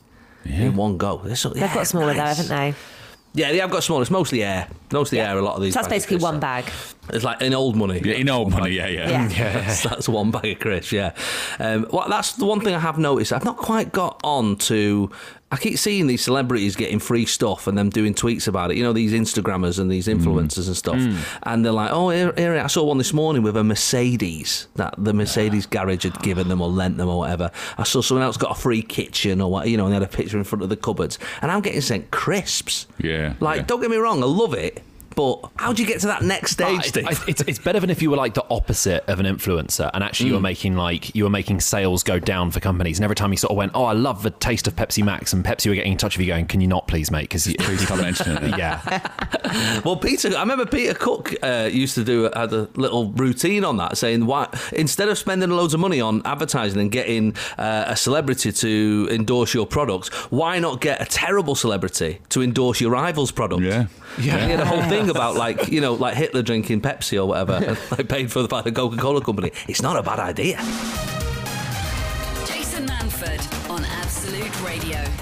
in 0.46 0.78
one 0.78 0.98
go. 0.98 1.18
They're 1.18 1.36
so, 1.36 1.50
They've 1.50 1.64
yeah, 1.64 1.74
got 1.74 1.88
smaller 1.88 2.14
though, 2.14 2.22
haven't 2.22 2.48
they? 2.48 2.74
Yeah, 3.34 3.52
they 3.52 3.60
have 3.60 3.72
got 3.72 3.84
smaller. 3.84 4.02
It's 4.04 4.12
mostly 4.12 4.42
air. 4.42 4.68
Mostly 4.92 5.20
air, 5.20 5.38
a 5.38 5.42
lot 5.42 5.56
of 5.56 5.62
these. 5.62 5.74
So 5.74 5.80
that's 5.80 5.90
basically 5.90 6.16
crisps 6.16 6.24
one 6.24 6.36
are. 6.38 6.40
bag. 6.40 6.66
It's 7.14 7.24
like 7.26 7.42
in 7.42 7.54
old 7.54 7.76
money. 7.76 8.02
Yeah, 8.04 8.14
in 8.14 8.30
old 8.30 8.52
money, 8.52 8.72
yeah, 8.72 8.88
yeah. 8.88 9.10
Yeah. 9.30 9.54
that's, 9.62 9.84
that's 9.90 10.10
one 10.10 10.32
bag 10.32 10.46
of 10.46 10.60
crisps, 10.60 10.92
yeah. 10.92 11.14
Um, 11.60 11.88
well, 11.92 12.08
that's 12.10 12.34
the 12.34 12.46
one 12.46 12.62
thing 12.62 12.74
I 12.76 12.80
have 12.80 12.98
noticed. 12.98 13.34
I've 13.34 13.46
not 13.46 13.58
quite 13.58 13.92
got 13.92 14.20
on 14.24 14.56
to. 14.58 15.12
I 15.52 15.58
keep 15.58 15.80
seeing 15.80 16.06
these 16.06 16.24
celebrities 16.24 16.76
getting 16.76 17.00
free 17.00 17.26
stuff 17.26 17.66
and 17.66 17.76
them 17.76 17.90
doing 17.90 18.14
tweets 18.14 18.48
about 18.48 18.70
it. 18.70 18.78
You 18.78 18.84
know, 18.84 18.94
these 18.94 19.14
Instagrammers 19.14 19.80
and 19.80 19.90
these 19.90 20.06
influencers 20.08 20.68
and 20.68 20.78
stuff. 20.78 21.02
And 21.42 21.66
they're 21.66 21.72
like, 21.72 21.90
oh, 21.92 22.10
here, 22.12 22.32
here, 22.38 22.60
I 22.60 22.68
saw 22.68 22.84
one 22.84 23.00
this 23.00 23.14
morning 23.14 23.42
with 23.42 23.58
a 23.58 23.64
Mercedes 23.64 24.68
that 24.76 24.94
the 25.00 25.12
Mercedes 25.12 25.66
garage 25.66 26.04
had 26.04 26.20
given 26.22 26.50
them 26.50 26.62
or 26.62 26.70
lent 26.70 26.98
them 26.98 27.10
or 27.10 27.18
whatever. 27.18 27.50
I 27.80 27.84
saw 27.84 28.02
someone 28.02 28.24
else 28.24 28.38
got 28.38 28.52
a 28.52 28.62
free 28.62 28.84
kitchen 28.84 29.42
or 29.42 29.50
what, 29.50 29.68
you 29.68 29.76
know, 29.76 29.86
and 29.86 29.92
they 29.92 29.96
had 29.96 30.04
a 30.04 30.08
picture 30.08 30.38
in 30.38 30.44
front 30.44 30.62
of 30.62 30.70
the 30.70 30.78
cupboards. 30.78 31.18
And 31.42 31.50
I'm 31.50 31.62
getting 31.62 31.82
sent 31.82 32.12
crisps. 32.12 32.86
Yeah, 33.00 33.34
Like, 33.40 33.62
yeah. 33.62 33.66
don't 33.66 33.82
get 33.82 33.90
me 33.90 33.98
wrong, 33.98 34.22
I 34.22 34.28
love 34.28 34.54
it. 34.54 34.84
But 35.20 35.52
how 35.58 35.74
do 35.74 35.82
you 35.84 35.88
get 35.88 36.00
to 36.00 36.08
that 36.08 36.22
next 36.24 36.52
stage, 36.52 36.80
I- 36.80 36.82
Steve? 36.82 37.06
I- 37.08 37.18
it's, 37.28 37.42
it's 37.42 37.60
better 37.60 37.80
than 37.82 37.90
if 37.90 38.02
you 38.02 38.10
were 38.10 38.16
like 38.16 38.36
the 38.36 38.46
opposite 38.50 39.04
of 39.10 39.20
an 39.20 39.26
influencer 39.26 39.90
and 39.94 40.02
actually 40.02 40.28
you 40.28 40.34
Mm. 40.34 40.38
were 40.38 40.42
making 40.42 40.76
like 40.78 41.14
you 41.14 41.26
were 41.26 41.30
making 41.30 41.60
sales 41.60 42.04
go 42.04 42.20
down 42.20 42.52
for 42.52 42.60
companies 42.62 42.98
and 43.00 43.04
every 43.04 43.16
time 43.18 43.32
you 43.32 43.38
sort 43.38 43.52
of 43.52 43.58
went 43.58 43.74
oh 43.76 43.84
I 43.84 43.94
love 43.94 44.24
the 44.24 44.30
taste 44.30 44.68
of 44.68 44.76
Pepsi 44.78 45.04
Max 45.04 45.34
and 45.34 45.44
Pepsi 45.44 45.68
were 45.68 45.76
getting 45.76 45.92
in 45.92 45.98
touch 45.98 46.18
with 46.18 46.26
you 46.26 46.32
going 46.34 46.46
can 46.46 46.62
you 46.62 46.68
not 46.68 46.88
please 46.88 47.12
mate 47.12 47.24
because 47.24 47.44
Please 47.60 47.82
stop 47.86 48.00
mentioning 48.00 48.42
it. 48.54 48.58
yeah 48.58 48.80
Well, 49.84 49.98
Peter, 49.98 50.30
I 50.38 50.42
remember 50.42 50.66
Peter 50.66 50.94
Cook 50.94 51.34
uh, 51.44 51.68
used 51.72 51.96
to 51.96 52.04
do 52.04 52.30
had 52.36 52.54
a 52.54 52.70
little 52.76 53.12
routine 53.14 53.64
on 53.64 53.78
that, 53.78 53.98
saying 53.98 54.26
why 54.28 54.48
instead 54.74 55.10
of 55.10 55.18
spending 55.18 55.50
loads 55.50 55.74
of 55.74 55.80
money 55.80 56.00
on 56.02 56.22
advertising 56.26 56.80
and 56.80 56.92
getting 56.92 57.36
uh, 57.58 57.86
a 57.88 57.96
celebrity 57.96 58.52
to 58.52 59.08
endorse 59.12 59.54
your 59.56 59.66
product, 59.66 60.14
why 60.32 60.60
not 60.60 60.82
get 60.82 61.02
a 61.02 61.06
terrible 61.06 61.56
celebrity 61.56 62.20
to 62.30 62.44
endorse 62.44 62.80
your 62.80 62.92
rival's 62.92 63.32
product? 63.32 63.64
Yeah. 63.64 63.88
Yeah, 64.18 64.44
he 64.44 64.52
had 64.52 64.60
a 64.60 64.66
whole 64.66 64.84
thing 64.84 65.10
about 65.10 65.36
like 65.46 65.70
you 65.70 65.82
know 65.82 65.94
like 65.94 66.16
Hitler 66.16 66.42
drinking 66.42 66.82
Pepsi 66.82 67.18
or 67.18 67.26
whatever, 67.26 67.54
and, 67.54 67.78
like 67.92 68.08
paid 68.08 68.32
for 68.32 68.48
by 68.48 68.62
the 68.62 68.72
Coca 68.72 68.98
Cola 68.98 69.22
company. 69.22 69.52
It's 69.68 69.82
not 69.82 69.98
a 69.98 70.04
bad 70.04 70.20
idea. 70.20 70.58
Jason 72.46 72.86
Manford 72.88 73.70
on 73.70 73.84
Absolute 73.86 74.62
Radio. 74.64 75.19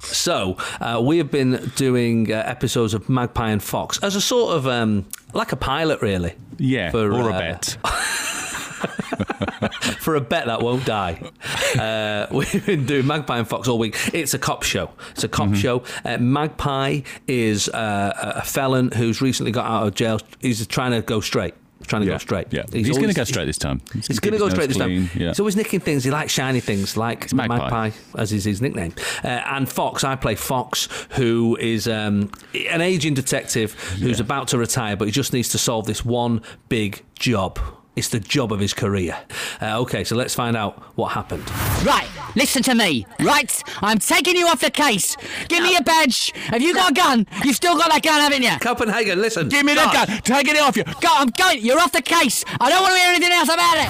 So 0.00 0.56
uh, 0.80 1.00
we 1.04 1.18
have 1.18 1.30
been 1.30 1.70
doing 1.76 2.32
uh, 2.32 2.42
episodes 2.46 2.94
of 2.94 3.08
Magpie 3.08 3.50
and 3.50 3.62
Fox 3.62 3.98
as 4.02 4.14
a 4.16 4.20
sort 4.20 4.56
of 4.56 4.66
um, 4.66 5.06
like 5.32 5.52
a 5.52 5.56
pilot, 5.56 6.00
really. 6.02 6.34
Yeah, 6.58 6.90
For, 6.90 7.12
or 7.12 7.30
a 7.30 7.34
uh, 7.34 7.38
bet. 7.38 7.76
for 10.00 10.14
a 10.14 10.20
bet 10.20 10.46
that 10.46 10.60
won't 10.62 10.84
die. 10.84 11.20
Uh, 11.78 12.26
we've 12.34 12.64
been 12.66 12.86
doing 12.86 13.06
Magpie 13.06 13.38
and 13.38 13.48
Fox 13.48 13.66
all 13.68 13.78
week. 13.78 13.96
It's 14.12 14.34
a 14.34 14.38
cop 14.38 14.62
show. 14.62 14.90
It's 15.10 15.24
a 15.24 15.28
cop 15.28 15.44
Mm-hmm. 15.48 15.54
show. 15.56 15.82
Uh, 16.04 16.18
Magpie 16.18 17.00
is 17.26 17.68
uh, 17.68 18.12
a 18.36 18.42
felon 18.42 18.90
who's 18.92 19.20
recently 19.20 19.52
got 19.52 19.66
out 19.66 19.86
of 19.86 19.94
jail. 19.94 20.20
He's 20.40 20.64
trying 20.66 20.92
to 20.92 21.02
go 21.02 21.20
straight. 21.20 21.54
He's 21.84 21.88
trying 21.88 22.02
to 22.02 22.06
Yeah, 22.08 22.14
go 22.14 22.18
straight. 22.18 22.46
yeah. 22.50 22.62
He's 22.72 22.96
gonna 22.96 23.12
go 23.12 23.24
straight 23.24 23.44
this 23.44 23.58
time. 23.58 23.82
He's 23.92 24.06
He's, 24.06 24.18
going 24.20 24.32
to 24.32 24.38
go 24.38 24.48
straight 24.48 24.68
this 24.68 24.78
time. 24.78 25.10
yeah. 25.14 25.28
He's 25.28 25.38
always 25.40 25.54
nicking 25.56 25.80
things. 25.80 26.02
He 26.04 26.10
likes 26.10 26.32
shiny 26.32 26.60
things, 26.60 26.96
like 26.96 27.30
Magpie. 27.32 27.58
Magpie. 27.58 27.90
as 28.16 28.32
is 28.32 28.44
his 28.44 28.62
nickname. 28.62 28.94
Uh, 29.22 29.28
and 29.28 29.68
Fox, 29.68 30.02
I 30.02 30.16
play 30.16 30.34
Fox, 30.34 30.88
who 31.10 31.56
is 31.60 31.86
um, 31.86 32.30
an 32.70 32.80
aging 32.80 33.12
detective 33.14 33.74
who's 34.00 34.18
about 34.20 34.48
to 34.48 34.58
retire, 34.58 34.96
but 34.96 35.04
he 35.06 35.12
just 35.12 35.32
needs 35.34 35.50
to 35.50 35.58
solve 35.58 35.86
this 35.86 36.04
one 36.04 36.40
big 36.70 37.02
job. 37.18 37.58
It's 37.96 38.08
the 38.08 38.18
job 38.18 38.52
of 38.52 38.58
his 38.58 38.74
career. 38.74 39.16
Uh, 39.62 39.80
okay, 39.82 40.02
so 40.02 40.16
let's 40.16 40.34
find 40.34 40.56
out 40.56 40.82
what 40.96 41.12
happened. 41.12 41.48
Right, 41.84 42.08
listen 42.34 42.62
to 42.64 42.74
me. 42.74 43.06
Right, 43.20 43.62
I'm 43.82 43.98
taking 43.98 44.34
you 44.36 44.48
off 44.48 44.60
the 44.60 44.70
case. 44.70 45.16
Give 45.48 45.62
me 45.62 45.72
your 45.72 45.82
badge. 45.82 46.32
Have 46.48 46.60
you 46.60 46.74
got 46.74 46.90
a 46.90 46.94
gun? 46.94 47.26
You've 47.44 47.54
still 47.54 47.76
got 47.76 47.92
that 47.92 48.02
gun, 48.02 48.20
haven't 48.20 48.42
you? 48.42 48.58
Copenhagen, 48.60 49.20
listen. 49.20 49.48
Give 49.48 49.64
me 49.64 49.74
the 49.74 49.88
gun. 49.92 50.08
Taking 50.22 50.56
it 50.56 50.60
off 50.60 50.76
you. 50.76 50.82
Go, 50.84 51.08
I'm 51.08 51.28
going. 51.28 51.64
You're 51.64 51.78
off 51.78 51.92
the 51.92 52.02
case. 52.02 52.44
I 52.60 52.68
don't 52.68 52.82
want 52.82 52.94
to 52.94 52.98
hear 52.98 53.10
anything 53.10 53.32
else 53.32 53.48
about 53.48 53.76
it. 53.76 53.88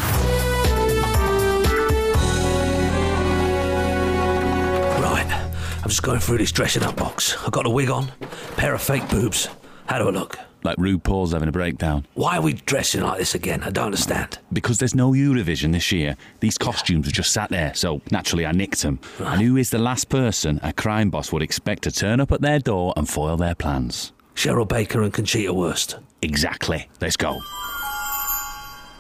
Right, 5.01 5.47
I'm 5.83 5.89
just 5.89 6.03
going 6.03 6.21
through 6.21 6.39
this 6.39 6.53
dressing 6.53 6.83
up 6.83 6.97
box. 6.97 7.39
I've 7.43 7.53
got 7.53 7.65
a 7.67 7.71
wig 7.71 7.89
on, 7.89 8.13
pair 8.57 8.75
of 8.75 8.83
fake 8.83 9.09
boobs. 9.09 9.49
How 9.87 9.99
do 9.99 10.09
I 10.09 10.11
look? 10.11 10.39
Like 10.65 10.79
RuPaul's 10.79 11.33
having 11.35 11.49
a 11.49 11.53
breakdown. 11.53 12.07
Why 12.15 12.39
are 12.39 12.43
we 12.43 12.55
dressing 12.55 13.03
like 13.03 13.19
this 13.19 13.35
again? 13.35 13.63
I 13.63 13.69
don't 13.71 13.85
understand. 13.85 14.39
Because 14.51 14.79
there's 14.79 14.95
no 14.95 15.13
Eurovision 15.13 15.73
this 15.73 15.93
year, 15.93 16.17
these 16.41 16.57
costumes 16.57 17.05
were 17.07 17.13
just 17.13 17.33
sat 17.33 17.51
there, 17.51 17.75
so 17.75 18.01
naturally 18.11 18.47
I 18.47 18.53
nicked 18.53 18.81
them. 18.81 18.99
And 19.19 19.43
who 19.43 19.59
is 19.59 19.69
the 19.69 19.79
last 19.79 20.09
person 20.09 20.61
a 20.63 20.73
crime 20.73 21.11
boss 21.11 21.31
would 21.33 21.43
expect 21.43 21.83
to 21.83 21.93
turn 21.93 22.19
up 22.19 22.33
at 22.33 22.41
their 22.41 22.59
door 22.59 22.95
and 22.97 23.07
foil 23.07 23.37
their 23.37 23.55
plans? 23.55 24.13
Cheryl 24.35 24.67
Baker 24.67 25.03
and 25.03 25.13
Conchita 25.13 25.53
Wurst. 25.53 25.99
Exactly. 26.23 26.89
Let's 27.01 27.19
go. 27.19 27.39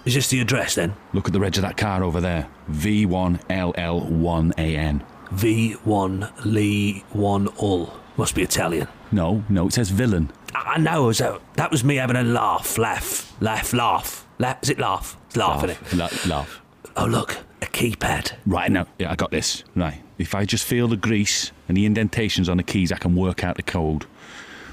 Is 0.05 0.13
this 0.13 0.29
the 0.29 0.43
address 0.43 0.75
then? 0.75 0.95
Look 1.15 1.29
at 1.29 1.33
the 1.33 1.41
reg 1.41 1.57
of 1.57 1.63
that 1.63 1.79
car 1.79 2.05
over 2.05 2.21
there. 2.21 2.47
V1LL1AN. 2.71 5.01
V1 5.31 6.45
Lee 6.45 7.03
1 7.13 7.49
Ull. 7.63 7.95
Must 8.19 8.35
be 8.35 8.43
Italian. 8.43 8.87
No, 9.11 9.43
no, 9.49 9.69
it 9.69 9.73
says 9.73 9.89
villain. 9.89 10.31
I 10.55 10.79
know, 10.79 11.13
so 11.13 11.41
that 11.55 11.71
was 11.71 11.85
me 11.85 11.97
having 11.97 12.17
a 12.17 12.23
laugh, 12.23 12.79
laugh, 12.79 13.35
laugh, 13.41 13.73
laugh. 13.73 14.27
laugh. 14.39 14.59
Is 14.63 14.71
it 14.71 14.79
laugh? 14.79 15.17
It's 15.27 15.37
laughing 15.37 15.71
it. 15.71 15.79
La- 15.95 16.09
laugh. 16.27 16.61
Oh, 16.97 17.07
look, 17.07 17.37
a 17.61 17.67
keypad. 17.67 18.33
Right 18.47 18.71
now, 18.71 18.87
yeah, 18.99 19.11
I 19.11 19.17
got 19.17 19.31
this. 19.31 19.65
Right. 19.75 20.01
If 20.19 20.35
I 20.35 20.45
just 20.45 20.65
feel 20.65 20.87
the 20.87 20.97
grease 20.97 21.51
and 21.69 21.77
the 21.77 21.87
indentations 21.87 22.49
on 22.49 22.57
the 22.57 22.63
keys, 22.63 22.93
I 22.93 22.97
can 22.99 23.17
work 23.17 23.43
out 23.43 23.57
the 23.57 23.63
code. 23.63 24.07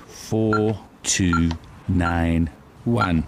Four, 0.07 0.79
two, 1.03 1.49
nine, 1.87 2.49
one. 2.85 3.25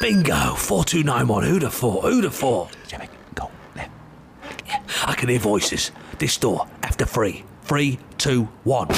Bingo! 0.00 0.54
4291. 0.56 1.44
Who'd 1.44 1.62
have 1.62 1.72
thought? 1.74 2.04
Who'd 2.04 2.24
have 2.24 2.34
thought? 2.34 2.76
Jimmy, 2.88 3.08
go. 3.34 3.50
Left. 3.76 3.90
Yeah, 4.66 4.82
I 5.04 5.14
can 5.14 5.28
hear 5.28 5.38
voices. 5.38 5.92
This 6.18 6.36
door, 6.36 6.66
after 6.82 7.04
three. 7.06 7.44
Three, 7.62 7.98
two, 8.18 8.44
one. 8.64 8.88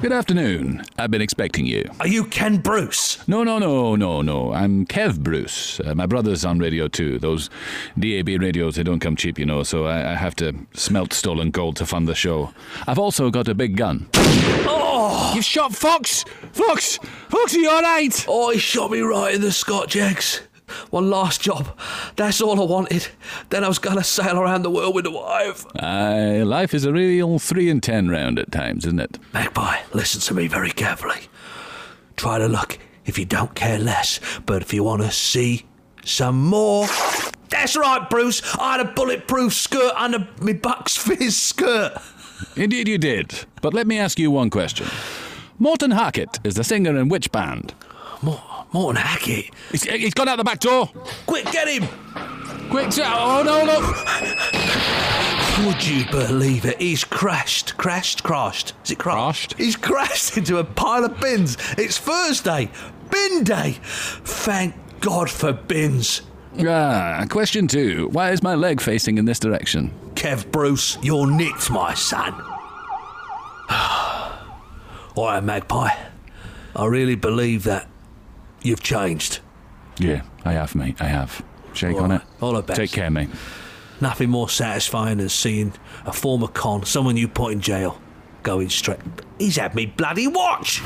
Good 0.00 0.12
afternoon. 0.12 0.82
I've 0.96 1.10
been 1.10 1.20
expecting 1.20 1.66
you. 1.66 1.84
Are 2.00 2.08
you 2.08 2.24
Ken 2.24 2.56
Bruce? 2.56 3.26
No, 3.28 3.44
no, 3.44 3.58
no, 3.58 3.96
no, 3.96 4.22
no. 4.22 4.50
I'm 4.50 4.86
Kev 4.86 5.20
Bruce. 5.20 5.78
Uh, 5.78 5.94
my 5.94 6.06
brother's 6.06 6.42
on 6.42 6.58
radio 6.58 6.88
too. 6.88 7.18
Those 7.18 7.50
DAB 7.98 8.28
radios, 8.40 8.76
they 8.76 8.82
don't 8.82 9.00
come 9.00 9.14
cheap, 9.14 9.38
you 9.38 9.44
know, 9.44 9.62
so 9.62 9.84
I, 9.84 10.12
I 10.12 10.14
have 10.14 10.34
to 10.36 10.54
smelt 10.72 11.12
stolen 11.12 11.50
gold 11.50 11.76
to 11.76 11.84
fund 11.86 12.08
the 12.08 12.14
show. 12.14 12.50
I've 12.86 12.98
also 12.98 13.30
got 13.30 13.46
a 13.48 13.54
big 13.54 13.76
gun. 13.76 14.08
Oh! 14.14 15.32
You've 15.34 15.44
shot 15.44 15.74
Fox! 15.74 16.24
Fox! 16.52 16.96
Fox, 17.28 17.54
are 17.54 17.58
you 17.58 17.70
alright? 17.70 18.24
Oh, 18.26 18.52
he 18.52 18.58
shot 18.58 18.90
me 18.90 19.00
right 19.00 19.34
in 19.34 19.42
the 19.42 19.52
Scotch 19.52 19.96
eggs. 19.96 20.40
One 20.90 21.10
last 21.10 21.40
job. 21.40 21.76
That's 22.16 22.40
all 22.40 22.60
I 22.60 22.64
wanted. 22.64 23.08
Then 23.50 23.64
I 23.64 23.68
was 23.68 23.78
going 23.78 23.96
to 23.96 24.04
sail 24.04 24.38
around 24.38 24.62
the 24.62 24.70
world 24.70 24.94
with 24.94 25.06
a 25.06 25.10
wife. 25.10 25.64
Aye, 25.76 26.42
life 26.42 26.74
is 26.74 26.84
a 26.84 26.92
real 26.92 27.38
three 27.38 27.68
and 27.70 27.82
ten 27.82 28.08
round 28.08 28.38
at 28.38 28.50
times, 28.52 28.86
isn't 28.86 29.00
it? 29.00 29.18
Magpie, 29.32 29.78
listen 29.92 30.20
to 30.22 30.34
me 30.34 30.46
very 30.46 30.70
carefully. 30.70 31.22
Try 32.16 32.38
to 32.38 32.48
look 32.48 32.78
if 33.06 33.18
you 33.18 33.24
don't 33.24 33.54
care 33.54 33.78
less, 33.78 34.20
but 34.46 34.62
if 34.62 34.72
you 34.74 34.84
want 34.84 35.02
to 35.02 35.10
see 35.10 35.64
some 36.04 36.44
more. 36.46 36.86
That's 37.48 37.76
right, 37.76 38.08
Bruce. 38.08 38.42
I 38.58 38.76
had 38.78 38.86
a 38.86 38.92
bulletproof 38.92 39.52
skirt 39.52 39.92
under 39.96 40.28
my 40.40 40.52
Bucks 40.52 40.96
Fizz 40.98 41.36
skirt. 41.36 41.92
Indeed, 42.56 42.88
you 42.88 42.98
did. 42.98 43.44
But 43.60 43.74
let 43.74 43.86
me 43.86 43.98
ask 43.98 44.18
you 44.18 44.30
one 44.30 44.50
question. 44.50 44.86
Morten 45.58 45.90
Harket 45.90 46.38
is 46.44 46.54
the 46.54 46.64
singer 46.64 46.96
in 46.96 47.08
which 47.08 47.30
band? 47.32 47.74
More, 48.22 48.42
more 48.72 48.92
than 48.92 49.02
Hackett. 49.02 49.50
He's, 49.70 49.82
he's 49.84 50.14
gone 50.14 50.28
out 50.28 50.36
the 50.36 50.44
back 50.44 50.60
door. 50.60 50.90
Quick, 51.26 51.50
get 51.52 51.68
him! 51.68 51.88
Quick. 52.70 52.88
Oh, 52.98 53.42
no, 53.44 53.64
no. 53.64 53.80
Would 55.66 55.86
you 55.86 56.04
believe 56.10 56.64
it? 56.64 56.80
He's 56.80 57.04
crashed, 57.04 57.76
crashed, 57.76 58.22
crashed. 58.22 58.74
Is 58.84 58.92
it 58.92 58.98
crashed? 58.98 59.50
Crashed? 59.50 59.58
He's 59.58 59.76
crashed 59.76 60.36
into 60.38 60.58
a 60.58 60.64
pile 60.64 61.04
of 61.04 61.20
bins. 61.20 61.56
It's 61.76 61.98
Thursday, 61.98 62.70
bin 63.10 63.44
day. 63.44 63.78
Thank 63.82 64.74
God 65.00 65.28
for 65.28 65.52
bins. 65.52 66.22
Ah, 66.60 67.26
question 67.28 67.66
two. 67.68 68.08
Why 68.12 68.30
is 68.30 68.42
my 68.42 68.54
leg 68.54 68.80
facing 68.80 69.18
in 69.18 69.24
this 69.24 69.38
direction? 69.38 69.92
Kev 70.14 70.50
Bruce, 70.50 70.96
you're 71.02 71.30
nicked, 71.30 71.70
my 71.70 71.94
son. 71.94 72.34
All 75.16 75.26
right, 75.26 75.42
Magpie. 75.42 75.90
I 76.76 76.86
really 76.86 77.16
believe 77.16 77.64
that 77.64 77.88
you've 78.62 78.82
changed. 78.82 79.40
Yeah, 79.98 80.22
I 80.44 80.52
have, 80.52 80.74
mate. 80.74 80.96
I 81.00 81.04
have. 81.06 81.44
Shake 81.72 81.96
All 81.96 82.04
on 82.04 82.10
right, 82.10 82.20
it. 82.20 82.26
all 82.42 82.52
the 82.54 82.62
best. 82.62 82.78
Take 82.80 82.92
care, 82.92 83.10
mate. 83.10 83.28
Nothing 84.00 84.30
more 84.30 84.48
satisfying 84.48 85.18
than 85.18 85.28
seeing 85.28 85.72
a 86.06 86.12
former 86.12 86.48
con, 86.48 86.84
someone 86.84 87.16
you 87.16 87.28
put 87.28 87.52
in 87.52 87.60
jail, 87.60 88.00
going 88.42 88.70
straight. 88.70 89.00
He's 89.38 89.56
had 89.56 89.74
me 89.74 89.86
bloody 89.86 90.26
watch. 90.26 90.80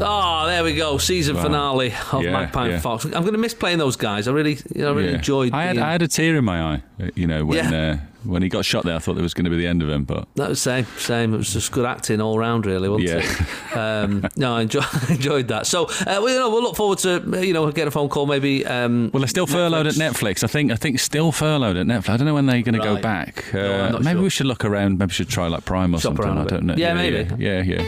Oh, 0.00 0.37
there 0.58 0.64
we 0.64 0.74
go. 0.74 0.98
Season 0.98 1.36
Wow. 1.36 1.42
finale 1.42 1.94
of 2.12 2.22
Yeah, 2.24 2.32
Magpie 2.32 2.64
and 2.64 2.72
yeah. 2.72 2.80
Fox. 2.80 3.04
I'm 3.04 3.10
going 3.12 3.32
to 3.32 3.38
miss 3.38 3.54
playing 3.54 3.78
those 3.78 3.94
guys. 3.96 4.26
I 4.26 4.32
really, 4.32 4.58
you 4.74 4.82
know, 4.82 4.88
I 4.88 4.94
really 4.96 5.08
Yeah. 5.10 5.14
enjoyed. 5.16 5.52
I 5.54 5.62
had, 5.64 5.72
being- 5.74 5.84
I 5.84 5.92
had 5.92 6.02
a 6.02 6.08
tear 6.08 6.36
in 6.36 6.44
my 6.44 6.60
eye. 6.74 6.82
uh, 7.00 7.06
You 7.14 7.28
know, 7.28 7.44
when 7.44 7.72
uh, 7.72 7.98
when 8.24 8.42
he 8.42 8.48
got 8.48 8.64
shot 8.64 8.84
there, 8.84 8.96
I 8.96 8.98
thought 8.98 9.16
it 9.16 9.22
was 9.22 9.34
going 9.34 9.44
to 9.44 9.50
be 9.50 9.56
the 9.56 9.68
end 9.68 9.82
of 9.84 9.88
him. 9.88 10.02
But 10.02 10.26
That 10.34 10.48
was 10.48 10.60
same, 10.60 10.84
same. 10.96 11.32
It 11.32 11.36
was 11.36 11.52
just 11.52 11.70
good 11.70 11.84
acting 11.86 12.20
all 12.20 12.36
round, 12.36 12.66
really, 12.66 12.88
wasn't 12.88 13.24
it? 13.24 13.76
Um, 13.76 14.26
no, 14.36 14.56
I 14.56 14.62
enjoy, 14.62 14.82
enjoyed 15.08 15.46
that. 15.48 15.68
So, 15.68 15.84
uh, 15.84 15.90
well, 16.06 16.28
you 16.28 16.38
know, 16.40 16.50
we'll 16.50 16.62
look 16.64 16.74
forward 16.74 16.98
to 16.98 17.22
uh, 17.22 17.40
you 17.40 17.52
know 17.52 17.66
getting 17.70 17.86
a 17.86 17.92
phone 17.92 18.08
call 18.08 18.26
maybe. 18.26 18.66
Um, 18.66 19.10
well, 19.12 19.20
they're 19.20 19.28
still 19.28 19.46
furloughed 19.46 19.86
at 19.86 19.94
Netflix. 19.94 20.42
I 20.42 20.48
think. 20.48 20.72
I 20.72 20.76
think 20.76 20.98
still 20.98 21.30
furloughed 21.30 21.76
at 21.76 21.86
Netflix. 21.86 22.08
I 22.08 22.16
don't 22.16 22.26
know 22.26 22.34
when 22.34 22.46
they're 22.46 22.62
going 22.62 22.74
to 22.80 22.84
go 22.84 22.96
back. 23.00 23.44
Uh, 23.54 23.90
No, 23.92 23.98
maybe 24.00 24.16
sure. 24.16 24.22
we 24.22 24.30
should 24.30 24.46
look 24.46 24.64
around. 24.64 24.98
Maybe 24.98 25.10
we 25.10 25.14
should 25.14 25.28
try 25.28 25.46
like 25.46 25.64
Prime 25.64 25.94
or 25.94 26.00
Shop 26.00 26.16
something. 26.16 26.36
I 26.38 26.44
don't 26.44 26.64
know. 26.64 26.74
Yeah, 26.76 26.94
maybe. 26.94 27.28
Yeah, 27.38 27.62
yeah. 27.62 27.84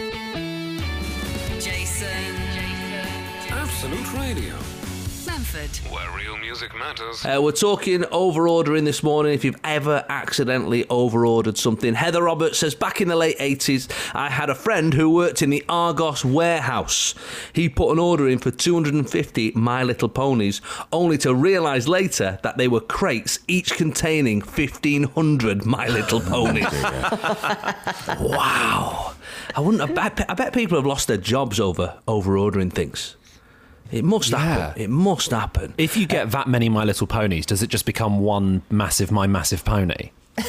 Music 6.60 6.78
matters. 6.78 7.24
Uh, 7.24 7.40
we're 7.40 7.52
talking 7.52 8.04
over 8.12 8.46
ordering 8.46 8.84
this 8.84 9.02
morning. 9.02 9.32
If 9.32 9.46
you've 9.46 9.60
ever 9.64 10.04
accidentally 10.10 10.86
over 10.90 11.24
ordered 11.24 11.56
something, 11.56 11.94
Heather 11.94 12.22
Roberts 12.24 12.58
says 12.58 12.74
back 12.74 13.00
in 13.00 13.08
the 13.08 13.16
late 13.16 13.38
80s, 13.38 13.90
I 14.14 14.28
had 14.28 14.50
a 14.50 14.54
friend 14.54 14.92
who 14.92 15.08
worked 15.08 15.40
in 15.40 15.48
the 15.48 15.64
Argos 15.70 16.22
warehouse. 16.22 17.14
He 17.54 17.70
put 17.70 17.92
an 17.92 17.98
order 17.98 18.28
in 18.28 18.38
for 18.38 18.50
250 18.50 19.52
My 19.54 19.82
Little 19.82 20.10
Ponies, 20.10 20.60
only 20.92 21.16
to 21.18 21.34
realise 21.34 21.88
later 21.88 22.38
that 22.42 22.58
they 22.58 22.68
were 22.68 22.80
crates, 22.80 23.38
each 23.48 23.72
containing 23.72 24.40
1,500 24.42 25.64
My 25.64 25.88
Little 25.88 26.20
Ponies. 26.30 26.70
wow. 28.20 29.14
I 29.56 29.60
wouldn't. 29.60 29.82
I 29.82 29.92
bet, 29.92 30.30
I 30.30 30.34
bet 30.34 30.52
people 30.52 30.76
have 30.76 30.86
lost 30.86 31.08
their 31.08 31.16
jobs 31.16 31.58
over 31.58 31.98
over 32.06 32.36
ordering 32.36 32.70
things. 32.70 33.16
It 33.90 34.04
must 34.04 34.30
happen. 34.30 34.80
It 34.80 34.90
must 34.90 35.30
happen. 35.30 35.74
If 35.78 35.96
you 35.96 36.06
get 36.06 36.30
that 36.30 36.46
many 36.46 36.68
My 36.68 36.84
Little 36.84 37.06
Ponies, 37.06 37.46
does 37.46 37.62
it 37.62 37.68
just 37.68 37.86
become 37.86 38.20
one 38.20 38.62
massive 38.70 39.10
My 39.10 39.26
Massive 39.26 39.64
Pony? 39.64 40.10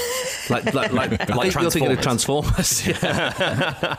like 0.50 0.74
like 0.74 0.92
like, 0.92 1.30
Like 1.36 1.54
you're 1.54 1.72
thinking 1.72 1.92
of 1.92 2.02
Transformers. 2.02 2.88
Yeah. 2.92 3.98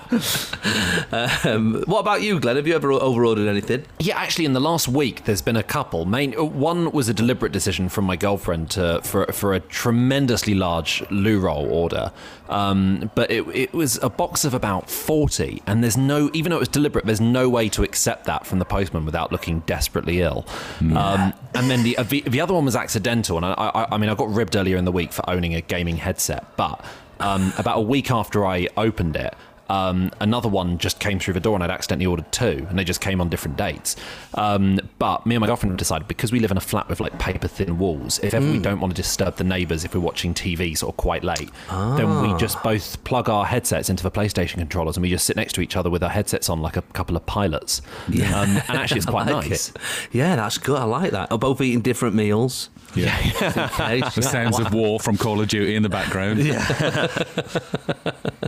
um, 1.45 1.83
what 1.87 2.01
about 2.01 2.23
you, 2.23 2.41
Glenn? 2.41 2.57
Have 2.57 2.67
you 2.67 2.75
ever 2.75 2.93
overordered 2.93 3.49
anything? 3.49 3.85
Yeah, 3.99 4.19
actually, 4.19 4.45
in 4.45 4.53
the 4.53 4.61
last 4.61 4.89
week, 4.89 5.25
there's 5.25 5.43
been 5.43 5.57
a 5.57 5.63
couple. 5.63 6.05
Main 6.05 6.37
uh, 6.39 6.45
one 6.45 6.91
was 6.91 7.09
a 7.09 7.15
deliberate 7.15 7.53
decision 7.53 7.89
from 7.89 8.05
my 8.05 8.17
girlfriend 8.17 8.71
to, 8.73 9.01
for 9.03 9.27
for 9.33 9.55
a 9.55 9.61
tremendously 9.61 10.55
large 10.55 11.03
loo 11.11 11.39
roll 11.39 11.71
order, 11.73 12.13
um, 12.49 13.11
but 13.15 13.31
it, 13.31 13.47
it 13.49 13.73
was 13.73 13.99
a 14.03 14.11
box 14.11 14.45
of 14.45 14.55
about 14.55 14.91
forty, 14.91 15.63
and 15.67 15.83
there's 15.83 15.97
no 15.97 16.31
even 16.33 16.51
though 16.51 16.57
it 16.57 16.61
was 16.61 16.69
deliberate, 16.69 17.07
there's 17.07 17.21
no 17.21 17.49
way 17.49 17.69
to 17.71 17.83
accept 17.83 18.25
that 18.27 18.47
from 18.47 18.59
the 18.59 18.65
postman 18.65 19.05
without 19.05 19.33
looking 19.33 19.61
desperately 19.61 20.21
ill. 20.21 20.47
Um, 20.81 21.33
and 21.55 21.71
then 21.71 21.83
the, 21.83 21.97
the 22.09 22.23
the 22.23 22.41
other 22.41 22.55
one 22.55 22.65
was 22.65 22.77
accidental, 22.77 23.37
and 23.37 23.47
I, 23.47 23.53
I 23.53 23.95
I 23.95 23.99
mean 23.99 24.11
I 24.11 24.15
got 24.15 24.33
ribbed 24.33 24.57
earlier 24.57 24.77
in 24.77 24.85
the 24.85 24.93
week 24.93 25.13
for 25.13 25.29
owning 25.29 25.55
a 25.55 25.61
gaming 25.61 25.97
headset, 25.97 26.32
but 26.57 26.85
um, 27.21 27.53
about 27.59 27.79
a 27.79 27.83
week 27.83 28.11
after 28.11 28.45
I 28.45 28.69
opened 28.77 29.17
it. 29.17 29.35
Um, 29.71 30.11
another 30.21 30.51
one 30.51 30.77
just 30.77 31.01
came 31.01 31.19
through 31.19 31.33
the 31.33 31.41
door 31.41 31.55
and 31.55 31.65
I'd 31.65 31.71
accidentally 31.71 32.05
ordered 32.05 32.31
two 32.31 32.67
and 32.69 32.79
they 32.79 32.85
just 32.85 33.01
came 33.01 33.23
on 33.23 33.31
different 33.31 33.57
dates. 33.57 33.97
Um, 34.35 34.79
but 34.99 35.25
me 35.25 35.35
and 35.35 35.41
my 35.41 35.47
girlfriend 35.47 35.79
decided 35.79 36.09
because 36.09 36.31
we 36.31 36.41
live 36.41 36.51
in 36.51 36.59
a 36.59 36.61
flat 36.61 36.91
with 36.91 37.01
like 37.01 37.19
paper 37.19 37.49
thin 37.49 37.79
walls, 37.79 38.19
if 38.19 38.35
ever 38.35 38.45
we 38.45 38.59
don't 38.59 38.81
want 38.81 38.95
to 38.95 39.01
disturb 39.01 39.37
the 39.37 39.45
neighbours 39.45 39.83
if 39.85 39.95
we're 39.95 40.01
watching 40.03 40.35
TV 40.35 40.77
sort 40.77 40.93
of 40.93 40.99
quite 40.99 41.25
late, 41.25 41.51
then 41.71 42.21
we 42.21 42.39
just 42.39 42.63
both 42.63 43.03
plug 43.05 43.31
our 43.31 43.47
headsets 43.47 43.89
into 43.89 44.03
the 44.03 44.11
PlayStation 44.11 44.57
controllers 44.57 44.99
and 44.99 45.03
we 45.03 45.09
just 45.09 45.25
sit 45.25 45.37
next 45.37 45.55
to 45.55 45.63
each 45.63 45.75
other 45.75 45.89
with 45.89 46.03
our 46.03 46.11
headsets 46.11 46.51
on 46.51 46.61
like 46.61 46.77
a 46.77 46.83
couple 46.83 47.17
of 47.17 47.25
pilots. 47.25 47.81
Yeah. 48.11 48.39
Um, 48.39 48.51
and 48.51 48.71
actually 48.71 48.99
it's 48.99 49.07
quite 49.17 49.27
like 49.27 49.49
nice. 49.49 49.71
it. 49.71 49.77
Yeah, 50.11 50.37
that's 50.37 50.59
good. 50.59 50.79
I 50.79 50.85
like 50.85 51.13
that. 51.13 51.33
Are 51.33 51.39
both 51.39 51.63
eating 51.63 51.81
different 51.81 52.15
meals? 52.15 52.69
Yeah. 52.95 53.19
Okay. 53.73 54.01
The 54.15 54.23
sounds 54.23 54.59
of 54.59 54.73
war 54.73 55.01
from 55.01 55.17
Call 55.17 55.41
of 55.41 55.49
Duty 55.49 55.75
in 55.75 55.83
the 55.83 55.89
background. 55.89 56.41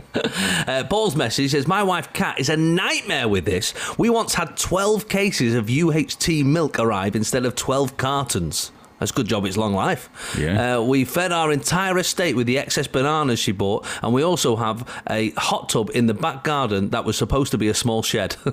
Uh, 0.67 0.83
Paul's 0.89 1.15
message 1.15 1.51
says, 1.51 1.67
My 1.67 1.83
wife 1.83 2.11
Kat 2.13 2.39
is 2.39 2.49
a 2.49 2.57
nightmare 2.57 3.27
with 3.27 3.45
this. 3.45 3.73
We 3.97 4.09
once 4.09 4.33
had 4.33 4.57
12 4.57 5.07
cases 5.07 5.53
of 5.53 5.67
UHT 5.67 6.43
milk 6.43 6.79
arrive 6.79 7.15
instead 7.15 7.45
of 7.45 7.55
12 7.55 7.97
cartons. 7.97 8.71
That's 8.99 9.11
a 9.11 9.13
good 9.13 9.27
job 9.27 9.45
it's 9.45 9.57
long 9.57 9.73
life. 9.73 10.09
Yeah. 10.39 10.77
Uh, 10.77 10.81
we 10.81 11.03
fed 11.03 11.31
our 11.31 11.51
entire 11.51 11.97
estate 11.97 12.35
with 12.35 12.47
the 12.47 12.57
excess 12.57 12.87
bananas 12.87 13.39
she 13.39 13.51
bought, 13.51 13.85
and 14.01 14.13
we 14.13 14.23
also 14.23 14.55
have 14.55 14.89
a 15.09 15.31
hot 15.31 15.69
tub 15.69 15.91
in 15.93 16.07
the 16.07 16.13
back 16.13 16.43
garden 16.43 16.91
that 16.91 17.03
was 17.03 17.17
supposed 17.17 17.51
to 17.51 17.57
be 17.57 17.67
a 17.67 17.73
small 17.73 18.01
shed. 18.03 18.37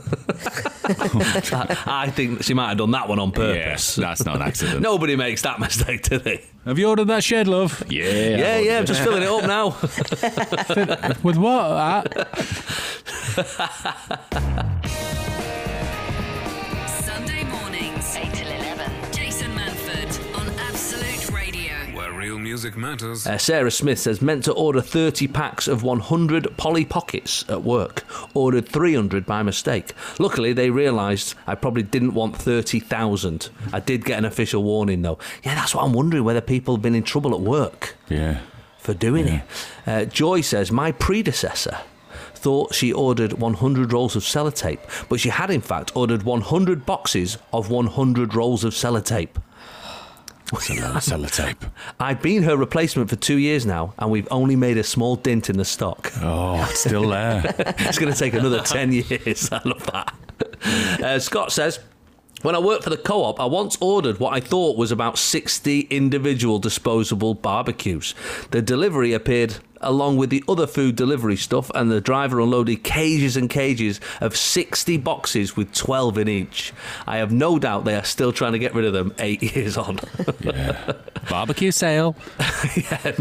I 1.86 2.10
think 2.14 2.42
she 2.42 2.54
might 2.54 2.70
have 2.70 2.78
done 2.78 2.90
that 2.90 3.08
one 3.08 3.20
on 3.20 3.30
purpose. 3.30 3.96
Yeah, 3.98 4.08
that's 4.08 4.24
not 4.24 4.36
an 4.36 4.42
accident. 4.42 4.80
Nobody 4.82 5.14
makes 5.14 5.42
that 5.42 5.60
mistake, 5.60 6.02
do 6.02 6.18
they? 6.18 6.44
Have 6.64 6.78
you 6.78 6.88
ordered 6.88 7.06
that 7.06 7.22
shed, 7.22 7.46
love? 7.46 7.82
Yeah. 7.88 8.04
Yeah, 8.04 8.58
yeah, 8.58 8.78
I'm 8.78 8.86
just 8.86 9.02
filling 9.02 9.22
it 9.22 9.28
up 9.28 9.44
now. 9.44 9.68
With 11.22 11.36
what? 11.36 12.12
Music 22.42 22.76
matters. 22.76 23.26
Uh, 23.26 23.38
Sarah 23.38 23.70
Smith 23.70 23.98
says, 23.98 24.20
meant 24.20 24.44
to 24.44 24.52
order 24.52 24.80
30 24.80 25.28
packs 25.28 25.68
of 25.68 25.82
100 25.82 26.56
Polly 26.56 26.84
Pockets 26.84 27.44
at 27.48 27.62
work. 27.62 28.04
Ordered 28.34 28.68
300 28.68 29.24
by 29.24 29.42
mistake. 29.42 29.92
Luckily, 30.18 30.52
they 30.52 30.70
realised 30.70 31.34
I 31.46 31.54
probably 31.54 31.82
didn't 31.82 32.14
want 32.14 32.36
30,000. 32.36 33.48
I 33.72 33.80
did 33.80 34.04
get 34.04 34.18
an 34.18 34.24
official 34.24 34.62
warning, 34.62 35.02
though. 35.02 35.18
Yeah, 35.44 35.54
that's 35.54 35.74
what 35.74 35.84
I'm 35.84 35.92
wondering 35.92 36.24
whether 36.24 36.40
people 36.40 36.76
have 36.76 36.82
been 36.82 36.94
in 36.94 37.02
trouble 37.02 37.34
at 37.34 37.40
work 37.40 37.96
yeah. 38.08 38.40
for 38.78 38.94
doing 38.94 39.28
it. 39.28 39.42
Uh, 39.86 40.04
Joy 40.04 40.40
says, 40.40 40.70
my 40.72 40.92
predecessor 40.92 41.78
thought 42.34 42.74
she 42.74 42.92
ordered 42.92 43.34
100 43.34 43.92
rolls 43.92 44.16
of 44.16 44.24
sellotape, 44.24 44.80
but 45.08 45.20
she 45.20 45.28
had 45.28 45.50
in 45.50 45.60
fact 45.60 45.92
ordered 45.94 46.24
100 46.24 46.84
boxes 46.84 47.38
of 47.52 47.70
100 47.70 48.34
rolls 48.34 48.64
of 48.64 48.72
sellotape. 48.74 49.36
Sellotape. 50.56 51.70
I've 52.00 52.22
been 52.22 52.42
her 52.42 52.56
replacement 52.56 53.10
for 53.10 53.16
two 53.16 53.38
years 53.38 53.64
now, 53.66 53.94
and 53.98 54.10
we've 54.10 54.28
only 54.30 54.56
made 54.56 54.76
a 54.78 54.84
small 54.84 55.16
dint 55.16 55.48
in 55.50 55.56
the 55.56 55.64
stock. 55.64 56.12
Oh, 56.20 56.62
it's 56.70 56.80
still 56.80 57.08
there. 57.08 57.42
it's 57.58 57.98
going 57.98 58.12
to 58.12 58.18
take 58.18 58.34
another 58.34 58.60
10 58.60 58.92
years. 58.92 59.48
I 59.52 59.60
love 59.64 59.84
that. 59.92 60.14
Uh, 61.02 61.18
Scott 61.18 61.52
says, 61.52 61.80
when 62.42 62.54
I 62.54 62.58
worked 62.58 62.84
for 62.84 62.90
the 62.90 62.96
co 62.96 63.24
op, 63.24 63.40
I 63.40 63.46
once 63.46 63.76
ordered 63.80 64.18
what 64.18 64.34
I 64.34 64.40
thought 64.40 64.76
was 64.76 64.92
about 64.92 65.18
60 65.18 65.80
individual 65.82 66.58
disposable 66.58 67.34
barbecues. 67.34 68.14
The 68.50 68.62
delivery 68.62 69.12
appeared 69.12 69.56
along 69.82 70.16
with 70.16 70.30
the 70.30 70.42
other 70.48 70.66
food 70.66 70.96
delivery 70.96 71.36
stuff, 71.36 71.70
and 71.74 71.90
the 71.90 72.00
driver 72.00 72.40
unloaded 72.40 72.84
cages 72.84 73.36
and 73.36 73.50
cages 73.50 74.00
of 74.20 74.36
60 74.36 74.96
boxes 74.98 75.56
with 75.56 75.72
12 75.74 76.18
in 76.18 76.28
each. 76.28 76.72
I 77.06 77.18
have 77.18 77.32
no 77.32 77.58
doubt 77.58 77.84
they 77.84 77.96
are 77.96 78.04
still 78.04 78.32
trying 78.32 78.52
to 78.52 78.58
get 78.58 78.74
rid 78.74 78.84
of 78.84 78.92
them 78.92 79.14
eight 79.18 79.42
years 79.56 79.76
on. 79.76 79.98
Yeah. 80.40 80.92
Barbecue 81.28 81.70
sale. 81.70 82.16
yeah, 82.76 83.12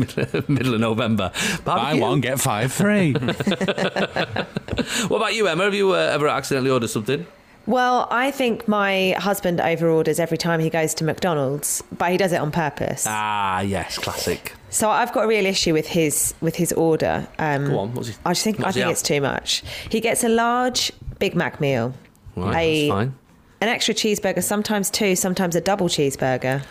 middle, 0.47 0.73
of 0.73 0.81
November. 0.81 1.31
Buy 1.65 1.95
one, 1.95 2.21
get 2.21 2.39
five 2.39 2.71
free. 2.71 3.13
What 3.13 5.17
about 5.17 5.35
you, 5.35 5.47
Emma? 5.47 5.65
Have 5.65 5.73
you 5.73 5.93
uh, 5.93 5.97
ever 5.97 6.27
accidentally 6.27 6.71
ordered 6.71 6.89
something? 6.89 7.25
Well, 7.67 8.07
I 8.09 8.31
think 8.31 8.67
my 8.67 9.11
husband 9.19 9.59
overorders 9.59 10.19
every 10.19 10.37
time 10.37 10.59
he 10.59 10.69
goes 10.69 10.93
to 10.95 11.03
McDonald's, 11.03 11.83
but 11.97 12.11
he 12.11 12.17
does 12.17 12.31
it 12.33 12.37
on 12.41 12.51
purpose. 12.51 13.05
Ah, 13.07 13.61
yes, 13.61 13.97
classic. 13.99 14.53
So 14.69 14.89
I've 14.89 15.13
got 15.13 15.25
a 15.25 15.27
real 15.27 15.45
issue 15.45 15.73
with 15.73 15.87
his 15.87 16.33
with 16.41 16.55
his 16.55 16.73
order. 16.73 17.27
Um, 17.37 17.67
Go 17.67 17.79
on, 17.79 17.93
what's 17.93 18.07
he- 18.09 18.15
I 18.25 18.31
just 18.31 18.43
think 18.43 18.59
I 18.59 18.63
what's 18.63 18.75
he 18.75 18.81
think 18.81 18.91
it's 18.91 19.01
too 19.03 19.21
much. 19.21 19.63
He 19.89 19.99
gets 19.99 20.23
a 20.23 20.29
large 20.29 20.91
Big 21.19 21.35
Mac 21.35 21.61
meal, 21.61 21.93
Right, 22.35 22.55
a, 22.57 22.87
that's 22.87 22.91
fine. 22.97 23.15
an 23.61 23.67
extra 23.67 23.93
cheeseburger, 23.93 24.41
sometimes 24.43 24.89
two, 24.89 25.15
sometimes 25.15 25.55
a 25.55 25.61
double 25.61 25.87
cheeseburger, 25.87 26.63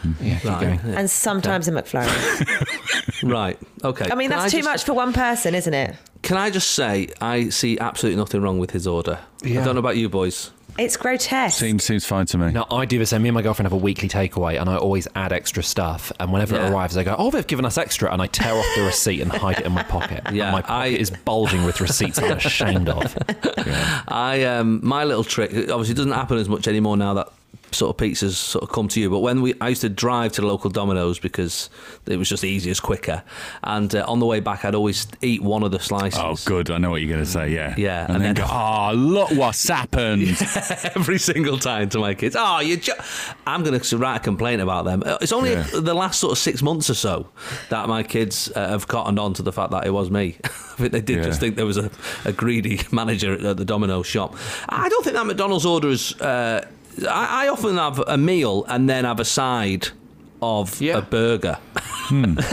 Right, 0.45 0.81
and 0.85 1.09
sometimes 1.09 1.69
a 1.69 1.73
McFlurry. 1.73 3.23
right. 3.31 3.57
Okay. 3.85 4.09
I 4.11 4.15
mean, 4.17 4.31
Can 4.31 4.39
that's 4.41 4.51
too 4.51 4.59
just- 4.59 4.69
much 4.69 4.85
for 4.85 4.95
one 4.95 5.13
person, 5.13 5.55
isn't 5.55 5.73
it? 5.75 5.95
Can 6.23 6.37
I 6.37 6.51
just 6.51 6.73
say, 6.73 7.09
I 7.21 7.49
see 7.49 7.79
absolutely 7.79 8.19
nothing 8.19 8.43
wrong 8.43 8.59
with 8.59 8.73
his 8.73 8.87
order. 8.87 9.21
I 9.45 9.49
don't 9.55 9.75
know 9.75 9.79
about 9.79 9.97
you 9.97 10.09
boys. 10.11 10.51
It's 10.81 10.97
grotesque. 10.97 11.59
seems 11.59 11.85
seems 11.85 12.07
fine 12.07 12.25
to 12.27 12.39
me. 12.39 12.53
No, 12.53 12.65
I 12.71 12.87
do 12.87 12.99
the 12.99 13.05
same. 13.05 13.21
Me 13.23 13.29
and 13.29 13.35
my 13.35 13.43
girlfriend 13.43 13.67
have 13.67 13.75
a 13.75 13.77
weekly 13.83 14.09
takeaway, 14.09 14.59
and 14.59 14.71
I 14.71 14.77
always 14.77 15.07
add 15.15 15.31
extra 15.33 15.63
stuff. 15.63 16.11
And 16.19 16.33
whenever 16.33 16.57
Yeah. 16.57 16.67
it 16.69 16.73
arrives, 16.73 16.97
I 16.97 17.05
go, 17.05 17.15
"Oh, 17.19 17.31
they've 17.31 17.47
given 17.47 17.67
us 17.67 17.77
extra," 17.77 18.11
and 18.11 18.23
I 18.23 18.27
tear 18.27 18.55
off 18.55 18.65
the 18.77 18.83
receipt 18.85 19.21
and 19.21 19.31
hide 19.31 19.59
it 19.61 19.67
in 19.67 19.73
my 19.73 19.83
pocket. 19.83 20.23
Yeah, 20.33 20.45
And 20.45 20.53
my 20.53 20.63
pocket 20.63 20.73
I- 20.75 20.87
is 20.87 21.11
bulging 21.11 21.65
with 21.65 21.81
receipts 21.83 22.19
I'm 22.19 22.33
ashamed 22.39 22.89
of. 22.89 23.17
I 24.09 24.45
um, 24.45 24.81
my 24.83 25.05
little 25.05 25.25
trick 25.25 25.51
obviously 25.53 25.93
it 25.93 25.97
doesn't 25.97 26.13
happen 26.13 26.39
as 26.39 26.49
much 26.49 26.67
anymore 26.67 26.97
now 26.97 27.15
that 27.15 27.29
sort 27.73 27.91
of 27.91 27.97
pizzas 28.07 28.33
sort 28.35 28.63
of 28.65 28.71
come 28.71 28.89
to 28.89 29.01
you. 29.01 29.11
But 29.11 29.21
when 29.21 29.43
we 29.43 29.55
I 29.61 29.69
used 29.69 29.81
to 29.83 29.89
drive 29.89 30.33
to 30.33 30.41
the 30.41 30.47
local 30.47 30.71
Domino's 30.71 31.19
because 31.19 31.71
it 32.07 32.17
was 32.17 32.29
just 32.29 32.45
easiest, 32.45 32.83
quicker. 32.83 33.23
And 33.63 33.95
uh, 33.95 34.05
on 34.09 34.19
the 34.19 34.27
way 34.27 34.41
back, 34.41 34.65
I'd 34.65 34.75
always 34.75 35.07
eat 35.23 35.43
one 35.43 35.63
of 35.63 35.71
the 35.71 35.81
slices. 35.81 36.19
Oh, 36.21 36.37
good. 36.45 36.71
I 36.71 36.79
know 36.79 36.91
what 36.91 37.01
you're 37.01 37.11
going 37.11 37.25
to 37.25 37.31
say. 37.31 37.51
Yeah. 37.51 37.75
Yeah, 37.77 38.05
And, 38.07 38.17
and 38.17 38.25
then, 38.25 38.35
then- 38.35 38.47
go, 38.47 38.53
oh, 38.53 38.93
look 38.97 39.31
what's 39.33 39.67
happened. 39.69 40.23
every 40.97 41.19
single 41.19 41.59
time 41.59 41.89
to 41.91 41.99
my 41.99 42.15
kids. 42.15 42.37
Oh, 42.39 42.61
you! 42.61 42.77
Ju-. 42.77 42.93
I'm 43.47 43.63
going 43.63 43.79
to 43.79 43.99
write 43.99 44.17
a 44.17 44.21
complaint 44.21 44.61
about 44.63 44.85
them. 44.85 45.03
Uh, 45.05 45.19
It's 45.21 45.33
only 45.33 45.53
Yeah. 45.53 45.67
the 45.73 45.95
last 45.95 46.21
sort 46.21 46.33
of 46.33 46.39
six 46.39 46.63
months 46.63 46.91
or 46.91 46.95
so 46.95 47.29
that 47.69 47.89
my 47.89 48.03
kids 48.03 48.51
uh, 48.55 48.69
have 48.69 48.89
cottoned 48.89 49.19
on 49.19 49.35
to 49.35 49.43
the 49.43 49.53
fact 49.53 49.71
that 49.73 49.87
it 49.87 49.91
was 49.93 50.11
me. 50.11 50.37
I 50.45 50.49
think 50.83 50.93
they 50.93 51.01
did 51.01 51.17
Yeah. 51.19 51.23
just 51.25 51.41
think 51.41 51.57
there 51.57 51.67
was 51.67 51.77
a, 51.77 51.91
a 52.25 52.33
greedy 52.33 52.81
manager 52.91 53.35
at 53.47 53.57
the 53.57 53.65
Domino's 53.65 54.07
shop. 54.07 54.35
I 54.69 54.89
don't 54.89 55.05
think 55.05 55.17
that 55.17 55.27
McDonald's 55.27 55.67
orders. 55.67 56.19
Uh, 56.21 56.67
I, 57.09 57.45
I 57.47 57.49
often 57.49 57.77
have 57.77 57.99
a 58.07 58.17
meal 58.19 58.65
and 58.69 58.89
then 58.89 59.05
have 59.05 59.21
a 59.21 59.25
side 59.25 59.89
of 60.43 60.81
Yeah. 60.81 60.99
a 60.99 61.03
burger. 61.03 61.59
Hmm. 61.77 62.39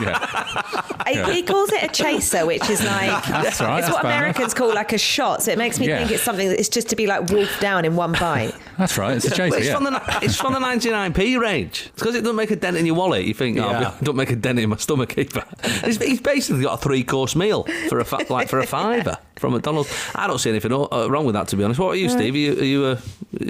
yeah. 0.00 0.94
He- 1.06 1.32
He 1.38 1.42
calls 1.42 1.72
it 1.72 1.82
a 1.82 1.88
chaser, 1.88 2.44
which 2.44 2.68
is 2.68 2.82
like 2.84 3.24
That's 3.26 3.60
right, 3.60 3.78
it's 3.78 3.86
that's 3.86 3.90
what 3.90 4.02
fair 4.02 4.18
Americans 4.18 4.52
call 4.52 4.74
like 4.74 4.92
a 4.92 4.98
shot. 4.98 5.42
So 5.42 5.52
it 5.52 5.58
makes 5.58 5.78
me 5.78 5.88
Yeah. 5.88 5.98
think 5.98 6.10
it's 6.10 6.22
something 6.22 6.48
that 6.48 6.58
it's 6.58 6.68
just 6.68 6.88
to 6.90 6.96
be 6.96 7.06
like 7.06 7.30
wolfed 7.30 7.60
down 7.60 7.84
in 7.84 7.96
one 7.96 8.12
bite. 8.12 8.54
That's 8.78 8.98
right. 8.98 9.16
It's 9.16 9.26
a 9.26 9.30
chaser. 9.30 9.56
It's, 9.58 9.66
yeah. 9.68 9.74
from 9.74 9.84
the, 9.84 10.18
it's 10.22 10.36
from 10.36 10.52
the 10.52 10.58
99p 10.60 11.38
range. 11.40 11.86
It's 11.86 12.02
because 12.02 12.14
it 12.14 12.20
doesn't 12.20 12.36
make 12.36 12.50
a 12.50 12.56
dent 12.56 12.76
in 12.76 12.84
your 12.86 12.94
wallet. 12.94 13.24
You 13.24 13.34
think, 13.34 13.58
oh, 13.58 13.70
Yeah. 13.70 13.94
don't 14.02 14.16
make 14.16 14.30
a 14.30 14.36
dent 14.36 14.58
in 14.58 14.68
my 14.68 14.76
stomach 14.76 15.16
either. 15.16 15.44
He's, 15.84 15.96
he's 16.02 16.20
basically 16.20 16.62
got 16.62 16.74
a 16.74 16.82
three 16.82 17.02
course 17.04 17.34
meal 17.34 17.64
for 17.88 18.00
a 18.00 18.04
fa- 18.04 18.26
like 18.28 18.48
for 18.48 18.58
a 18.58 18.66
fiver 18.66 19.16
from 19.38 19.52
McDonald's. 19.52 19.92
I 20.14 20.26
don't 20.26 20.38
see 20.38 20.50
anything 20.50 20.72
uh, 20.72 21.08
wrong 21.10 21.24
with 21.24 21.34
that, 21.34 21.48
to 21.48 21.56
be 21.56 21.64
honest. 21.64 21.80
What 21.80 21.90
are 21.90 21.96
you, 21.96 22.08
Steve? 22.08 22.34
Are 22.34 22.38
you, 22.38 22.52
are 22.60 22.64
you 22.64 22.84
uh, 22.84 23.00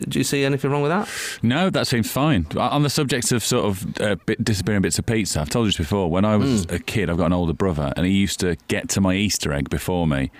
do 0.09 0.19
you 0.19 0.25
see 0.25 0.45
anything 0.45 0.71
wrong 0.71 0.83
with 0.83 0.91
that? 0.91 1.09
No, 1.43 1.71
that 1.71 1.87
seems 1.87 2.11
fine. 2.11 2.47
On 2.57 2.83
the 2.83 2.91
subject 2.91 3.33
of 3.33 3.45
sort 3.45 3.65
of 3.67 4.01
uh, 4.01 4.17
bit, 4.27 4.43
disappearing 4.43 4.83
bits 4.83 4.99
of 4.99 5.07
pizza, 5.07 5.41
I've 5.41 5.51
told 5.51 5.67
you 5.67 5.71
this 5.73 5.79
before. 5.79 6.11
When 6.11 6.25
I 6.25 6.37
was 6.37 6.67
Mm. 6.67 6.75
a 6.75 6.79
kid, 6.79 7.11
I've 7.11 7.17
got 7.19 7.27
an 7.27 7.33
older 7.33 7.53
brother, 7.53 7.93
and 7.97 8.07
he 8.07 8.13
used 8.13 8.41
to 8.41 8.57
get 8.69 8.89
to 8.91 9.01
my 9.01 9.15
Easter 9.15 9.53
egg 9.53 9.69
before 9.71 10.07
me, 10.07 10.31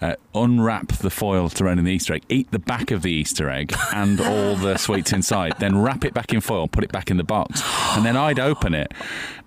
uh, 0.00 0.14
unwrap 0.34 0.88
the 0.88 1.10
foil 1.10 1.48
surrounding 1.48 1.84
the 1.86 1.92
Easter 1.92 2.14
egg, 2.14 2.22
eat 2.28 2.50
the 2.50 2.58
back 2.58 2.90
of 2.90 3.02
the 3.02 3.10
Easter 3.10 3.48
egg 3.50 3.74
and 3.94 4.20
all 4.20 4.54
the 4.56 4.76
sweets 4.86 5.12
inside, 5.12 5.54
then 5.58 5.78
wrap 5.80 6.04
it 6.04 6.12
back 6.14 6.32
in 6.32 6.40
foil, 6.40 6.68
put 6.68 6.84
it 6.84 6.92
back 6.92 7.10
in 7.10 7.16
the 7.16 7.24
box, 7.24 7.62
and 7.96 8.04
then 8.04 8.16
I'd 8.16 8.38
open 8.38 8.74
it 8.74 8.92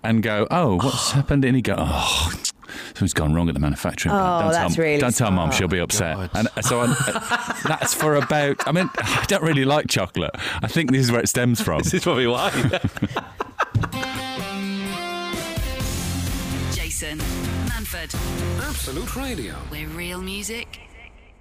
and 0.03 0.21
go, 0.23 0.47
"Oh, 0.51 0.75
what's 0.77 1.11
happened?" 1.19 1.45
And 1.45 1.55
he'd 1.55 1.63
go, 1.63 1.75
"Oh." 1.77 2.33
Something's 2.87 3.13
gone 3.13 3.33
wrong 3.33 3.47
at 3.49 3.53
the 3.53 3.59
manufacturing 3.59 4.11
plant. 4.13 4.25
Oh, 4.25 4.39
don't 4.43 4.51
that's 4.51 4.75
tell, 4.75 4.83
really 4.85 4.99
Don't 4.99 5.15
tell 5.15 5.31
mum; 5.31 5.51
she'll 5.51 5.67
be 5.67 5.79
upset. 5.79 6.29
And 6.33 6.47
so 6.61 6.81
I, 6.81 6.85
uh, 6.87 7.53
that's 7.67 7.93
for 7.93 8.15
about. 8.15 8.67
I 8.67 8.71
mean, 8.71 8.89
I 8.97 9.25
don't 9.27 9.43
really 9.43 9.65
like 9.65 9.87
chocolate. 9.87 10.31
I 10.61 10.67
think 10.67 10.91
this 10.91 11.01
is 11.01 11.11
where 11.11 11.21
it 11.21 11.29
stems 11.29 11.61
from. 11.61 11.79
This 11.83 11.93
is 11.93 12.03
probably 12.03 12.27
why. 12.27 12.49
Jason 16.71 17.19
Manford, 17.67 18.13
Absolute 18.67 19.15
Radio. 19.15 19.53
where 19.69 19.87
real 19.87 20.21
music 20.21 20.79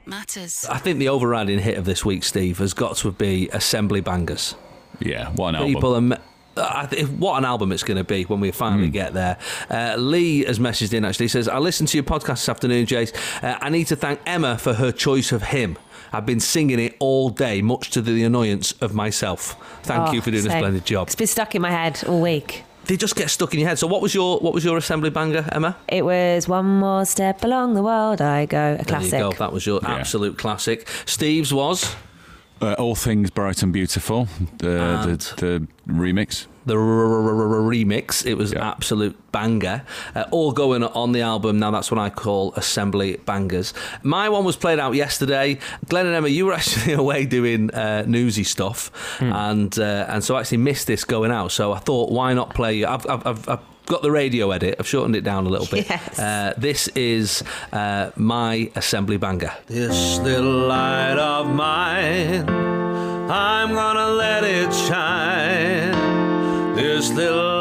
matters. 0.04 0.66
I 0.70 0.78
think 0.78 0.98
the 0.98 1.08
overriding 1.08 1.58
hit 1.58 1.76
of 1.78 1.84
this 1.84 2.04
week, 2.04 2.24
Steve, 2.24 2.58
has 2.58 2.74
got 2.74 2.96
to 2.98 3.10
be 3.12 3.48
Assembly 3.52 4.00
Bangers. 4.00 4.54
Yeah, 5.00 5.30
one 5.32 5.54
album. 5.54 5.74
People 5.74 5.94
are. 5.96 6.00
me- 6.00 6.16
I 6.56 6.86
th- 6.86 7.08
what 7.08 7.38
an 7.38 7.44
album 7.44 7.72
it's 7.72 7.82
going 7.82 7.98
to 7.98 8.04
be 8.04 8.24
when 8.24 8.40
we 8.40 8.50
finally 8.50 8.88
get 8.88 9.12
there. 9.14 9.36
Uh, 9.70 9.96
Lee 9.98 10.44
has 10.44 10.58
messaged 10.58 10.92
in 10.94 11.04
actually. 11.04 11.24
He 11.24 11.28
says, 11.28 11.48
I 11.48 11.58
listened 11.58 11.88
to 11.90 11.96
your 11.96 12.04
podcast 12.04 12.26
this 12.36 12.48
afternoon, 12.48 12.86
Jace. 12.86 13.12
Uh, 13.42 13.58
I 13.60 13.68
need 13.70 13.86
to 13.88 13.96
thank 13.96 14.20
Emma 14.26 14.56
for 14.58 14.74
her 14.74 14.92
choice 14.92 15.32
of 15.32 15.42
him. 15.42 15.78
I've 16.12 16.24
been 16.26 16.40
singing 16.40 16.78
it 16.78 16.96
all 16.98 17.28
day, 17.30 17.60
much 17.62 17.90
to 17.90 18.00
the 18.00 18.22
annoyance 18.24 18.72
of 18.80 18.94
myself. 18.94 19.56
Thank 19.82 20.08
Oh, 20.08 20.12
you 20.12 20.20
for 20.22 20.30
doing 20.30 20.46
a 20.46 20.50
splendid 20.50 20.84
job. 20.86 21.08
It's 21.08 21.14
been 21.16 21.26
stuck 21.26 21.54
in 21.54 21.62
my 21.62 21.70
head 21.70 22.02
all 22.06 22.20
week. 22.22 22.62
They 22.84 22.96
just 22.96 23.16
get 23.16 23.28
stuck 23.30 23.52
in 23.52 23.58
your 23.60 23.68
head. 23.68 23.80
So, 23.80 23.88
what 23.88 24.00
was 24.00 24.14
your 24.14 24.38
what 24.38 24.54
was 24.54 24.64
your 24.64 24.76
assembly 24.76 25.10
banger, 25.10 25.44
Emma? 25.50 25.76
It 25.88 26.04
was 26.04 26.46
one 26.46 26.78
more 26.78 27.04
step 27.04 27.42
along 27.42 27.74
the 27.74 27.82
world 27.82 28.20
I 28.22 28.46
go. 28.46 28.76
A 28.78 28.84
classic. 28.84 29.10
There 29.10 29.24
you 29.24 29.30
go. 29.32 29.36
That 29.38 29.52
was 29.52 29.66
your 29.66 29.80
Yeah. 29.82 29.96
absolute 29.96 30.38
classic. 30.38 30.86
Steve's 31.04 31.52
was 31.52 31.96
Uh, 32.60 32.72
All 32.78 32.94
Things 32.94 33.28
Bright 33.30 33.62
and 33.62 33.72
Beautiful, 33.72 34.28
the, 34.58 34.80
And- 34.80 35.20
the, 35.20 35.34
the 35.36 35.92
remix. 35.92 36.46
the 36.64 36.74
r- 36.74 36.80
r- 36.80 37.22
r- 37.28 37.54
r- 37.54 37.70
remix. 37.70 38.24
It 38.24 38.34
was 38.34 38.52
Yeah. 38.52 38.66
absolute 38.70 39.14
banger. 39.30 39.82
Uh, 40.14 40.24
all 40.30 40.52
going 40.52 40.82
on 40.82 41.12
the 41.12 41.20
album. 41.20 41.58
Now 41.58 41.70
that's 41.70 41.90
what 41.90 41.98
I 42.00 42.08
call 42.08 42.54
assembly 42.54 43.18
bangers. 43.26 43.74
My 44.02 44.28
one 44.30 44.44
was 44.44 44.56
played 44.56 44.78
out 44.78 44.94
yesterday. 44.94 45.58
Glenn 45.88 46.06
and 46.06 46.14
Emma, 46.14 46.28
you 46.28 46.46
were 46.46 46.54
actually 46.60 46.94
away 46.94 47.26
doing 47.26 47.70
uh, 47.72 48.04
newsy 48.06 48.42
stuff, 48.44 48.90
and 49.20 49.78
uh, 49.78 50.06
and 50.08 50.24
so 50.24 50.36
I 50.36 50.40
actually 50.40 50.58
missed 50.58 50.86
this 50.86 51.04
going 51.04 51.30
out. 51.30 51.52
So 51.52 51.72
I 51.72 51.78
thought, 51.78 52.10
why 52.10 52.32
not 52.32 52.54
play? 52.54 52.84
I've, 52.84 53.06
I've, 53.06 53.26
I've, 53.26 53.48
I've 53.50 53.60
got 53.86 54.02
the 54.02 54.10
radio 54.10 54.50
edit. 54.50 54.76
I've 54.78 54.86
shortened 54.86 55.16
it 55.16 55.24
down 55.24 55.46
a 55.46 55.48
little 55.48 55.66
bit. 55.66 55.88
Yes. 55.88 56.18
Uh, 56.18 56.52
this 56.58 56.88
is 56.88 57.42
uh, 57.72 58.10
my 58.16 58.70
assembly 58.74 59.16
banger. 59.16 59.52
This 59.66 60.18
little 60.18 60.68
light 60.68 61.16
of 61.18 61.48
mine, 61.48 62.48
I'm 63.30 63.72
gonna 63.72 64.08
let 64.08 64.44
it 64.44 64.74
shine. 64.74 66.74
This 66.74 67.10
little 67.12 67.55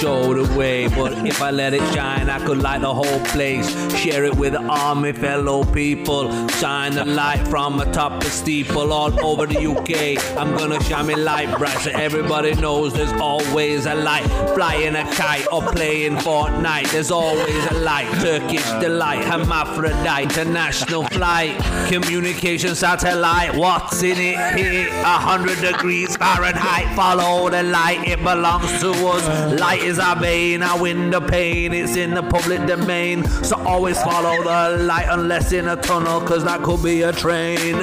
show 0.00 0.34
the 0.34 0.58
way, 0.58 0.75
if 1.26 1.42
I 1.42 1.50
let 1.50 1.74
it 1.74 1.82
shine, 1.92 2.30
I 2.30 2.38
could 2.44 2.62
light 2.62 2.82
the 2.82 2.94
whole 2.94 3.20
place. 3.26 3.68
Share 3.96 4.24
it 4.24 4.36
with 4.36 4.54
army, 4.54 5.12
fellow 5.12 5.64
people. 5.64 6.30
Shine 6.48 6.94
the 6.94 7.04
light 7.04 7.46
from 7.48 7.80
atop 7.80 8.22
the 8.22 8.30
steeple 8.30 8.92
all 8.92 9.12
over 9.24 9.46
the 9.46 9.66
UK. 9.66 10.16
I'm 10.38 10.56
gonna 10.56 10.82
shine 10.84 11.06
my 11.08 11.14
light 11.14 11.58
bright 11.58 11.78
so 11.78 11.90
everybody 11.90 12.54
knows 12.54 12.92
there's 12.92 13.12
always 13.12 13.86
a 13.86 13.94
light. 13.94 14.26
Flying 14.54 14.94
a 14.94 15.04
kite 15.14 15.46
or 15.52 15.62
playing 15.62 16.16
Fortnite, 16.16 16.90
there's 16.92 17.10
always 17.10 17.66
a 17.72 17.74
light. 17.80 18.06
Turkish 18.20 18.64
delight, 18.80 19.24
hermaphrodite, 19.24 20.24
international 20.24 21.04
flight, 21.04 21.56
communication 21.88 22.74
satellite. 22.74 23.54
What's 23.56 24.02
in 24.02 24.18
it 24.18 24.56
here? 24.56 24.88
A 24.88 25.18
hundred 25.28 25.60
degrees 25.60 26.16
Fahrenheit. 26.16 26.94
Follow 26.94 27.50
the 27.50 27.62
light, 27.62 28.06
it 28.06 28.18
belongs 28.22 28.80
to 28.80 28.90
us. 29.08 29.60
Light 29.60 29.82
is 29.82 29.98
our 29.98 30.18
bane, 30.18 30.62
our 30.62 30.80
window 30.80 31.15
pane. 31.20 31.72
It's 31.72 31.96
in 31.96 32.14
the 32.14 32.22
public 32.22 32.66
domain. 32.66 33.24
So 33.44 33.56
always 33.64 34.00
follow 34.02 34.42
the 34.42 34.84
light 34.84 35.06
unless 35.10 35.52
in 35.52 35.68
a 35.68 35.76
tunnel, 35.76 36.20
cause 36.20 36.44
that 36.44 36.62
could 36.62 36.82
be 36.82 37.02
a 37.02 37.12
train. 37.12 37.74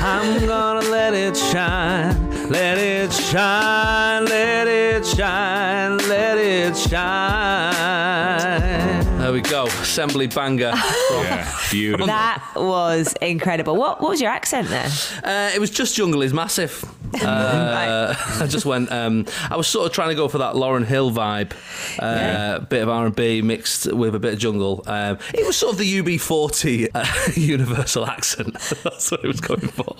I'm 0.00 0.46
gonna 0.46 0.88
let 0.88 1.14
it 1.14 1.36
shine, 1.36 2.50
let 2.50 2.78
it 2.78 3.12
shine, 3.12 4.24
let 4.24 4.66
it 4.66 5.06
shine, 5.06 5.98
let 6.08 6.38
it 6.38 6.76
shine. 6.76 8.87
There 9.28 9.34
we 9.34 9.42
go. 9.42 9.66
Assembly 9.66 10.26
banger. 10.26 10.72
from- 11.08 11.22
Yeah, 11.22 11.54
beautiful. 11.70 12.06
That 12.06 12.42
was 12.56 13.12
incredible. 13.20 13.76
What, 13.76 14.00
what 14.00 14.08
was 14.08 14.22
your 14.22 14.30
accent 14.30 14.68
there? 14.68 14.88
Uh, 15.22 15.50
it 15.54 15.60
was 15.60 15.68
just 15.68 15.94
jungle 15.94 16.22
is 16.22 16.32
massive. 16.32 16.82
Uh, 17.22 18.14
I 18.40 18.46
just 18.46 18.66
went. 18.66 18.92
Um, 18.92 19.24
I 19.50 19.56
was 19.56 19.66
sort 19.66 19.86
of 19.86 19.92
trying 19.92 20.10
to 20.10 20.14
go 20.14 20.28
for 20.28 20.38
that 20.38 20.56
Lauryn 20.56 20.84
Hill 20.84 21.10
vibe, 21.10 21.52
uh, 21.98 22.58
bit 22.60 22.82
of 22.82 22.90
R 22.90 23.06
and 23.06 23.16
B 23.16 23.40
mixed 23.40 23.90
with 23.90 24.14
a 24.14 24.18
bit 24.18 24.34
of 24.34 24.38
jungle. 24.38 24.82
Um, 24.86 25.18
it 25.32 25.46
was 25.46 25.56
sort 25.56 25.72
of 25.72 25.78
the 25.78 26.02
UB40 26.02 26.90
uh, 26.94 27.32
universal 27.34 28.06
accent. 28.06 28.52
That's 28.84 29.10
what 29.10 29.24
it 29.24 29.26
was 29.26 29.40
going 29.40 29.68
for. 29.68 29.96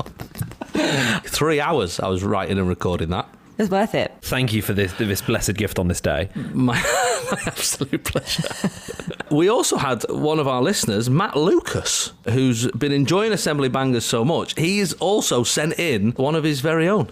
Three 1.24 1.61
hours 1.61 1.99
I 1.99 2.09
was 2.09 2.22
writing 2.22 2.59
and 2.59 2.68
recording 2.68 3.09
that. 3.09 3.26
It 3.59 3.62
was 3.62 3.70
worth 3.70 3.96
it. 3.96 4.14
Thank 4.22 4.52
you 4.52 4.62
for 4.62 4.72
this 4.72 4.92
this 4.92 5.20
blessed 5.20 5.54
gift 5.54 5.80
on 5.80 5.88
this 5.88 6.00
day. 6.00 6.28
My, 6.36 6.74
my 7.32 7.38
absolute 7.44 8.04
pleasure. 8.04 8.48
we 9.32 9.48
also 9.48 9.76
had 9.76 10.04
one 10.09 10.38
of 10.38 10.46
our 10.46 10.62
listeners, 10.62 11.11
Matt 11.11 11.36
Lucas, 11.36 12.12
who's 12.26 12.70
been 12.70 12.92
enjoying 12.92 13.32
Assembly 13.32 13.68
Bangers 13.68 14.04
so 14.04 14.24
much. 14.24 14.56
He's 14.56 14.92
also 14.94 15.42
sent 15.42 15.76
in 15.76 16.12
one 16.12 16.36
of 16.36 16.44
his 16.44 16.61
very 16.61 16.88
own. 16.88 17.11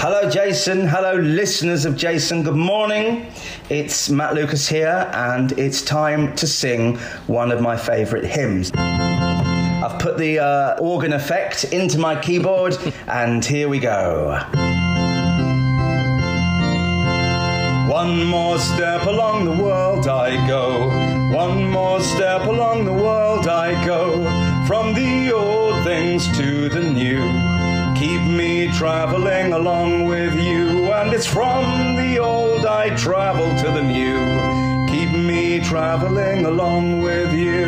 Hello, 0.00 0.30
Jason. 0.30 0.88
Hello, 0.88 1.16
listeners 1.16 1.84
of 1.84 1.94
Jason. 1.94 2.42
Good 2.42 2.56
morning. 2.56 3.30
It's 3.68 4.08
Matt 4.08 4.32
Lucas 4.32 4.66
here, 4.66 5.10
and 5.12 5.52
it's 5.58 5.82
time 5.82 6.34
to 6.36 6.46
sing 6.46 6.96
one 7.26 7.52
of 7.52 7.60
my 7.60 7.76
favourite 7.76 8.24
hymns. 8.24 8.70
I've 8.74 9.98
put 9.98 10.16
the 10.16 10.38
uh, 10.38 10.78
organ 10.80 11.12
effect 11.12 11.64
into 11.64 11.98
my 11.98 12.18
keyboard, 12.18 12.78
and 13.08 13.44
here 13.44 13.68
we 13.68 13.78
go. 13.78 14.40
One 17.88 18.22
more 18.26 18.58
step 18.58 19.06
along 19.06 19.46
the 19.46 19.62
world 19.64 20.08
I 20.08 20.46
go. 20.46 20.90
One 21.34 21.70
more 21.70 22.02
step 22.02 22.42
along 22.42 22.84
the 22.84 22.92
world 22.92 23.48
I 23.48 23.82
go. 23.86 24.24
From 24.66 24.92
the 24.92 25.32
old 25.32 25.82
things 25.84 26.28
to 26.36 26.68
the 26.68 26.82
new. 26.82 27.22
Keep 27.96 28.20
me 28.24 28.70
traveling 28.72 29.54
along 29.54 30.04
with 30.04 30.38
you. 30.38 30.92
And 30.92 31.14
it's 31.14 31.26
from 31.26 31.96
the 31.96 32.18
old 32.18 32.66
I 32.66 32.94
travel 32.94 33.56
to 33.56 33.70
the 33.72 33.82
new. 33.82 34.86
Keep 34.86 35.12
me 35.12 35.58
traveling 35.58 36.44
along 36.44 37.00
with 37.00 37.32
you. 37.32 37.64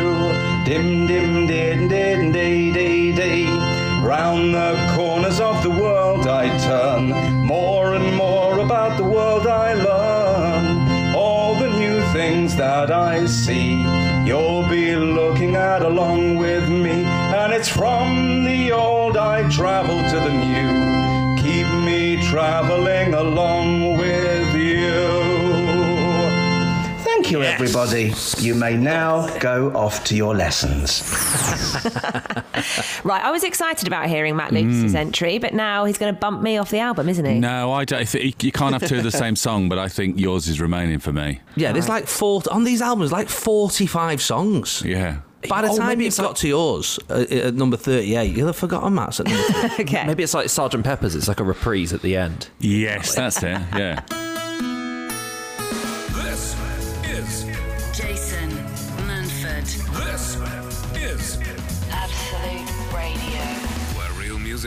Dim 0.65 1.07
dim 1.07 1.47
din 1.47 1.87
din 1.87 2.31
day 2.31 2.71
day 2.71 3.11
day. 3.11 3.45
Round 4.03 4.53
the 4.53 4.93
corners 4.95 5.39
of 5.39 5.63
the 5.63 5.71
world 5.71 6.27
I 6.27 6.55
turn. 6.59 7.09
More 7.43 7.95
and 7.95 8.15
more 8.15 8.50
that 12.87 12.91
I 12.91 13.27
see. 13.27 13.73
You'll 14.25 14.67
be 14.67 14.95
looking 14.95 15.55
at 15.55 15.83
along 15.83 16.37
with 16.37 16.67
me. 16.67 17.03
And 17.39 17.53
it's 17.53 17.67
from 17.67 18.43
the 18.43 18.71
old 18.71 19.17
I 19.17 19.47
travel 19.49 19.99
to 20.09 20.17
the 20.27 20.33
new. 20.33 21.35
Keep 21.39 21.67
me 21.85 22.27
traveling 22.27 23.13
along 23.13 23.90
with 27.39 27.59
you. 27.59 27.67
Thank 27.67 27.71
Thank 27.71 27.71
you, 27.71 28.11
everybody. 28.13 28.13
You 28.45 28.55
may 28.55 28.75
now 28.77 29.27
go 29.39 29.71
off 29.75 30.03
to 30.05 30.15
your 30.15 30.35
lessons. 30.35 31.01
Right, 33.03 33.23
I 33.23 33.31
was 33.31 33.43
excited 33.43 33.87
about 33.87 34.07
hearing 34.07 34.35
Matt 34.35 34.51
Lucas's 34.51 34.93
Mm. 34.93 34.95
entry, 34.95 35.37
but 35.39 35.53
now 35.55 35.85
he's 35.85 35.97
going 35.97 36.13
to 36.13 36.19
bump 36.19 36.43
me 36.43 36.57
off 36.57 36.69
the 36.69 36.77
album, 36.79 37.09
isn't 37.09 37.25
he? 37.25 37.39
No, 37.39 37.71
I 37.71 37.83
don't. 37.85 37.99
I 37.99 38.05
think 38.05 38.43
You 38.43 38.51
can't 38.51 38.73
have 38.79 38.87
two 38.87 38.97
of 38.97 39.03
the 39.03 39.11
same 39.11 39.35
song, 39.47 39.67
but 39.69 39.79
I 39.79 39.87
think 39.87 40.19
yours 40.19 40.47
is 40.47 40.61
remaining 40.61 40.99
for 40.99 41.11
me. 41.11 41.39
Yeah, 41.55 41.71
there's 41.71 41.89
like 41.89 42.05
four 42.07 42.43
on 42.51 42.63
these 42.63 42.81
albums, 42.81 43.11
like 43.11 43.29
45 43.29 44.21
songs. 44.21 44.83
Yeah. 44.85 45.17
By 45.49 45.63
the 45.63 45.69
Oh, 45.69 45.77
time 45.77 45.99
you've 46.01 46.07
it's 46.09 46.19
got 46.19 46.27
like- 46.27 46.35
to 46.37 46.47
yours 46.49 46.99
uh, 47.09 47.25
at 47.31 47.55
number 47.55 47.77
38, 47.77 48.35
you'll 48.35 48.47
have 48.47 48.55
forgotten 48.55 48.93
Matt's 48.93 49.19
at 49.19 49.25
number 49.27 49.41
38. 49.69 49.79
okay. 49.87 50.05
Maybe 50.05 50.21
it's 50.21 50.35
like 50.35 50.49
Sergeant 50.49 50.83
Pepper's. 50.83 51.15
It's 51.15 51.27
like 51.27 51.39
a 51.39 51.43
reprise 51.43 51.93
at 51.93 52.03
the 52.03 52.15
end. 52.15 52.49
Yes, 52.59 53.15
that's 53.15 53.41
it. 53.41 53.59
Yeah. 53.75 54.01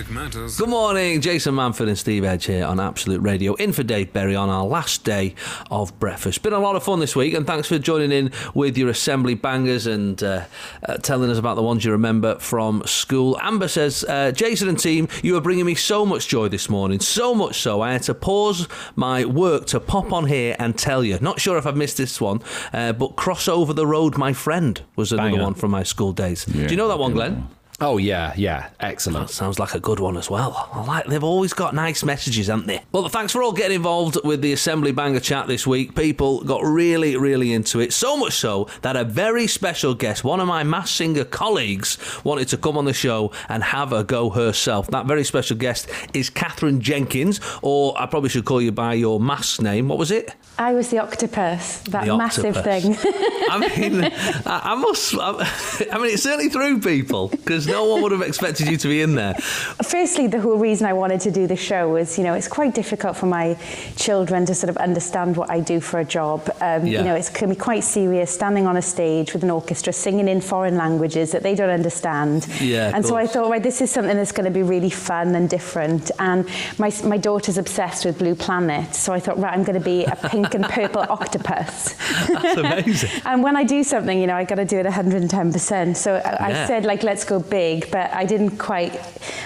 Music 0.08 0.14
matters. 0.14 0.58
Good 0.58 0.68
morning, 0.68 1.20
Jason 1.20 1.54
Manford 1.54 1.88
and 1.88 1.98
Steve 1.98 2.24
Edge 2.24 2.46
here 2.46 2.64
on 2.64 2.80
Absolute 2.80 3.20
Radio. 3.20 3.54
In 3.54 3.72
for 3.72 3.82
Dave 3.82 4.12
Berry 4.12 4.34
on 4.36 4.48
our 4.50 4.64
last 4.64 5.04
day 5.04 5.34
of 5.70 5.98
breakfast. 5.98 6.42
Been 6.42 6.52
a 6.52 6.58
lot 6.58 6.76
of 6.76 6.82
fun 6.82 7.00
this 7.00 7.14
week, 7.16 7.34
and 7.34 7.46
thanks 7.46 7.68
for 7.68 7.78
joining 7.78 8.12
in 8.12 8.32
with 8.54 8.76
your 8.76 8.88
assembly 8.88 9.34
bangers 9.34 9.86
and 9.86 10.22
uh, 10.22 10.44
uh, 10.88 10.96
telling 10.98 11.30
us 11.30 11.38
about 11.38 11.54
the 11.54 11.62
ones 11.62 11.84
you 11.84 11.92
remember 11.92 12.38
from 12.38 12.82
school. 12.86 13.38
Amber 13.40 13.68
says, 13.68 14.04
uh, 14.04 14.32
Jason 14.32 14.68
and 14.68 14.78
team, 14.78 15.08
you 15.22 15.36
are 15.36 15.40
bringing 15.40 15.66
me 15.66 15.74
so 15.74 16.04
much 16.04 16.28
joy 16.28 16.48
this 16.48 16.68
morning, 16.68 17.00
so 17.00 17.34
much 17.34 17.60
so 17.60 17.80
I 17.80 17.92
had 17.92 18.02
to 18.04 18.14
pause 18.14 18.68
my 18.96 19.24
work 19.24 19.66
to 19.66 19.80
pop 19.80 20.12
on 20.12 20.26
here 20.26 20.56
and 20.58 20.76
tell 20.76 21.04
you. 21.04 21.18
Not 21.20 21.40
sure 21.40 21.56
if 21.58 21.66
I've 21.66 21.76
missed 21.76 21.96
this 21.96 22.20
one, 22.20 22.40
uh, 22.72 22.92
but 22.92 23.16
cross 23.16 23.48
over 23.48 23.72
the 23.72 23.86
road, 23.86 24.16
my 24.18 24.32
friend 24.32 24.80
was 24.96 25.12
another 25.12 25.30
Banger. 25.30 25.42
one 25.42 25.54
from 25.54 25.70
my 25.70 25.82
school 25.82 26.12
days. 26.12 26.46
Yeah, 26.48 26.66
Do 26.66 26.72
you 26.72 26.76
know 26.76 26.88
that 26.88 26.98
one, 26.98 27.12
Glenn? 27.12 27.48
Oh 27.80 27.98
yeah, 27.98 28.32
yeah, 28.36 28.70
excellent. 28.78 29.26
That 29.28 29.32
sounds 29.34 29.58
like 29.58 29.74
a 29.74 29.80
good 29.80 29.98
one 29.98 30.16
as 30.16 30.30
well. 30.30 30.70
I 30.72 30.84
like 30.84 31.06
they've 31.06 31.22
always 31.24 31.52
got 31.52 31.74
nice 31.74 32.04
messages, 32.04 32.46
haven't 32.46 32.68
they? 32.68 32.80
Well, 32.92 33.08
thanks 33.08 33.32
for 33.32 33.42
all 33.42 33.52
getting 33.52 33.74
involved 33.76 34.16
with 34.22 34.42
the 34.42 34.52
Assembly 34.52 34.92
Banger 34.92 35.18
chat 35.18 35.48
this 35.48 35.66
week. 35.66 35.96
People 35.96 36.44
got 36.44 36.62
really, 36.62 37.16
really 37.16 37.52
into 37.52 37.80
it. 37.80 37.92
So 37.92 38.16
much 38.16 38.34
so 38.34 38.68
that 38.82 38.94
a 38.94 39.02
very 39.02 39.48
special 39.48 39.92
guest, 39.94 40.22
one 40.22 40.38
of 40.38 40.46
my 40.46 40.62
mass 40.62 40.92
singer 40.92 41.24
colleagues, 41.24 41.98
wanted 42.22 42.46
to 42.48 42.56
come 42.56 42.78
on 42.78 42.84
the 42.84 42.92
show 42.92 43.32
and 43.48 43.64
have 43.64 43.92
a 43.92 44.04
go 44.04 44.30
herself. 44.30 44.86
That 44.88 45.06
very 45.06 45.24
special 45.24 45.56
guest 45.56 45.90
is 46.14 46.30
Katherine 46.30 46.80
Jenkins, 46.80 47.40
or 47.60 48.00
I 48.00 48.06
probably 48.06 48.28
should 48.30 48.44
call 48.44 48.62
you 48.62 48.70
by 48.70 48.94
your 48.94 49.18
mass 49.18 49.60
name. 49.60 49.88
What 49.88 49.98
was 49.98 50.12
it? 50.12 50.32
I 50.58 50.72
was 50.74 50.90
the 50.90 51.00
octopus, 51.00 51.80
that 51.88 52.06
The 52.06 52.16
massive 52.16 52.56
octopus. 52.56 52.82
thing. 52.84 53.12
I 53.50 53.58
mean, 53.76 54.04
I, 54.46 54.60
I 54.64 54.74
must. 54.76 55.14
I, 55.18 55.88
I 55.92 55.98
mean, 55.98 56.14
it 56.14 56.20
certainly 56.20 56.48
threw 56.48 56.78
people 56.80 57.28
because 57.28 57.63
no 57.66 57.84
one 57.84 58.02
would 58.02 58.12
have 58.12 58.22
expected 58.22 58.68
you 58.68 58.76
to 58.76 58.88
be 58.88 59.00
in 59.02 59.14
there. 59.14 59.34
Firstly, 59.34 60.26
the 60.26 60.40
whole 60.40 60.56
reason 60.56 60.86
I 60.86 60.92
wanted 60.92 61.20
to 61.22 61.30
do 61.30 61.46
the 61.46 61.56
show 61.56 61.88
was, 61.88 62.18
you 62.18 62.24
know, 62.24 62.34
it's 62.34 62.48
quite 62.48 62.74
difficult 62.74 63.16
for 63.16 63.26
my 63.26 63.56
children 63.96 64.46
to 64.46 64.54
sort 64.54 64.70
of 64.70 64.76
understand 64.78 65.36
what 65.36 65.50
I 65.50 65.60
do 65.60 65.80
for 65.80 66.00
a 66.00 66.04
job. 66.04 66.48
Um, 66.60 66.86
Yeah. 66.86 66.98
You 67.00 67.04
know, 67.04 67.14
it 67.14 67.30
can 67.34 67.48
be 67.48 67.56
quite 67.56 67.84
serious 67.84 68.30
standing 68.30 68.66
on 68.66 68.76
a 68.76 68.82
stage 68.82 69.32
with 69.32 69.42
an 69.42 69.50
orchestra 69.50 69.92
singing 69.92 70.28
in 70.28 70.40
foreign 70.40 70.76
languages 70.76 71.32
that 71.32 71.42
they 71.42 71.54
don't 71.54 71.70
understand. 71.70 72.46
Yeah, 72.60 72.92
and 72.94 73.04
so 73.04 73.16
I 73.16 73.26
thought, 73.26 73.50
right, 73.50 73.62
this 73.62 73.80
is 73.80 73.90
something 73.90 74.16
that's 74.16 74.32
going 74.32 74.44
to 74.44 74.50
be 74.50 74.62
really 74.62 74.90
fun 74.90 75.34
and 75.34 75.48
different. 75.48 76.10
And 76.18 76.46
my, 76.78 76.90
my 77.04 77.16
daughter's 77.16 77.58
obsessed 77.58 78.04
with 78.04 78.18
Blue 78.18 78.34
Planet, 78.34 78.94
so 78.94 79.12
I 79.12 79.20
thought, 79.20 79.38
right, 79.38 79.52
I'm 79.52 79.64
going 79.64 79.78
to 79.78 79.84
be 79.84 80.04
a 80.04 80.16
pink 80.16 80.54
and 80.54 80.64
purple 80.64 81.02
octopus. 81.08 81.94
That's 82.28 82.56
amazing. 82.58 83.10
And 83.24 83.42
when 83.42 83.56
I 83.56 83.64
do 83.64 83.82
something, 83.82 84.18
you 84.20 84.26
know, 84.26 84.36
I 84.36 84.44
got 84.44 84.56
to 84.56 84.64
do 84.64 84.78
it 84.78 84.86
110%. 84.86 85.96
So 85.96 86.14
I, 86.16 86.18
Yeah. 86.18 86.62
I 86.64 86.66
said, 86.66 86.84
like, 86.84 87.02
let's 87.02 87.24
go 87.24 87.40
big, 87.58 87.90
but 87.96 88.06
I 88.12 88.24
didn't 88.32 88.54
quite 88.58 88.92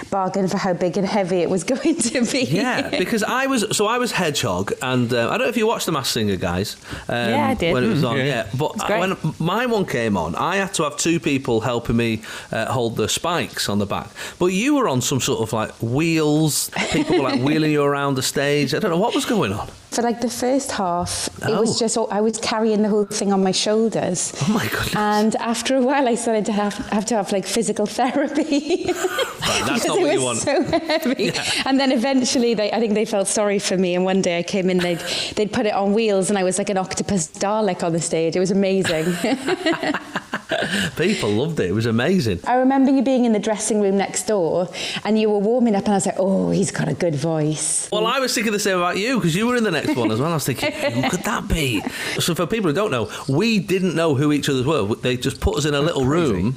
bargain 0.09 0.47
for 0.47 0.57
how 0.65 0.73
big 0.85 0.97
and 0.97 1.07
heavy 1.07 1.37
it 1.45 1.49
was 1.55 1.63
going 1.73 1.95
to 2.11 2.21
be. 2.33 2.43
Yeah, 2.61 2.89
because 3.03 3.23
I 3.23 3.43
was 3.53 3.61
so 3.77 3.83
I 3.95 3.97
was 4.03 4.11
Hedgehog, 4.11 4.67
and 4.81 5.07
uh, 5.13 5.17
I 5.29 5.37
don't 5.37 5.45
know 5.47 5.53
if 5.55 5.57
you 5.61 5.67
watched 5.67 5.85
the 5.85 5.91
Masked 5.91 6.13
Singer, 6.13 6.37
guys. 6.51 6.69
Um, 7.07 7.29
Yeah, 7.29 7.47
I 7.51 7.55
did. 7.61 7.73
when 7.73 7.83
it 7.83 7.89
was 7.95 7.99
Mm. 8.03 8.09
on. 8.09 8.17
Yeah. 8.17 8.25
Yeah, 8.33 8.45
but 8.61 8.71
It's 8.75 8.89
when 9.03 9.11
my 9.39 9.63
one 9.75 9.85
came 9.85 10.15
on, 10.23 10.35
I 10.35 10.53
had 10.63 10.73
to 10.77 10.83
have 10.83 10.95
two 10.97 11.19
people 11.19 11.55
helping 11.61 11.97
me 11.97 12.21
uh, 12.51 12.65
hold 12.77 12.95
the 12.95 13.07
spikes 13.07 13.69
on 13.69 13.77
the 13.79 13.85
back. 13.95 14.07
But 14.39 14.47
you 14.61 14.75
were 14.77 14.87
on 14.93 15.01
some 15.01 15.19
sort 15.21 15.39
of 15.41 15.53
like 15.53 15.71
wheels. 15.81 16.69
People 16.91 17.17
were 17.17 17.29
like 17.31 17.41
wheeling 17.47 17.71
you 17.71 17.83
around 17.83 18.15
the 18.15 18.23
stage. 18.35 18.73
I 18.75 18.79
don't 18.79 18.91
know 18.91 18.97
what 19.05 19.13
was 19.15 19.25
going 19.25 19.53
on. 19.53 19.67
For 19.91 20.03
like 20.03 20.21
the 20.21 20.29
first 20.29 20.71
half, 20.73 21.27
it 21.41 21.49
Oh. 21.49 21.61
was 21.61 21.79
just, 21.79 21.97
I 21.97 22.21
was 22.21 22.37
carrying 22.37 22.83
the 22.83 22.89
whole 22.89 23.05
thing 23.05 23.33
on 23.33 23.41
my 23.41 23.51
shoulders. 23.51 24.33
Oh 24.47 24.53
my 24.53 24.67
goodness. 24.67 24.95
And 24.95 25.35
after 25.37 25.75
a 25.77 25.81
while, 25.81 26.07
I 26.07 26.13
started 26.15 26.45
to 26.45 26.51
have, 26.51 26.75
have 26.89 27.05
to 27.07 27.15
have 27.15 27.31
like 27.31 27.45
physical 27.45 27.85
therapy. 27.87 28.93
Right, 29.49 29.63
that's 29.65 29.87
not 29.87 29.97
it 29.97 30.01
what 30.01 30.13
you 30.13 30.21
want. 30.21 30.37
so 30.39 30.61
heavy. 30.61 31.31
And 31.65 31.79
then 31.79 31.91
eventually, 31.91 32.53
they, 32.53 32.71
I 32.71 32.79
think 32.79 32.93
they 32.93 33.05
felt 33.05 33.27
sorry 33.27 33.57
for 33.57 33.77
me. 33.77 33.95
And 33.95 34.05
one 34.05 34.21
day 34.21 34.37
I 34.37 34.43
came 34.43 34.69
in, 34.69 34.77
they'd, 34.77 34.99
they'd 35.35 35.51
put 35.51 35.65
it 35.65 35.73
on 35.73 35.93
wheels, 35.93 36.29
and 36.29 36.37
I 36.37 36.43
was 36.43 36.59
like 36.59 36.69
an 36.69 36.77
octopus 36.77 37.27
Dalek 37.29 37.81
on 37.81 37.91
the 37.93 37.99
stage. 37.99 38.35
It 38.35 38.39
was 38.39 38.51
amazing. 38.51 39.05
People 40.97 41.29
loved 41.31 41.59
it. 41.59 41.69
It 41.69 41.73
was 41.73 41.85
amazing. 41.85 42.39
I 42.45 42.55
remember 42.55 42.91
you 42.91 43.01
being 43.01 43.25
in 43.25 43.33
the 43.33 43.39
dressing 43.39 43.81
room 43.81 43.97
next 43.97 44.27
door, 44.27 44.67
and 45.03 45.19
you 45.19 45.29
were 45.29 45.39
warming 45.39 45.75
up, 45.75 45.85
and 45.85 45.93
I 45.93 45.97
was 45.97 46.05
like, 46.05 46.15
"Oh, 46.19 46.49
he's 46.51 46.71
got 46.71 46.87
a 46.87 46.93
good 46.93 47.15
voice." 47.15 47.87
Well, 47.91 48.05
I 48.05 48.19
was 48.19 48.33
thinking 48.35 48.51
the 48.53 48.59
same 48.59 48.77
about 48.77 48.97
you 48.97 49.15
because 49.15 49.35
you 49.35 49.47
were 49.47 49.55
in 49.55 49.63
the 49.63 49.71
next 49.83 49.95
one 49.97 50.11
as 50.11 50.19
well. 50.19 50.31
I 50.31 50.35
was 50.35 50.45
thinking, 50.45 50.71
who 50.71 51.09
could 51.09 51.21
that 51.21 51.47
be? 51.47 51.81
So, 52.19 52.35
for 52.35 52.45
people 52.45 52.69
who 52.69 52.75
don't 52.75 52.91
know, 52.91 53.09
we 53.27 53.59
didn't 53.59 53.95
know 53.95 54.15
who 54.15 54.31
each 54.31 54.49
other's 54.49 54.65
were. 54.65 54.95
They 54.95 55.17
just 55.17 55.39
put 55.41 55.57
us 55.57 55.65
in 55.65 55.73
a 55.73 55.81
little 55.81 56.05
room. 56.05 56.55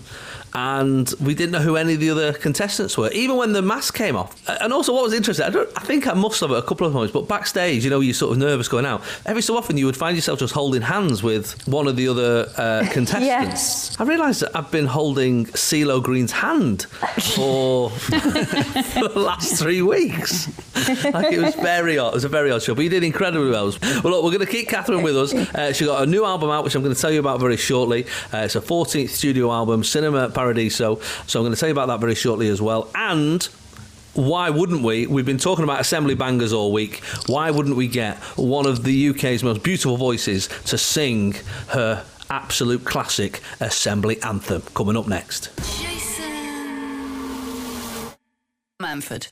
And 0.55 1.13
we 1.21 1.35
didn't 1.35 1.53
know 1.53 1.61
who 1.61 1.77
any 1.77 1.95
of 1.95 2.01
the 2.01 2.11
other 2.11 2.33
contestants 2.33 2.99
were, 2.99 3.11
even 3.11 3.37
when 3.37 3.53
the 3.53 3.63
mask 3.63 3.95
came 3.95 4.17
off. 4.17 4.37
And 4.49 4.73
also, 4.73 4.93
what 4.93 5.03
was 5.03 5.13
interesting, 5.15 5.47
I, 5.47 5.51
don't, 5.51 5.69
I 5.77 5.81
think 5.81 6.07
I 6.07 6.13
must 6.15 6.41
have 6.41 6.51
it 6.51 6.59
a 6.59 6.63
couple 6.63 6.87
of 6.87 6.93
times, 6.93 7.11
but 7.11 7.29
backstage, 7.29 7.85
you 7.85 7.91
know, 7.91 8.01
you're 8.01 8.15
sort 8.15 8.33
of 8.33 8.39
nervous 8.39 8.69
going 8.69 8.87
out. 8.87 9.03
Every 9.25 9.43
so 9.43 9.57
often, 9.57 9.77
you 9.77 9.87
would 9.87 9.97
find 9.97 10.17
yourself 10.17 10.39
just 10.39 10.53
holding 10.53 10.83
hands 10.83 11.23
with 11.23 11.67
one 11.67 11.89
of 11.89 11.97
the 11.97 12.09
other 12.09 12.49
uh, 12.57 12.87
contestants. 12.93 13.27
Yes. 13.27 14.01
I 14.01 14.05
realised 14.05 14.43
that 14.43 14.57
I've 14.57 14.71
been 14.71 14.87
holding 14.87 15.47
CeeLo 15.47 16.03
Green's 16.03 16.33
hand 16.33 16.83
for, 17.35 17.91
for 17.91 19.09
the 19.09 19.13
last 19.17 19.59
three 19.59 19.83
weeks. 19.83 20.49
like 21.13 21.33
it 21.33 21.41
was 21.41 21.55
very 21.55 21.99
odd. 21.99 22.09
It 22.09 22.15
was 22.15 22.25
a 22.25 22.29
very 22.29 22.51
odd 22.51 22.63
show, 22.63 22.75
but 22.75 22.83
you 22.83 22.91
did 22.91 23.05
incredibly 23.05 23.51
well. 23.51 23.73
Well, 23.83 24.13
look, 24.13 24.25
we're 24.25 24.31
going 24.31 24.41
to 24.41 24.47
keep 24.47 24.69
Katherine 24.69 25.03
with 25.03 25.17
us. 25.17 25.33
Uh, 25.35 25.73
she 25.73 25.85
got 25.87 26.03
a 26.03 26.07
new 26.07 26.25
album 26.25 26.51
out, 26.51 26.65
which 26.65 26.75
I'm 26.75 26.83
going 26.83 26.95
to 26.95 27.01
tell 27.01 27.11
you 27.11 27.21
about 27.21 27.41
very 27.41 27.57
shortly. 27.57 28.05
Uh, 28.33 28.39
it's 28.39 28.57
a 28.57 28.61
14th 28.61 29.11
studio 29.11 29.51
album, 29.53 29.85
Cinema 29.85 30.29
Paradiso. 30.43 30.97
So 31.29 31.39
I'm 31.39 31.45
going 31.45 31.55
to 31.55 31.61
tell 31.61 31.69
you 31.69 31.73
about 31.73 31.87
that 31.87 32.01
very 32.01 32.17
shortly 32.17 32.49
as 32.49 32.61
well. 32.61 32.91
And 32.97 33.45
why 34.15 34.51
wouldn't 34.51 34.83
we? 34.83 35.07
We've 35.07 35.25
been 35.25 35.39
talking 35.39 35.63
about 35.63 35.81
assembly 35.81 36.15
bangers 36.17 36.53
all 36.53 36.73
week. 36.73 36.97
Why 37.27 37.53
wouldn't 37.53 37.77
we 37.77 37.87
get 37.87 38.17
one 38.37 38.67
of 38.67 38.83
the 38.83 39.11
UK's 39.11 39.45
most 39.45 39.63
beautiful 39.63 39.97
voices 39.97 40.49
to 40.67 40.77
sing 40.77 41.37
her 41.69 42.05
absolute 42.29 42.85
classic 42.85 43.41
assembly 43.61 44.21
anthem? 44.23 44.63
Coming 44.75 44.97
up 44.97 45.07
next. 45.07 45.51
Jason 45.81 46.25
Manford. 48.83 49.29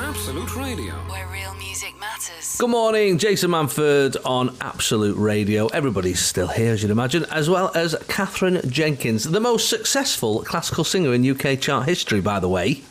Absolute 0.00 0.56
Radio. 0.56 0.94
Where 1.10 1.28
real 1.28 1.54
music 1.56 1.73
matters. 1.98 2.56
Good 2.58 2.70
morning, 2.70 3.18
Jason 3.18 3.50
Manford 3.50 4.16
on 4.24 4.56
Absolute 4.60 5.16
Radio. 5.16 5.66
Everybody's 5.66 6.20
still 6.20 6.46
here, 6.46 6.72
as 6.72 6.82
you'd 6.82 6.92
imagine, 6.92 7.24
as 7.32 7.50
well 7.50 7.72
as 7.74 7.96
Katherine 8.06 8.60
Jenkins, 8.70 9.24
the 9.24 9.40
most 9.40 9.68
successful 9.68 10.44
classical 10.44 10.84
singer 10.84 11.12
in 11.12 11.28
UK 11.28 11.58
chart 11.60 11.88
history, 11.88 12.20
by 12.20 12.38
the 12.38 12.48
way, 12.48 12.82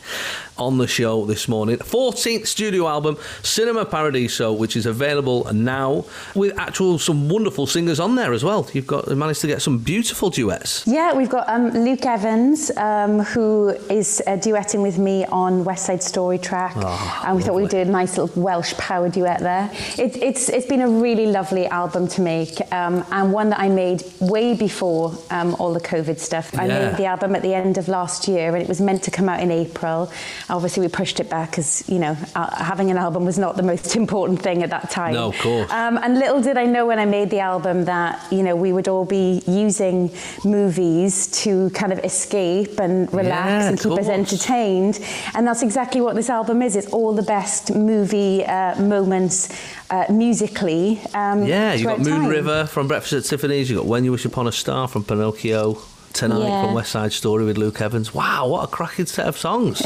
on 0.58 0.76
the 0.76 0.86
show 0.86 1.24
this 1.24 1.48
morning. 1.48 1.78
14th 1.78 2.46
studio 2.46 2.86
album, 2.86 3.16
Cinema 3.42 3.86
Paradiso, 3.86 4.52
which 4.52 4.76
is 4.76 4.84
available 4.84 5.50
now 5.54 6.04
with 6.34 6.56
actual 6.58 6.98
some 6.98 7.30
wonderful 7.30 7.66
singers 7.66 7.98
on 7.98 8.16
there 8.16 8.34
as 8.34 8.44
well. 8.44 8.68
You've 8.74 8.86
got 8.86 9.08
managed 9.08 9.40
to 9.40 9.46
get 9.46 9.62
some 9.62 9.78
beautiful 9.78 10.28
duets. 10.28 10.86
Yeah, 10.86 11.14
we've 11.14 11.30
got 11.30 11.48
um, 11.48 11.70
Luke 11.70 12.04
Evans, 12.04 12.70
um, 12.76 13.20
who 13.20 13.70
is 13.88 14.22
uh, 14.26 14.32
duetting 14.32 14.82
with 14.82 14.98
me 14.98 15.24
on 15.26 15.64
West 15.64 15.86
Side 15.86 16.02
Story 16.02 16.36
track, 16.38 16.74
Ah, 16.76 17.24
and 17.26 17.36
we 17.36 17.42
thought 17.42 17.54
we'd 17.54 17.70
do 17.70 17.78
a 17.78 17.84
nice 17.86 18.18
little 18.18 18.42
Welsh 18.42 18.73
power 18.78 19.08
duet 19.08 19.40
there. 19.40 19.70
It, 19.98 20.16
it's 20.22 20.48
it's 20.48 20.66
been 20.66 20.80
a 20.82 20.88
really 20.88 21.26
lovely 21.26 21.66
album 21.66 22.08
to 22.08 22.20
make, 22.20 22.60
um, 22.72 23.04
and 23.10 23.32
one 23.32 23.50
that 23.50 23.60
I 23.60 23.68
made 23.68 24.02
way 24.20 24.54
before 24.54 25.16
um, 25.30 25.54
all 25.58 25.72
the 25.72 25.80
COVID 25.80 26.18
stuff. 26.18 26.56
I 26.58 26.66
Yeah. 26.66 26.88
made 26.90 26.96
the 26.96 27.06
album 27.06 27.34
at 27.34 27.42
the 27.42 27.54
end 27.54 27.78
of 27.78 27.88
last 27.88 28.28
year, 28.28 28.54
and 28.54 28.62
it 28.62 28.68
was 28.68 28.80
meant 28.80 29.02
to 29.04 29.10
come 29.10 29.28
out 29.28 29.40
in 29.40 29.50
April, 29.50 30.10
obviously 30.50 30.80
we 30.82 30.88
pushed 30.88 31.20
it 31.20 31.28
back 31.30 31.50
because 31.50 31.84
you 31.88 31.98
know 31.98 32.16
uh, 32.34 32.50
having 32.64 32.90
an 32.90 32.96
album 32.96 33.24
was 33.24 33.38
not 33.38 33.56
the 33.56 33.62
most 33.62 33.96
important 34.02 34.40
thing 34.42 34.62
at 34.62 34.70
that 34.70 34.90
time. 34.90 35.14
No, 35.14 35.28
of 35.28 35.38
course. 35.38 35.70
Um, 35.70 35.98
and 36.02 36.18
little 36.18 36.40
did 36.42 36.56
I 36.58 36.66
know 36.66 36.86
when 36.86 36.98
I 36.98 37.06
made 37.06 37.30
the 37.30 37.40
album 37.40 37.84
that 37.86 38.12
you 38.32 38.42
know 38.42 38.56
we 38.56 38.72
would 38.72 38.88
all 38.88 39.04
be 39.04 39.42
using 39.46 40.10
movies 40.44 41.26
to 41.42 41.70
kind 41.70 41.92
of 41.92 41.98
escape 42.10 42.78
and 42.80 42.94
relax 43.12 43.46
Yeah, 43.48 43.68
and 43.68 43.78
keep 43.80 43.92
us 44.02 44.08
entertained. 44.08 45.00
And 45.34 45.46
that's 45.46 45.62
exactly 45.62 46.00
what 46.00 46.14
this 46.14 46.30
album 46.30 46.62
is. 46.62 46.76
It's 46.76 46.90
all 46.96 47.12
the 47.22 47.22
best 47.36 47.74
movie 47.74 48.44
uh, 48.44 48.63
moments 48.78 49.48
uh, 49.90 50.04
musically. 50.10 51.00
Um, 51.14 51.44
Yeah, 51.44 51.74
you 51.74 51.84
got 51.84 51.98
Moon 52.00 52.22
time. 52.22 52.28
River 52.28 52.66
from 52.66 52.88
Breakfast 52.88 53.12
at 53.12 53.24
Tiffany's. 53.24 53.68
You 53.70 53.76
got 53.76 53.86
When 53.86 54.04
You 54.04 54.12
Wish 54.12 54.24
Upon 54.24 54.46
a 54.46 54.52
Star 54.52 54.88
from 54.88 55.04
Pinocchio. 55.04 55.78
Tonight 56.14 56.46
Yeah. 56.46 56.64
from 56.66 56.74
West 56.74 56.92
Side 56.92 57.12
Story 57.12 57.44
with 57.44 57.58
Luke 57.58 57.80
Evans. 57.80 58.14
Wow, 58.14 58.46
what 58.46 58.62
a 58.62 58.68
cracking 58.68 59.06
set 59.06 59.26
of 59.26 59.36
songs! 59.36 59.78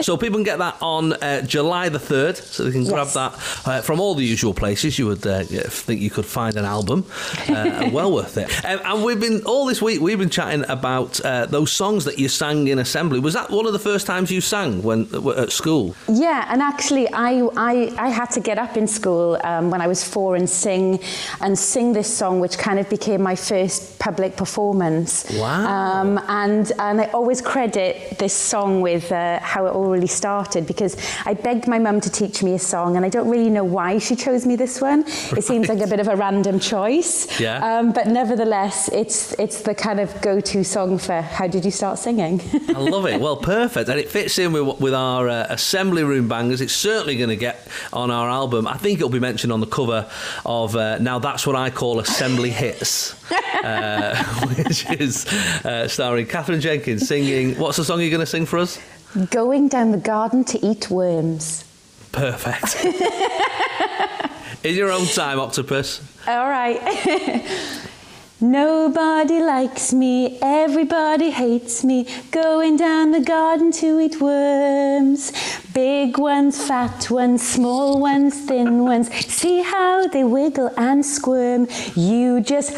so 0.04 0.16
people 0.16 0.38
can 0.38 0.42
get 0.42 0.58
that 0.58 0.76
on 0.82 1.12
uh, 1.12 1.42
July 1.42 1.88
the 1.88 2.00
third, 2.00 2.36
so 2.36 2.64
they 2.64 2.72
can 2.72 2.84
grab 2.84 3.06
that 3.14 3.32
uh, 3.64 3.80
from 3.80 4.00
all 4.00 4.16
the 4.16 4.24
usual 4.24 4.52
places. 4.52 4.98
You 4.98 5.06
would 5.06 5.24
uh, 5.24 5.44
think 5.44 6.00
you 6.00 6.10
could 6.10 6.26
find 6.26 6.56
an 6.56 6.64
album, 6.64 7.06
uh, 7.48 7.88
well 7.92 8.10
worth 8.12 8.36
it. 8.36 8.50
Um, 8.64 8.80
and 8.84 9.04
we've 9.04 9.20
been 9.20 9.42
all 9.44 9.64
this 9.66 9.80
week. 9.80 10.00
We've 10.00 10.18
been 10.18 10.28
chatting 10.28 10.64
about 10.68 11.20
uh, 11.20 11.46
those 11.46 11.70
songs 11.70 12.04
that 12.06 12.18
you 12.18 12.28
sang 12.28 12.66
in 12.66 12.80
assembly. 12.80 13.20
Was 13.20 13.34
that 13.34 13.48
one 13.50 13.64
of 13.66 13.72
the 13.72 13.78
first 13.78 14.08
times 14.08 14.32
you 14.32 14.40
sang 14.40 14.82
when 14.82 15.08
at 15.36 15.52
school? 15.52 15.94
Yeah, 16.08 16.46
and 16.48 16.62
actually, 16.62 17.06
I, 17.12 17.48
I, 17.56 17.94
I 17.96 18.08
had 18.08 18.30
to 18.32 18.40
get 18.40 18.58
up 18.58 18.76
in 18.76 18.88
school 18.88 19.38
um, 19.44 19.70
when 19.70 19.80
I 19.80 19.86
was 19.86 20.02
four 20.02 20.34
and 20.34 20.50
sing 20.50 20.98
and 21.40 21.56
sing 21.56 21.92
this 21.92 22.12
song, 22.12 22.40
which 22.40 22.58
kind 22.58 22.80
of 22.80 22.90
became 22.90 23.22
my 23.22 23.36
first 23.36 24.00
public 24.00 24.36
performance. 24.36 25.24
Wow. 25.30 25.43
Um, 25.44 26.18
and 26.28 26.72
and 26.78 27.00
I 27.00 27.04
always 27.06 27.40
credit 27.40 28.18
this 28.18 28.32
song 28.32 28.80
with 28.80 29.12
uh, 29.12 29.40
how 29.40 29.66
it 29.66 29.70
all 29.70 29.88
really 29.88 30.06
started 30.06 30.66
because 30.66 30.96
I 31.26 31.34
begged 31.34 31.68
my 31.68 31.78
mum 31.78 32.00
to 32.00 32.10
teach 32.10 32.42
me 32.42 32.54
a 32.54 32.58
song, 32.58 32.96
and 32.96 33.04
I 33.04 33.08
don't 33.08 33.28
really 33.28 33.50
know 33.50 33.64
why 33.64 33.98
she 33.98 34.16
chose 34.16 34.46
me 34.46 34.56
this 34.56 34.80
one. 34.80 35.04
It 35.36 35.44
seems 35.44 35.68
like 35.68 35.80
a 35.80 35.86
bit 35.86 36.00
of 36.00 36.08
a 36.08 36.16
random 36.16 36.58
choice. 36.60 37.40
Yeah. 37.40 37.64
Um, 37.64 37.92
but 37.92 38.06
nevertheless, 38.06 38.88
it's 38.92 39.32
it's 39.38 39.62
the 39.62 39.74
kind 39.74 40.00
of 40.00 40.20
go-to 40.22 40.64
song 40.64 40.98
for 40.98 41.20
how 41.20 41.46
did 41.46 41.64
you 41.64 41.70
start 41.70 41.98
singing? 41.98 42.40
I 42.68 42.80
love 42.80 43.06
it. 43.06 43.20
Well, 43.20 43.36
perfect, 43.36 43.88
and 43.88 43.98
it 43.98 44.10
fits 44.10 44.38
in 44.38 44.52
with 44.52 44.80
with 44.80 44.94
our 44.94 45.28
uh, 45.28 45.46
assembly 45.50 46.04
room 46.04 46.28
bangers. 46.28 46.60
It's 46.60 46.72
certainly 46.72 47.16
going 47.16 47.30
to 47.30 47.36
get 47.36 47.66
on 47.92 48.10
our 48.10 48.28
album. 48.28 48.66
I 48.66 48.76
think 48.76 48.98
it'll 48.98 49.08
be 49.08 49.20
mentioned 49.20 49.52
on 49.52 49.60
the 49.60 49.66
cover 49.66 50.08
of 50.44 50.76
uh, 50.76 50.98
now. 50.98 51.18
That's 51.18 51.46
what 51.46 51.56
I 51.56 51.70
call 51.70 52.00
assembly 52.00 52.50
hits, 52.50 53.14
uh, 53.64 54.22
which 54.56 54.90
is 55.00 55.26
uh, 55.64 55.88
starring 55.88 56.26
Katherine 56.26 56.60
Jenkins 56.60 57.06
singing. 57.08 57.58
What's 57.58 57.76
the 57.76 57.84
song 57.84 58.00
you're 58.00 58.10
going 58.10 58.20
to 58.20 58.26
sing 58.26 58.46
for 58.46 58.58
us? 58.58 58.78
Going 59.30 59.68
down 59.68 59.92
the 59.92 59.98
garden 59.98 60.44
to 60.44 60.64
eat 60.64 60.90
worms. 60.90 61.64
Perfect. 62.12 62.84
in 64.64 64.74
your 64.74 64.90
own 64.90 65.06
time, 65.06 65.38
Octopus. 65.40 66.00
All 66.26 66.48
right. 66.48 66.80
Nobody 68.40 69.40
likes 69.40 69.92
me, 69.92 70.38
everybody 70.42 71.30
hates 71.30 71.84
me. 71.84 72.06
Going 72.30 72.76
down 72.76 73.12
the 73.12 73.20
garden 73.20 73.72
to 73.72 74.00
eat 74.00 74.20
worms. 74.20 75.32
Big 75.74 76.18
ones, 76.18 76.68
fat 76.68 77.10
ones, 77.10 77.42
small 77.46 78.00
ones, 78.00 78.38
thin 78.42 78.84
ones. 78.84 79.12
See 79.26 79.60
how 79.60 80.06
they 80.06 80.22
wiggle 80.22 80.70
and 80.76 81.04
squirm. 81.04 81.66
You 81.96 82.40
just 82.40 82.72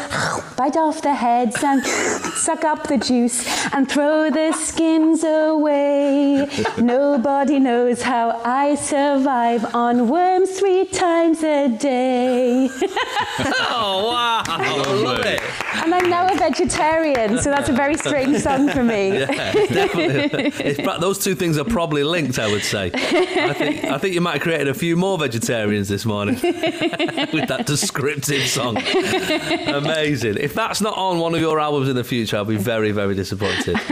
bite 0.57 0.75
off 0.75 1.03
the 1.03 1.13
heads 1.13 1.63
and 1.63 1.85
suck 1.85 2.63
up 2.63 2.87
the 2.87 2.97
juice 2.97 3.45
and 3.71 3.87
throw 3.87 4.31
the 4.31 4.51
skins 4.51 5.23
away. 5.23 6.49
Nobody 6.79 7.59
knows 7.59 8.01
how 8.01 8.41
I 8.43 8.73
survive 8.73 9.75
on 9.75 10.09
worms 10.09 10.59
three 10.59 10.85
times 10.85 11.43
a 11.43 11.67
day. 11.67 12.69
Oh 13.69 14.07
wow! 14.09 14.41
I 14.47 14.75
love 15.03 15.19
it. 15.23 15.39
And 15.83 15.93
I'm 15.93 16.09
now 16.09 16.27
a 16.27 16.35
vegetarian, 16.35 17.39
so 17.39 17.51
that's 17.51 17.69
a 17.69 17.73
very 17.73 17.95
strange 17.95 18.39
song 18.39 18.69
for 18.69 18.83
me. 18.83 19.19
Yeah, 19.19 19.51
definitely. 19.53 20.83
Those 20.99 21.19
two 21.23 21.35
things 21.35 21.59
are 21.59 21.63
probably 21.63 22.03
linked, 22.03 22.39
I 22.39 22.47
would 22.47 22.63
say. 22.63 22.86
I 22.95 23.53
think, 23.53 23.83
I 23.85 23.97
think 23.97 24.13
you 24.15 24.21
might 24.21 24.33
have 24.33 24.41
created 24.41 24.67
a 24.67 24.73
few 24.73 24.95
more 24.95 25.17
vegetarians 25.17 25.87
this 25.87 26.05
morning 26.05 26.35
with 26.43 27.47
that 27.47 27.65
descriptive 27.65 28.47
song. 28.47 28.77
Amazing. 29.67 30.37
If 30.37 30.53
that's 30.53 30.81
not 30.81 30.97
on 30.97 31.19
one 31.19 31.35
of 31.35 31.41
your 31.41 31.59
albums 31.59 31.89
in 31.89 31.95
the 31.95 32.03
future, 32.03 32.37
I'll 32.37 32.45
be 32.45 32.57
very, 32.57 32.91
very 32.91 33.15
disappointed. 33.15 33.75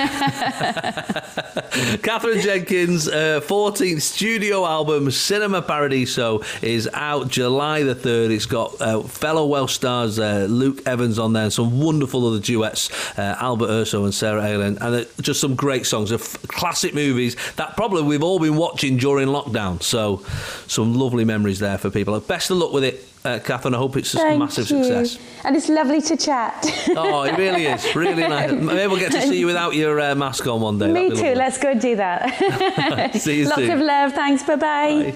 Katherine 2.04 2.42
Jenkins' 2.42 3.08
uh, 3.08 3.42
14th 3.44 4.02
studio 4.02 4.66
album, 4.66 5.12
Cinema 5.12 5.62
Paradiso, 5.62 6.42
is 6.62 6.90
out 6.94 7.28
July 7.28 7.84
the 7.84 7.96
3rd. 7.96 8.32
It's 8.32 8.46
got 8.46 8.80
uh, 8.82 9.02
fellow 9.02 9.46
Welsh 9.46 9.74
stars 9.74 10.20
uh, 10.20 10.48
Luke 10.50 10.82
Evans 10.86 11.20
on 11.20 11.34
there 11.34 11.44
and 11.44 11.54
some 11.54 11.80
wonderful 11.80 12.28
other 12.28 12.40
duets, 12.40 12.90
uh, 13.18 13.36
Albert 13.40 13.70
Urso 13.70 14.04
and 14.04 14.14
Sarah 14.14 14.42
Aylin, 14.42 14.78
and 14.82 14.96
uh, 14.96 15.06
just 15.22 15.42
some 15.42 15.56
great 15.56 15.86
songs 15.86 16.12
of 16.12 16.22
classic 16.48 16.94
movies 16.94 17.36
that 17.56 17.76
probably 17.76 18.04
we've 18.04 18.24
all 18.24 18.40
been 18.40 18.56
watching 18.56 18.85
during 18.92 19.28
lockdown. 19.30 19.82
So, 19.82 20.24
some 20.68 20.94
lovely 20.96 21.26
memories 21.26 21.60
there 21.60 21.78
for 21.78 21.90
people. 21.90 22.20
Best 22.20 22.50
of 22.52 22.58
luck 22.58 22.72
with 22.72 22.84
it, 22.84 23.04
uh, 23.24 23.40
Katherine. 23.44 23.74
I 23.76 23.78
hope 23.78 23.98
it's 23.98 24.14
a 24.14 24.18
Thank 24.18 24.40
massive 24.40 24.70
you. 24.70 24.84
success. 24.84 25.18
And 25.44 25.56
it's 25.56 25.70
lovely 25.70 26.02
to 26.02 26.16
chat. 26.18 26.66
Oh, 26.96 27.24
it 27.24 27.38
really 27.38 27.66
is. 27.66 27.96
Really 27.96 28.28
nice. 28.28 28.52
Maybe 28.52 28.88
we'll 28.88 29.00
get 29.00 29.12
to 29.14 29.22
see 29.22 29.40
you 29.40 29.46
without 29.48 29.76
your 29.76 30.00
uh, 30.00 30.16
mask 30.16 30.46
on 30.48 30.62
one 30.62 30.78
day. 30.80 30.92
Me 30.92 31.10
too. 31.10 31.16
lovely. 31.16 31.36
Let's 31.36 31.58
go 31.58 31.74
do 31.78 31.96
that. 31.98 33.14
See 33.16 33.40
you 33.40 33.46
Lots 33.46 33.56
soon. 33.58 33.72
of 33.72 33.80
love. 33.80 34.14
Thanks. 34.14 34.44
Bye-bye. 34.44 35.12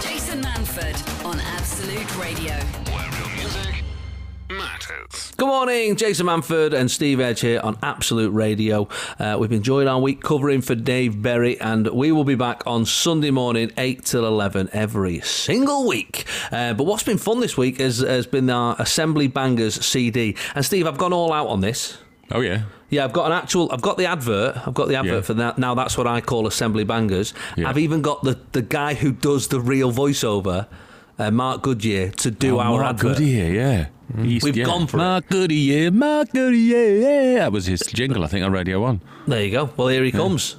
Jason 0.00 0.40
Manford 0.42 1.24
on 1.24 1.40
Absolute 1.40 2.16
Radio. 2.18 2.87
Where 4.48 4.58
real 4.58 4.62
music 4.62 4.88
matters. 4.88 5.32
Good 5.36 5.46
morning, 5.46 5.96
Jason 5.96 6.26
Manford 6.26 6.72
and 6.72 6.90
Steve 6.90 7.20
Edge 7.20 7.40
here 7.40 7.60
on 7.62 7.78
Absolute 7.82 8.30
Radio. 8.30 8.88
Uh, 9.18 9.36
we've 9.38 9.52
enjoyed 9.52 9.86
our 9.86 10.00
week 10.00 10.22
covering 10.22 10.60
for 10.60 10.74
Dave 10.74 11.20
Berry, 11.22 11.60
and 11.60 11.86
we 11.88 12.12
will 12.12 12.24
be 12.24 12.34
back 12.34 12.62
on 12.66 12.84
Sunday 12.86 13.30
morning, 13.30 13.70
8 13.76 14.04
till 14.04 14.26
11, 14.26 14.70
every 14.72 15.20
single 15.20 15.86
week. 15.86 16.24
Uh, 16.50 16.74
but 16.74 16.84
what's 16.84 17.02
been 17.02 17.18
fun 17.18 17.40
this 17.40 17.56
week 17.56 17.78
has, 17.78 17.98
has 17.98 18.26
been 18.26 18.48
our 18.50 18.76
Assembly 18.78 19.26
Bangers 19.28 19.84
CD. 19.84 20.36
And 20.54 20.64
Steve, 20.64 20.86
I've 20.86 20.98
gone 20.98 21.12
all 21.12 21.32
out 21.32 21.48
on 21.48 21.60
this. 21.60 21.98
Oh 22.30 22.40
yeah. 22.40 22.64
Yeah, 22.90 23.04
I've 23.04 23.12
got 23.12 23.26
an 23.26 23.32
actual. 23.32 23.70
I've 23.72 23.80
got 23.82 23.96
the 23.98 24.06
advert. 24.06 24.66
I've 24.66 24.74
got 24.74 24.88
the 24.88 24.96
advert 24.96 25.14
Yeah. 25.14 25.20
for 25.22 25.34
that. 25.34 25.58
Now 25.58 25.74
that's 25.74 25.96
what 25.98 26.06
I 26.06 26.20
call 26.22 26.46
assembly 26.46 26.84
bangers. 26.84 27.32
Yeah. 27.56 27.68
I've 27.68 27.78
even 27.78 28.02
got 28.02 28.22
the 28.22 28.38
the 28.52 28.62
guy 28.62 28.94
who 28.94 29.12
does 29.12 29.48
the 29.48 29.60
real 29.60 29.92
voiceover, 29.92 30.66
uh, 31.18 31.30
Mark 31.30 31.62
Goodier, 31.62 32.10
to 32.12 32.30
do 32.30 32.56
Oh, 32.56 32.60
our 32.60 32.80
Mark 32.80 32.96
advert. 32.96 33.16
Goodier, 33.18 33.50
yeah. 33.52 33.86
Mm-hmm. 34.12 34.24
He 34.24 34.30
used- 34.34 34.44
We've 34.44 34.56
yeah. 34.56 34.64
gone 34.64 34.86
for 34.86 34.96
it. 34.96 35.00
Mark 35.00 35.28
Goodier, 35.28 35.90
Mark 35.90 36.32
Goodier, 36.32 36.96
yeah. 37.00 37.34
That 37.40 37.52
was 37.52 37.66
his 37.66 37.80
jingle, 37.80 38.24
I 38.24 38.28
think, 38.28 38.44
on 38.44 38.52
Radio 38.52 38.80
1. 38.80 39.00
There 39.26 39.42
you 39.44 39.50
go. 39.50 39.70
Well, 39.76 39.88
here 39.88 40.02
he 40.04 40.10
comes. 40.12 40.56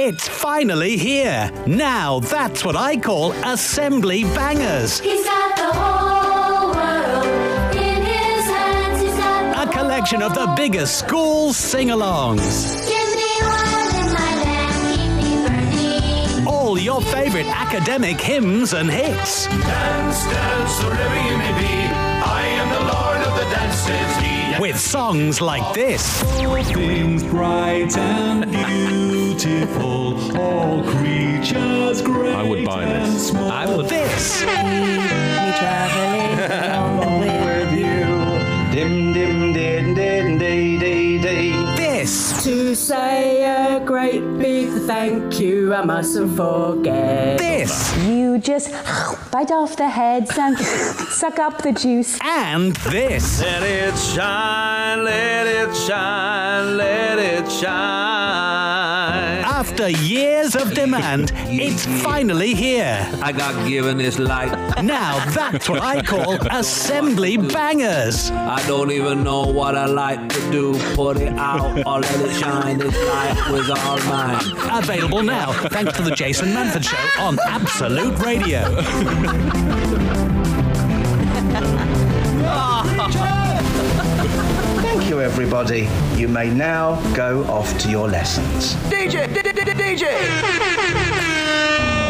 It's 0.00 0.28
finally 0.28 0.96
here. 0.96 1.50
Now 1.66 2.20
that's 2.20 2.64
what 2.64 2.76
I 2.76 2.96
call 2.96 3.32
assembly 3.44 4.22
bangers. 4.24 5.00
He's 5.00 5.24
got 5.24 5.56
the 5.56 5.64
whole 5.64 6.70
world 6.72 7.74
in 7.74 8.02
his 8.04 8.46
hands. 8.46 9.00
He's 9.02 9.16
got 9.16 9.68
A 9.68 9.72
collection 9.72 10.22
of 10.22 10.34
the 10.34 10.46
biggest 10.56 10.98
school 11.00 11.52
sing 11.52 11.88
alongs. 11.88 12.86
Give 12.88 12.97
All 16.68 16.78
your 16.78 17.00
favorite 17.00 17.46
academic 17.46 18.20
hymns 18.20 18.74
and 18.74 18.90
hits. 18.90 19.46
Dance, 19.46 20.24
dance, 20.26 20.84
wherever 20.84 21.16
you 21.26 21.38
may 21.38 21.52
be. 21.58 21.64
I 21.64 22.42
am 22.60 22.68
the 22.68 22.92
Lord 22.92 23.26
of 23.26 23.34
the 23.38 23.44
dances. 23.56 24.60
With 24.60 24.78
songs 24.78 25.40
like 25.40 25.72
this. 25.72 26.22
All 26.22 26.62
things 26.62 27.24
bright 27.24 27.96
and 27.96 28.52
beautiful, 28.52 30.38
all 30.38 30.82
creatures 30.82 32.02
great 32.02 32.34
I 32.34 32.42
would 32.42 32.66
buy 32.66 32.84
this. 32.84 33.28
small. 33.28 33.50
I 33.50 33.64
would. 33.74 33.88
This. 33.88 34.42
Me 34.42 34.46
traveling 35.56 36.38
along 36.60 37.20
with 37.20 37.72
with. 37.72 38.72
Dim, 38.72 39.14
dim, 39.14 39.54
To 42.42 42.76
say 42.76 43.42
a 43.42 43.80
great 43.80 44.20
big 44.38 44.68
thank 44.86 45.40
you, 45.40 45.74
I 45.74 45.84
mustn't 45.84 46.36
forget. 46.36 47.36
This. 47.36 47.96
You 48.06 48.38
just 48.38 48.70
bite 49.32 49.50
off 49.50 49.76
the 49.76 49.88
heads 49.88 50.38
and 50.38 50.56
suck 51.10 51.40
up 51.40 51.62
the 51.62 51.72
juice. 51.72 52.16
And 52.22 52.76
this. 52.76 53.40
Let 53.40 53.64
it 53.64 53.98
shine, 53.98 55.04
let 55.04 55.46
it 55.48 55.74
shine, 55.74 56.76
let 56.76 57.18
it 57.18 57.50
shine. 57.50 58.07
After 59.58 59.88
years 59.88 60.54
of 60.54 60.72
demand, 60.72 61.32
it's 61.46 61.84
finally 62.04 62.54
here. 62.54 62.96
I 63.20 63.32
got 63.32 63.66
given 63.66 63.98
this 63.98 64.16
light. 64.16 64.52
Now 64.84 65.18
that's 65.34 65.68
what 65.68 65.82
I 65.82 66.00
call 66.00 66.34
assembly 66.52 67.36
bangers. 67.38 68.30
I 68.30 68.64
don't 68.68 68.92
even 68.92 69.24
know 69.24 69.42
what 69.48 69.74
I 69.74 69.86
like 69.86 70.28
to 70.28 70.50
do. 70.52 70.78
Put 70.94 71.16
it 71.16 71.32
out 71.32 71.76
or 71.84 71.98
let 71.98 72.20
it 72.20 72.34
shine. 72.36 72.78
This 72.78 72.94
light 72.94 73.50
was 73.50 73.68
all 73.68 73.98
mine. 74.08 74.80
Available 74.80 75.24
now, 75.24 75.52
thanks 75.70 75.92
to 75.96 76.02
the 76.02 76.12
Jason 76.12 76.50
Manford 76.50 76.84
Show 76.84 77.20
on 77.20 77.36
Absolute 77.48 78.16
Radio. 78.20 78.62
Thank 85.08 85.20
you, 85.20 85.24
everybody. 85.24 85.88
You 86.16 86.28
may 86.28 86.50
now 86.50 87.00
go 87.14 87.42
off 87.44 87.78
to 87.78 87.90
your 87.90 88.08
lessons. 88.10 88.74
DJ, 88.92 89.24
DJ. 89.24 90.04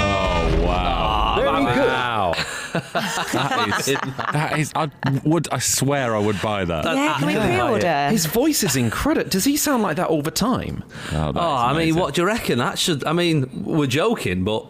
Oh 0.00 0.66
wow! 0.66 1.36
Very 1.38 1.64
good. 1.76 2.46
Wow. 2.74 2.80
that 3.32 3.78
is 3.88 3.96
that 4.32 4.58
is. 4.58 4.72
I 4.74 4.90
would. 5.24 5.48
I 5.52 5.58
swear 5.58 6.14
I 6.14 6.18
would 6.18 6.40
buy 6.42 6.64
that. 6.64 6.84
Yeah, 6.84 7.16
can 7.18 7.26
we 7.26 7.34
pre-order? 7.36 8.08
His 8.10 8.26
voice 8.26 8.62
is 8.62 8.76
incredible. 8.76 9.28
Does 9.30 9.44
he 9.44 9.56
sound 9.56 9.82
like 9.82 9.96
that 9.96 10.08
all 10.08 10.22
the 10.22 10.30
time? 10.30 10.84
Oh, 11.12 11.32
Oh, 11.34 11.54
I 11.54 11.76
mean, 11.76 11.96
what 11.96 12.14
do 12.14 12.22
you 12.22 12.26
reckon? 12.26 12.58
That 12.58 12.78
should. 12.78 13.04
I 13.04 13.12
mean, 13.12 13.64
we're 13.64 13.86
joking, 13.86 14.44
but 14.44 14.66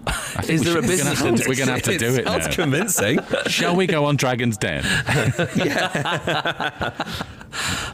is 0.49 0.61
we 0.61 0.71
there 0.71 0.79
a 0.79 0.83
should- 0.83 0.85
we're 0.85 0.85
gonna 0.85 0.87
business? 0.89 1.21
have 1.21 1.37
to- 1.43 1.49
we're 1.49 1.57
gonna 1.57 1.73
have 1.73 1.83
to 1.83 1.99
do 1.99 2.15
it 2.15 2.25
Sounds 2.27 2.47
now. 2.49 2.55
convincing. 2.55 3.19
Shall 3.47 3.77
we 3.77 3.87
go 3.87 4.05
on 4.05 4.17
Dragon's 4.17 4.57
Den? 4.57 4.85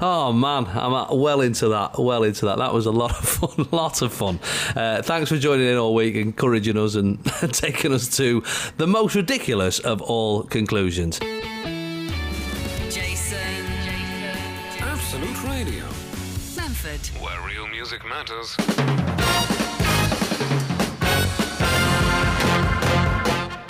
Oh 0.01 0.33
man, 0.33 0.67
I'm 0.67 0.93
uh, 0.93 1.15
well 1.15 1.41
into 1.41 1.69
that. 1.69 1.97
Well 1.99 2.25
into 2.25 2.47
that. 2.47 2.59
That 2.59 2.75
was 2.75 2.87
a 2.87 2.91
lot 2.91 3.13
of 3.13 3.19
fun. 3.29 3.69
Lot 3.71 4.03
of 4.03 4.13
fun. 4.13 4.41
Uh, 4.75 5.01
thanks 5.03 5.31
for 5.31 5.39
joining 5.39 5.69
in 5.69 5.77
all 5.77 5.95
week, 5.95 6.17
encouraging 6.17 6.77
us 6.77 6.97
and 6.97 7.25
taking 7.53 7.93
us 7.93 8.15
to 8.17 8.43
the 8.77 8.87
most 8.89 9.15
ridiculous 9.15 9.79
of 9.79 9.94
all 10.03 10.43
conclusions. 10.45 11.19
Jason. 12.91 13.39
Absolute 14.81 15.43
Radio, 15.45 15.85
Manford. 16.57 17.21
where 17.23 17.41
real 17.49 17.67
music 17.69 18.05
matters. 18.05 18.57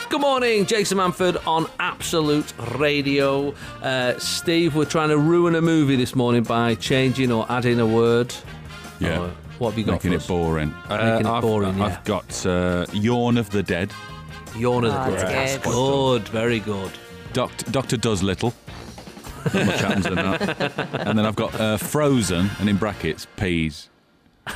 Good 0.09 0.21
morning, 0.21 0.65
Jason 0.65 0.99
Manford 0.99 1.45
on 1.47 1.67
Absolute 1.81 2.53
Radio. 2.77 3.53
Uh, 3.83 4.17
Steve, 4.19 4.75
we're 4.77 4.85
trying 4.85 5.09
to 5.09 5.19
ruin 5.19 5.55
a 5.57 5.61
movie 5.61 5.97
this 5.97 6.15
morning 6.15 6.45
by 6.45 6.77
changing 6.77 7.33
or 7.33 7.45
adding 7.51 7.81
a 7.81 7.87
word. 7.87 8.33
Yeah. 9.01 9.19
Oh, 9.19 9.33
what 9.59 9.71
have 9.71 9.79
you 9.79 9.85
got 9.85 9.93
Making 10.05 10.11
for 10.13 10.15
it 10.15 10.21
us? 10.21 10.27
boring. 10.29 10.75
Making 10.89 11.07
it 11.07 11.27
I've, 11.27 11.43
boring. 11.43 11.81
I've 11.83 12.05
got 12.05 12.47
uh, 12.47 12.87
Yawn 12.93 13.37
of 13.39 13.51
the 13.51 13.63
Dead. 13.63 13.91
Yawn 14.57 14.85
of 14.85 14.93
the 14.93 15.01
Oh, 15.01 15.11
Dead. 15.11 15.21
that's 15.29 15.57
good. 15.65 15.73
Good, 15.73 16.29
very 16.29 16.61
good. 16.61 16.93
Doctor, 17.33 17.71
Doctor 17.71 17.97
Does 17.97 18.23
Little. 18.23 18.55
Not 19.53 19.67
much 19.67 19.81
happens 19.81 20.07
in 20.07 20.15
that. 20.15 20.89
And 21.07 21.19
then 21.19 21.27
I've 21.27 21.37
got 21.37 21.55
uh, 21.61 21.77
Frozen, 21.77 22.51
and 22.61 22.69
in 22.69 22.77
brackets, 22.77 23.27
peas. 23.37 23.89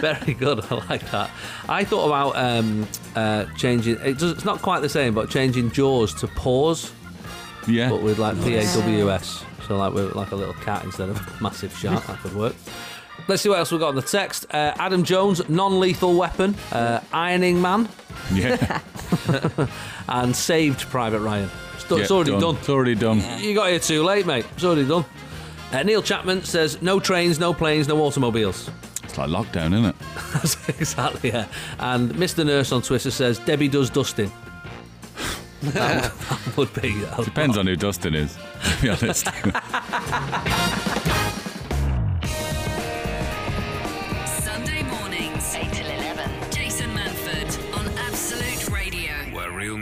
Very 0.00 0.34
good. 0.34 0.60
I 0.70 0.74
like 0.88 1.10
that. 1.10 1.30
I 1.68 1.84
thought 1.84 2.06
about 2.06 2.36
um, 2.36 2.86
uh, 3.16 3.46
changing. 3.56 3.98
It 4.00 4.18
does, 4.18 4.32
it's 4.32 4.44
not 4.44 4.62
quite 4.62 4.80
the 4.80 4.88
same, 4.88 5.14
but 5.14 5.28
changing 5.30 5.70
Jaws 5.72 6.14
to 6.20 6.28
Paws, 6.28 6.92
Yeah. 7.66 7.90
but 7.90 8.02
with 8.02 8.18
like 8.18 8.40
P 8.42 8.54
A 8.56 8.64
W 8.74 9.10
S. 9.10 9.44
So 9.66 9.76
like 9.76 9.92
with 9.92 10.14
like 10.14 10.30
a 10.30 10.36
little 10.36 10.54
cat 10.54 10.84
instead 10.84 11.08
of 11.10 11.16
a 11.18 11.26
massive 11.42 11.76
shark. 11.76 12.06
that 12.06 12.18
could 12.20 12.34
work. 12.34 12.54
Let's 13.28 13.42
see 13.42 13.50
what 13.50 13.58
else 13.58 13.70
we've 13.70 13.80
got 13.80 13.88
on 13.90 13.94
the 13.94 14.02
text. 14.02 14.46
Uh, 14.50 14.72
Adam 14.78 15.04
Jones, 15.04 15.46
non-lethal 15.50 16.16
weapon, 16.16 16.54
uh, 16.72 17.00
ironing 17.12 17.60
man, 17.60 17.88
Yeah. 18.32 18.80
and 20.08 20.34
saved 20.34 20.80
Private 20.88 21.20
Ryan. 21.20 21.50
It's, 21.74 21.84
do- 21.84 21.98
it's 21.98 22.08
Yeah, 22.10 22.16
already 22.16 22.38
done. 22.40 22.56
It's 22.56 22.68
already 22.70 22.94
done. 22.94 23.22
You 23.38 23.54
got 23.54 23.68
here 23.68 23.78
too 23.78 24.02
late, 24.02 24.24
mate. 24.26 24.46
It's 24.54 24.64
already 24.64 24.88
done. 24.88 25.04
Uh, 25.72 25.82
Neil 25.82 26.00
Chapman 26.02 26.42
says 26.44 26.80
no 26.80 26.98
trains, 26.98 27.38
no 27.38 27.52
planes, 27.52 27.86
no 27.86 28.00
automobiles. 28.02 28.70
It's 29.04 29.18
like 29.18 29.28
lockdown, 29.28 29.74
isn't 29.74 29.84
it? 29.84 29.96
That's 30.32 30.68
exactly 30.70 31.30
yeah. 31.30 31.46
And 31.78 32.10
Mr. 32.12 32.46
Nurse 32.46 32.72
on 32.72 32.80
Twitter 32.80 33.10
says 33.10 33.38
Debbie 33.40 33.68
does 33.68 33.90
dusting. 33.90 34.32
that, 35.62 36.12
would, 36.56 36.72
be. 36.80 36.94
Depends 37.24 37.58
on 37.58 37.66
who 37.66 37.76
Dustin 37.76 38.14
is, 38.14 38.34
to 38.36 38.82
be 38.82 38.88
honest. 38.88 39.26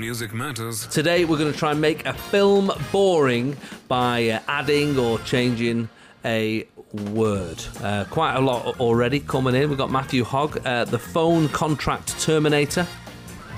Music 0.06 0.32
matters. 0.32 0.86
Today 0.86 1.24
we're 1.24 1.36
going 1.36 1.52
to 1.52 1.58
try 1.58 1.72
and 1.72 1.80
make 1.80 2.06
a 2.06 2.12
film 2.12 2.70
boring 2.92 3.56
by 3.88 4.28
uh, 4.28 4.40
adding 4.46 4.96
or 4.96 5.18
changing 5.20 5.88
a 6.24 6.64
word. 7.10 7.60
Uh, 7.82 8.04
quite 8.08 8.36
a 8.36 8.40
lot 8.40 8.78
already 8.78 9.18
coming 9.18 9.56
in. 9.56 9.68
We've 9.68 9.76
got 9.76 9.90
Matthew 9.90 10.22
Hogg, 10.22 10.64
uh, 10.64 10.84
the 10.84 10.98
phone 11.00 11.48
contract 11.48 12.20
terminator. 12.20 12.86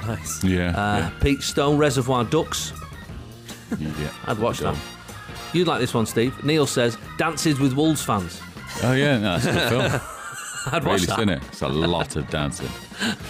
Nice. 0.06 0.42
yeah. 0.42 0.70
Uh, 0.70 1.10
Pete 1.20 1.42
Stone, 1.42 1.76
Reservoir 1.76 2.24
Ducks. 2.24 2.72
yeah. 3.78 3.92
yeah. 4.00 4.12
I'd 4.24 4.38
watch 4.38 4.60
that. 4.60 4.74
You'd 5.52 5.68
like 5.68 5.80
this 5.80 5.92
one, 5.92 6.06
Steve. 6.06 6.42
Neil 6.42 6.66
says 6.66 6.96
Dances 7.18 7.60
with 7.60 7.74
Wolves 7.74 8.02
fans. 8.02 8.40
Oh, 8.82 8.94
yeah. 8.94 9.18
No, 9.18 9.38
that's 9.38 9.44
a 9.44 9.52
good 9.52 9.68
film. 9.68 10.00
I'd 10.72 10.84
watch 10.84 11.02
really 11.02 11.06
that. 11.06 11.18
seen 11.18 11.28
it. 11.28 11.42
It's 11.48 11.62
a 11.62 11.68
lot 11.68 12.16
of 12.16 12.28
dancing. 12.30 12.70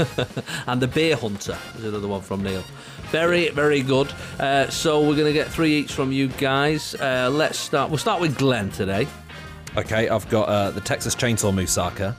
and 0.69 0.81
the 0.81 0.89
Beer 0.89 1.17
Hunter 1.17 1.59
is 1.77 1.85
another 1.85 2.09
one 2.09 2.21
from 2.21 2.43
Neil. 2.43 2.63
Very, 3.11 3.49
very 3.51 3.83
good. 3.83 4.13
Uh, 4.39 4.69
so 4.69 5.01
we're 5.01 5.17
going 5.17 5.27
to 5.27 5.33
get 5.33 5.49
three 5.49 5.75
each 5.77 5.93
from 5.93 6.13
you 6.13 6.29
guys. 6.29 6.95
Uh, 6.95 7.31
let's 7.33 7.59
start. 7.59 7.91
We'll 7.91 7.99
start 7.99 8.21
with 8.21 8.37
Glenn 8.37 8.71
today. 8.71 9.07
Okay, 9.77 10.09
I've 10.09 10.29
got 10.29 10.49
uh, 10.49 10.71
the 10.71 10.81
Texas 10.81 11.15
Chainsaw 11.15 11.53
Moussaka, 11.53 12.15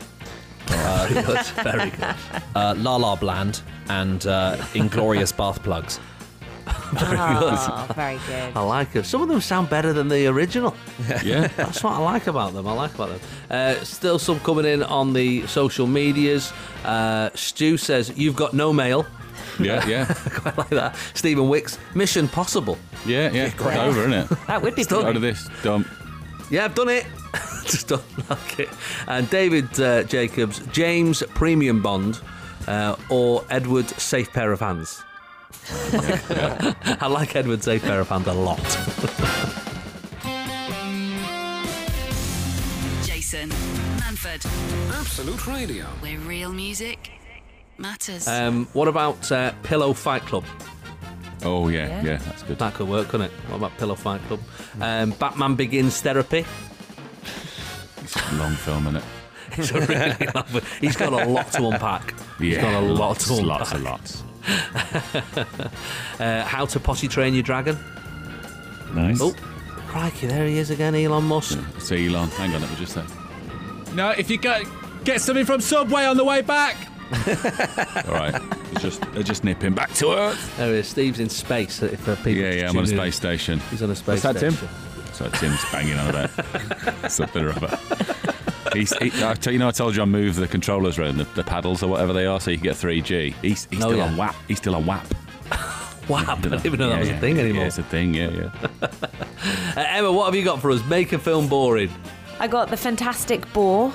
Very 0.67 1.23
good. 1.25 1.45
Very 1.63 1.89
good. 1.91 2.15
uh, 2.55 2.75
La 2.77 2.95
La 2.95 3.15
Bland, 3.15 3.61
and 3.89 4.25
uh, 4.25 4.57
Inglorious 4.73 5.31
Bath 5.31 5.61
Plugs. 5.63 5.99
very 6.93 7.17
Oh, 7.19 7.87
very 7.95 8.19
good. 8.27 8.55
I 8.55 8.61
like 8.61 8.95
it. 8.95 9.05
Some 9.05 9.21
of 9.21 9.27
them 9.27 9.41
sound 9.41 9.69
better 9.69 9.93
than 9.93 10.07
the 10.07 10.27
original. 10.27 10.75
Yeah. 11.23 11.47
That's 11.57 11.83
what 11.83 11.93
I 11.93 11.99
like 11.99 12.27
about 12.27 12.53
them. 12.53 12.67
I 12.67 12.73
like 12.73 12.93
about 12.95 13.09
them. 13.09 13.19
Uh, 13.49 13.83
still 13.83 14.19
some 14.19 14.39
coming 14.39 14.65
in 14.65 14.83
on 14.83 15.13
the 15.13 15.45
social 15.47 15.87
medias. 15.87 16.53
Uh, 16.83 17.29
Stu 17.35 17.77
says, 17.77 18.13
You've 18.17 18.35
got 18.35 18.53
no 18.53 18.71
mail. 18.73 19.05
Yeah, 19.59 19.85
yeah. 19.87 20.05
Quite 20.05 20.57
like 20.57 20.69
that. 20.69 20.95
Stephen 21.13 21.47
Wicks, 21.49 21.77
Mission 21.95 22.27
Possible. 22.27 22.77
Yeah, 23.05 23.31
yeah. 23.31 23.45
It's 23.47 23.61
over, 23.61 23.99
isn't 24.01 24.13
it? 24.13 24.29
That 24.47 24.61
would 24.61 24.75
be 24.75 24.83
Still- 24.83 25.05
Out 25.05 25.15
of 25.15 25.21
this. 25.21 25.49
Dump. 25.63 25.87
Yeah, 26.49 26.65
I've 26.65 26.75
done 26.75 26.89
it. 26.89 27.05
Just 27.65 27.87
don't 27.89 28.29
like 28.29 28.59
it. 28.59 28.69
And 29.07 29.29
David 29.29 29.79
uh, 29.79 30.03
Jacobs, 30.03 30.59
James 30.71 31.21
Premium 31.35 31.81
Bond, 31.83 32.19
uh, 32.67 32.95
or 33.09 33.45
Edward 33.51 33.87
Safe 33.89 34.31
Pair 34.33 34.51
of 34.51 34.59
Hands. 34.59 35.03
I 35.81 37.07
like 37.07 37.35
Edward 37.35 37.63
Safe 37.63 37.83
Pair 37.83 37.99
of 37.99 38.09
Hands 38.09 38.25
a 38.27 38.33
lot. 38.33 38.57
Jason 43.03 43.49
Manford, 43.99 44.45
Absolute 44.99 45.45
Radio. 45.47 45.85
where 46.01 46.17
real 46.19 46.51
music 46.51 47.11
matters. 47.79 48.27
Um, 48.27 48.67
what 48.73 48.87
about 48.87 49.31
uh, 49.31 49.51
Pillow 49.63 49.93
Fight 49.93 50.21
Club? 50.23 50.45
Oh, 51.43 51.69
yeah, 51.69 51.87
Yeah. 51.87 52.03
yeah. 52.03 52.17
That's 52.17 52.43
good. 52.43 52.59
That 52.59 52.73
could 52.73 52.89
work, 52.89 53.07
couldn't 53.09 53.27
it? 53.27 53.31
What 53.47 53.57
about 53.57 53.77
Pillow 53.77 53.95
Fight 53.95 54.21
Club? 54.27 54.41
Um, 54.81 55.11
Batman 55.11 55.55
Begins 55.55 56.01
Therapy. 56.01 56.45
It's 58.03 58.15
a 58.15 58.35
long 58.35 58.53
film, 58.55 58.87
isn't 58.87 58.97
it? 58.97 59.03
It's 59.57 59.71
a 59.71 59.79
really 59.81 60.27
lovely- 60.35 60.61
He's 60.79 60.95
got 60.95 61.11
a 61.11 61.25
lot 61.25 61.51
to 61.53 61.67
unpack. 61.67 62.13
He's 62.37 62.57
got 62.57 62.73
a 62.75 62.79
lot 62.81 62.99
lots, 62.99 63.27
to 63.27 63.33
unpack. 63.33 63.59
lots 63.59 63.71
and 63.73 63.83
lots. 63.83 64.23
Uh, 66.19 66.43
how 66.43 66.65
to 66.65 66.79
potty 66.79 67.07
train 67.07 67.33
your 67.33 67.43
dragon. 67.43 67.77
Nice. 68.93 69.19
Oh, 69.21 69.33
crikey, 69.87 70.27
there 70.27 70.45
he 70.47 70.57
is 70.57 70.69
again, 70.69 70.93
Elon 70.95 71.23
Musk. 71.23 71.57
So 71.79 71.95
Elon, 71.95 72.27
hang 72.29 72.53
on, 72.53 72.61
let 72.61 72.69
me 72.69 72.75
just 72.77 72.93
say. 72.93 73.03
No, 73.93 74.09
if 74.11 74.29
you 74.29 74.37
get 74.37 74.65
get 75.05 75.21
something 75.21 75.45
from 75.45 75.61
Subway 75.61 76.03
on 76.05 76.17
the 76.17 76.25
way 76.25 76.41
back. 76.41 76.75
All 77.11 78.13
right, 78.13 78.33
it's 78.71 78.81
just 78.81 79.01
they're 79.13 79.23
just 79.23 79.43
nipping 79.43 79.73
back 79.73 79.91
to 79.95 80.11
Earth. 80.13 80.57
There 80.57 80.75
he. 80.75 80.83
Steve's 80.83 81.19
in 81.19 81.29
space. 81.29 81.81
If 81.81 82.07
uh, 82.07 82.15
people 82.17 82.33
Yeah, 82.33 82.51
yeah, 82.51 82.69
I'm 82.69 82.77
on 82.77 82.83
a 82.83 82.87
tune 82.87 82.95
in. 82.99 83.01
space 83.01 83.15
station. 83.15 83.59
He's 83.71 83.81
on 83.81 83.89
a 83.91 83.95
space 83.95 84.23
What's 84.23 84.39
that, 84.41 84.51
Tim? 84.51 84.69
So 85.13 85.27
Tim's 85.31 85.59
banging 85.71 85.97
on 85.97 86.09
about 86.09 87.11
something 87.11 87.43
or 87.43 87.49
other. 87.51 87.77
He's, 88.73 88.95
he, 88.97 89.07
I 89.23 89.33
tell 89.33 89.51
you 89.51 89.59
know, 89.59 89.67
I 89.67 89.71
told 89.71 89.95
you 89.95 90.01
I 90.01 90.05
moved 90.05 90.37
the 90.37 90.47
controllers 90.47 90.99
around 90.99 91.17
the, 91.17 91.23
the 91.35 91.43
paddles 91.43 91.81
or 91.83 91.87
whatever 91.89 92.13
they 92.13 92.25
are, 92.27 92.39
so 92.39 92.51
you 92.51 92.57
can 92.57 92.63
get 92.65 92.75
3G. 92.75 93.33
He's, 93.41 93.65
he's 93.65 93.79
Oh, 93.83 93.87
still 93.87 93.97
yeah. 93.97 94.03
on 94.05 94.15
WAP. 94.17 94.35
He's 94.47 94.57
still 94.59 94.75
on 94.75 94.85
WAP. 94.85 95.05
Wow, 96.07 96.23
I 96.27 96.39
didn't 96.41 96.65
even 96.65 96.79
know 96.79 96.89
that 96.89 96.99
was 96.99 97.09
yeah. 97.09 97.17
a 97.17 97.19
thing 97.19 97.37
anymore. 97.39 97.61
Yeah, 97.63 97.67
it's 97.67 97.77
a 97.79 97.83
thing. 97.83 98.13
Yeah, 98.13 98.29
yeah. 98.29 98.87
Uh, 99.77 99.85
Emma, 99.87 100.11
what 100.11 100.25
have 100.25 100.35
you 100.35 100.43
got 100.43 100.59
for 100.59 100.69
us? 100.71 100.83
Make 100.85 101.13
a 101.13 101.19
film 101.19 101.47
boring. 101.47 101.89
I 102.39 102.47
got 102.47 102.69
the 102.69 102.75
Fantastic 102.77 103.51
Boar. 103.53 103.93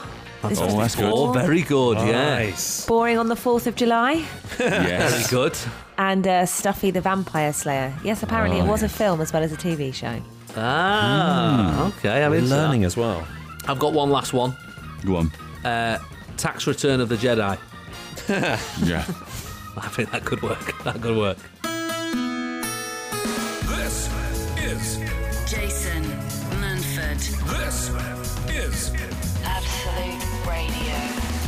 This 0.48 0.60
oh, 0.60 0.78
that's 0.78 0.94
good. 0.96 1.12
Oh, 1.12 1.32
very 1.32 1.62
good, 1.62 1.96
yeah. 1.98 2.36
Nice. 2.36 2.86
Boring 2.86 3.18
on 3.18 3.28
the 3.28 3.34
4th 3.34 3.66
of 3.66 3.74
July. 3.76 4.24
Yes. 4.58 5.12
Very 5.12 5.24
good. 5.30 5.58
And 5.98 6.26
uh, 6.26 6.46
Stuffy 6.46 6.90
the 6.90 7.00
Vampire 7.00 7.52
Slayer. 7.52 7.92
Yes, 8.04 8.22
apparently 8.22 8.60
Oh, 8.60 8.64
it 8.64 8.68
was 8.68 8.82
a 8.82 8.88
film 8.88 9.20
as 9.20 9.32
well 9.32 9.42
as 9.42 9.52
a 9.52 9.56
TV 9.56 9.92
show. 9.94 10.20
Ah, 10.56 11.88
okay. 11.88 12.24
I'm 12.24 12.32
into 12.32 12.48
Learning 12.48 12.80
that. 12.82 12.86
as 12.86 12.96
well. 12.96 13.26
I've 13.66 13.78
got 13.78 13.92
one 13.92 14.10
last 14.10 14.32
one. 14.32 14.56
Go 15.04 15.16
on. 15.16 15.30
Uh, 15.64 15.98
Tax 16.36 16.66
Return 16.66 17.00
of 17.00 17.08
the 17.08 17.16
Jedi. 17.16 17.58
Yeah. 18.88 19.04
I 19.76 19.88
think 19.88 20.10
that 20.12 20.24
could 20.24 20.42
work. 20.42 20.72
That 20.84 21.00
could 21.02 21.16
work. 21.16 21.36
This 23.68 24.08
is 24.62 24.98
Jason 25.50 26.04
Manford. 26.60 27.20
this 27.58 27.90
is 28.48 28.92
Absolute 29.44 30.22
Radio. 30.46 30.94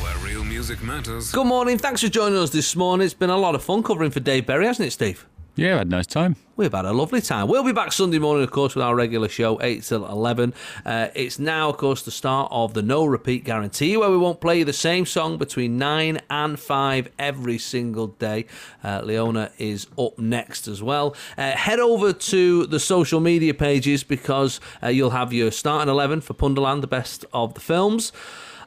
where 0.02 0.16
real 0.18 0.44
music 0.44 0.82
matters. 0.82 1.30
Good 1.32 1.46
morning. 1.46 1.78
Thanks 1.78 2.00
for 2.02 2.08
joining 2.08 2.38
us 2.38 2.50
this 2.50 2.74
morning. 2.76 3.04
It's 3.04 3.14
been 3.14 3.30
a 3.30 3.36
lot 3.36 3.54
of 3.54 3.62
fun 3.62 3.82
covering 3.82 4.10
for 4.10 4.20
Dave 4.20 4.46
Berry, 4.46 4.66
hasn't 4.66 4.88
it, 4.88 4.90
Steve? 4.92 5.26
Yeah, 5.58 5.76
I 5.76 5.78
had 5.78 5.86
a 5.86 5.90
nice 5.90 6.06
time. 6.06 6.36
We've 6.56 6.70
had 6.72 6.84
a 6.84 6.92
lovely 6.92 7.22
time. 7.22 7.48
We'll 7.48 7.64
be 7.64 7.72
back 7.72 7.90
Sunday 7.90 8.18
morning, 8.18 8.44
of 8.44 8.50
course, 8.50 8.74
with 8.74 8.84
our 8.84 8.94
regular 8.94 9.28
show, 9.28 9.58
8 9.62 9.82
till 9.82 10.04
11. 10.06 10.52
Uh, 10.84 11.08
it's 11.14 11.38
now, 11.38 11.70
of 11.70 11.78
course, 11.78 12.02
the 12.02 12.10
start 12.10 12.48
of 12.50 12.74
the 12.74 12.82
no 12.82 13.06
repeat 13.06 13.42
guarantee, 13.44 13.96
where 13.96 14.10
we 14.10 14.18
won't 14.18 14.38
play 14.42 14.62
the 14.64 14.74
same 14.74 15.06
song 15.06 15.38
between 15.38 15.78
9 15.78 16.20
and 16.28 16.60
5 16.60 17.08
every 17.18 17.56
single 17.56 18.08
day. 18.08 18.44
Uh, 18.84 19.00
Leona 19.02 19.50
is 19.56 19.86
up 19.98 20.18
next 20.18 20.68
as 20.68 20.82
well. 20.82 21.16
Uh, 21.38 21.52
head 21.52 21.78
over 21.80 22.12
to 22.12 22.66
the 22.66 22.80
social 22.80 23.20
media 23.20 23.54
pages 23.54 24.04
because 24.04 24.60
uh, 24.82 24.88
you'll 24.88 25.10
have 25.10 25.32
your 25.32 25.50
starting 25.50 25.88
11 25.88 26.20
for 26.20 26.34
Punderland, 26.34 26.82
the 26.82 26.86
best 26.86 27.24
of 27.32 27.54
the 27.54 27.60
films. 27.60 28.12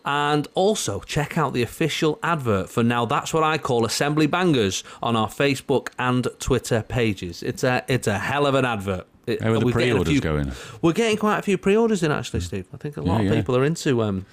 And 0.06 0.48
also 0.56 1.02
check 1.02 1.38
out 1.38 1.54
the 1.54 1.62
official 1.62 2.18
advert 2.24 2.70
for 2.70 2.84
now. 2.84 3.06
That's 3.06 3.34
what 3.34 3.44
I 3.44 3.58
call 3.58 3.86
Assembly 3.86 4.26
Bangers 4.28 4.84
on 5.04 5.16
our 5.16 5.28
Facebook 5.28 5.90
and 6.00 6.28
Twitter 6.40 6.82
pages. 6.88 7.44
It's 7.44 7.64
a 7.64 7.84
it's 7.88 8.08
a 8.08 8.18
hell 8.18 8.46
of 8.48 8.56
an 8.56 8.66
advert. 8.66 9.06
It- 9.28 9.42
How 9.42 9.52
are 9.54 9.60
the 9.60 9.66
we're 9.66 9.72
getting 9.74 9.90
a 9.92 9.94
pre-orders 9.94 10.12
few- 10.14 10.22
going? 10.22 10.52
We're 10.82 10.94
getting 10.94 11.18
quite 11.18 11.38
a 11.38 11.42
few 11.44 11.58
pre-orders 11.58 12.02
in 12.02 12.12
actually, 12.12 12.40
Steve. 12.40 12.68
I 12.74 12.78
think 12.78 12.98
a 12.98 13.02
lot 13.02 13.18
Yeah, 13.22 13.28
of 13.30 13.34
yeah. 13.34 13.40
people 13.42 13.56
are 13.58 13.64
into 13.64 14.02
um, 14.02 14.26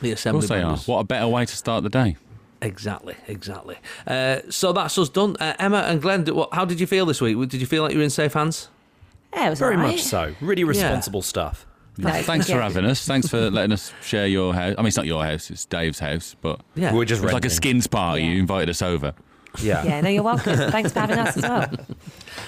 the 0.00 0.12
Assembly. 0.12 0.12
Of 0.12 0.44
Assembly 0.44 0.68
course 0.68 0.84
they 0.86 0.92
are. 0.92 0.94
What 0.96 1.00
a 1.00 1.04
better 1.04 1.26
way 1.28 1.44
to 1.46 1.56
start 1.56 1.82
the 1.82 1.90
day. 1.90 2.16
Exactly, 2.62 3.14
exactly. 3.26 3.76
Uh, 4.06 4.38
so 4.50 4.72
that's 4.72 4.96
us 4.96 5.08
done. 5.08 5.36
Uh, 5.40 5.54
Emma 5.58 5.78
and 5.88 6.00
Glenn, 6.00 6.24
did- 6.24 6.34
what, 6.34 6.54
how 6.54 6.64
did 6.64 6.78
you 6.80 6.86
feel 6.86 7.04
this 7.06 7.20
week? 7.20 7.36
Did 7.48 7.60
you 7.60 7.66
feel 7.66 7.82
like 7.82 7.92
you 7.92 7.98
were 7.98 8.04
in 8.04 8.10
safe 8.10 8.34
hands? 8.34 8.68
Yeah, 9.34 9.48
it 9.48 9.50
was 9.50 9.58
Very 9.58 9.74
alright. 9.76 9.92
much 9.92 10.02
so. 10.02 10.34
Really 10.40 10.62
responsible 10.64 11.20
stuff. 11.22 11.66
No, 11.96 12.10
Thanks 12.10 12.50
for 12.50 12.60
having 12.60 12.84
us. 12.84 13.06
Thanks 13.06 13.28
for 13.28 13.50
letting 13.50 13.72
us 13.72 13.92
share 14.02 14.26
your 14.26 14.52
house. 14.54 14.74
I 14.76 14.80
mean, 14.80 14.88
it's 14.88 14.96
not 14.96 15.06
your 15.06 15.24
house; 15.24 15.50
it's 15.50 15.64
Dave's 15.64 16.00
house. 16.00 16.34
But 16.40 16.60
Yeah. 16.74 16.92
We 16.92 16.98
were 16.98 17.04
just 17.04 17.22
it 17.22 17.26
was 17.26 17.32
like 17.34 17.44
a 17.44 17.50
skins 17.50 17.86
party. 17.86 18.24
You 18.24 18.38
invited 18.38 18.68
us 18.70 18.82
over. 18.82 19.14
Yeah. 19.62 19.84
Yeah, 19.84 20.00
no, 20.00 20.08
you're 20.08 20.22
welcome. 20.22 20.56
Thanks 20.70 20.92
for 20.92 21.00
having 21.00 21.18
us 21.18 21.36
as 21.36 21.42
well. 21.42 21.70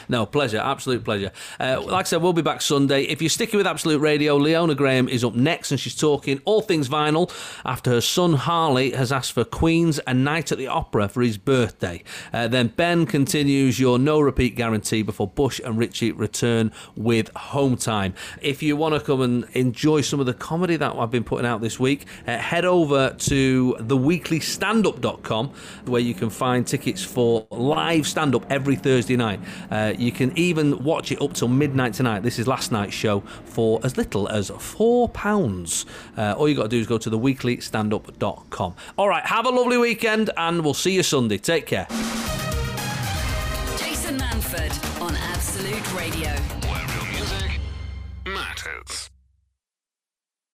No, 0.09 0.25
pleasure, 0.27 0.59
absolute 0.59 1.05
pleasure. 1.05 1.33
Uh, 1.59 1.81
like 1.81 2.07
I 2.07 2.09
said, 2.09 2.23
we'll 2.23 2.33
be 2.33 2.43
back 2.43 2.61
Sunday. 2.61 3.03
If 3.03 3.21
you're 3.21 3.29
sticking 3.29 3.57
with 3.59 3.67
Absolute 3.67 4.01
Radio, 4.01 4.37
Leona 4.37 4.75
Graham 4.75 5.09
is 5.09 5.25
up 5.25 5.35
next 5.35 5.71
and 5.73 5.81
she's 5.81 5.97
talking 5.97 6.41
all 6.45 6.61
things 6.61 6.89
vinyl 6.89 7.33
after 7.65 7.91
her 7.91 8.01
son 8.01 8.35
Harley 8.35 8.93
has 8.93 9.11
asked 9.11 9.33
for 9.33 9.45
Queen's 9.45 9.99
A 10.07 10.15
Night 10.15 10.53
at 10.53 10.59
the 10.59 10.69
Opera 10.69 11.09
for 11.09 11.23
his 11.23 11.39
birthday. 11.39 12.05
Uh, 12.33 12.47
then 12.47 12.69
Ben 12.69 13.07
continues 13.07 13.81
your 13.81 13.99
no 13.99 14.21
repeat 14.21 14.55
guarantee 14.55 15.03
before 15.03 15.27
Bush 15.27 15.61
and 15.65 15.77
Richie 15.77 16.13
return 16.13 16.73
with 16.97 17.29
Home 17.37 17.77
Time. 17.77 18.15
If 18.41 18.63
you 18.63 18.77
want 18.77 18.95
to 18.95 19.01
come 19.01 19.21
and 19.21 19.45
enjoy 19.55 20.03
some 20.03 20.21
of 20.21 20.27
the 20.27 20.35
comedy 20.35 20.77
that 20.77 20.95
I've 20.95 21.11
been 21.11 21.25
putting 21.25 21.47
out 21.47 21.61
this 21.61 21.81
week, 21.81 22.07
uh, 22.27 22.39
head 22.39 22.65
over 22.65 23.11
to 23.11 23.77
theweeklystandup.com 23.81 25.51
where 25.87 26.01
you 26.01 26.15
can 26.15 26.31
find 26.31 26.67
tickets 26.67 26.96
for 27.05 27.47
live 27.51 28.07
stand 28.07 28.35
up 28.35 28.45
every 28.51 28.77
Thursday 28.77 29.17
night. 29.17 29.41
Uh, 29.71 29.93
you 29.97 30.13
can 30.13 30.37
even 30.37 30.83
watch 30.83 31.13
it 31.13 31.21
up 31.21 31.35
till 31.35 31.49
midnight 31.49 31.95
tonight. 31.95 32.23
This 32.23 32.39
is 32.39 32.47
last 32.47 32.73
night's 32.73 32.95
show 32.95 33.21
for 33.45 33.81
as 33.85 33.97
little 33.97 34.29
as 34.29 34.51
£4. 34.51 35.87
Uh, 36.17 36.35
all 36.37 36.49
you 36.49 36.55
got 36.55 36.65
to 36.65 36.69
do 36.69 36.79
is 36.79 36.87
go 36.87 36.99
to 36.99 37.11
theweeklystandup.com. 37.11 38.75
All 38.99 39.09
right, 39.09 39.25
have 39.25 39.47
a 39.47 39.51
lovely 39.51 39.79
weekend 39.79 40.31
and 40.37 40.63
we'll 40.65 40.75
see 40.75 40.93
you 40.93 41.03
Sunday. 41.03 41.39
Take 41.39 41.67
care. 41.67 41.87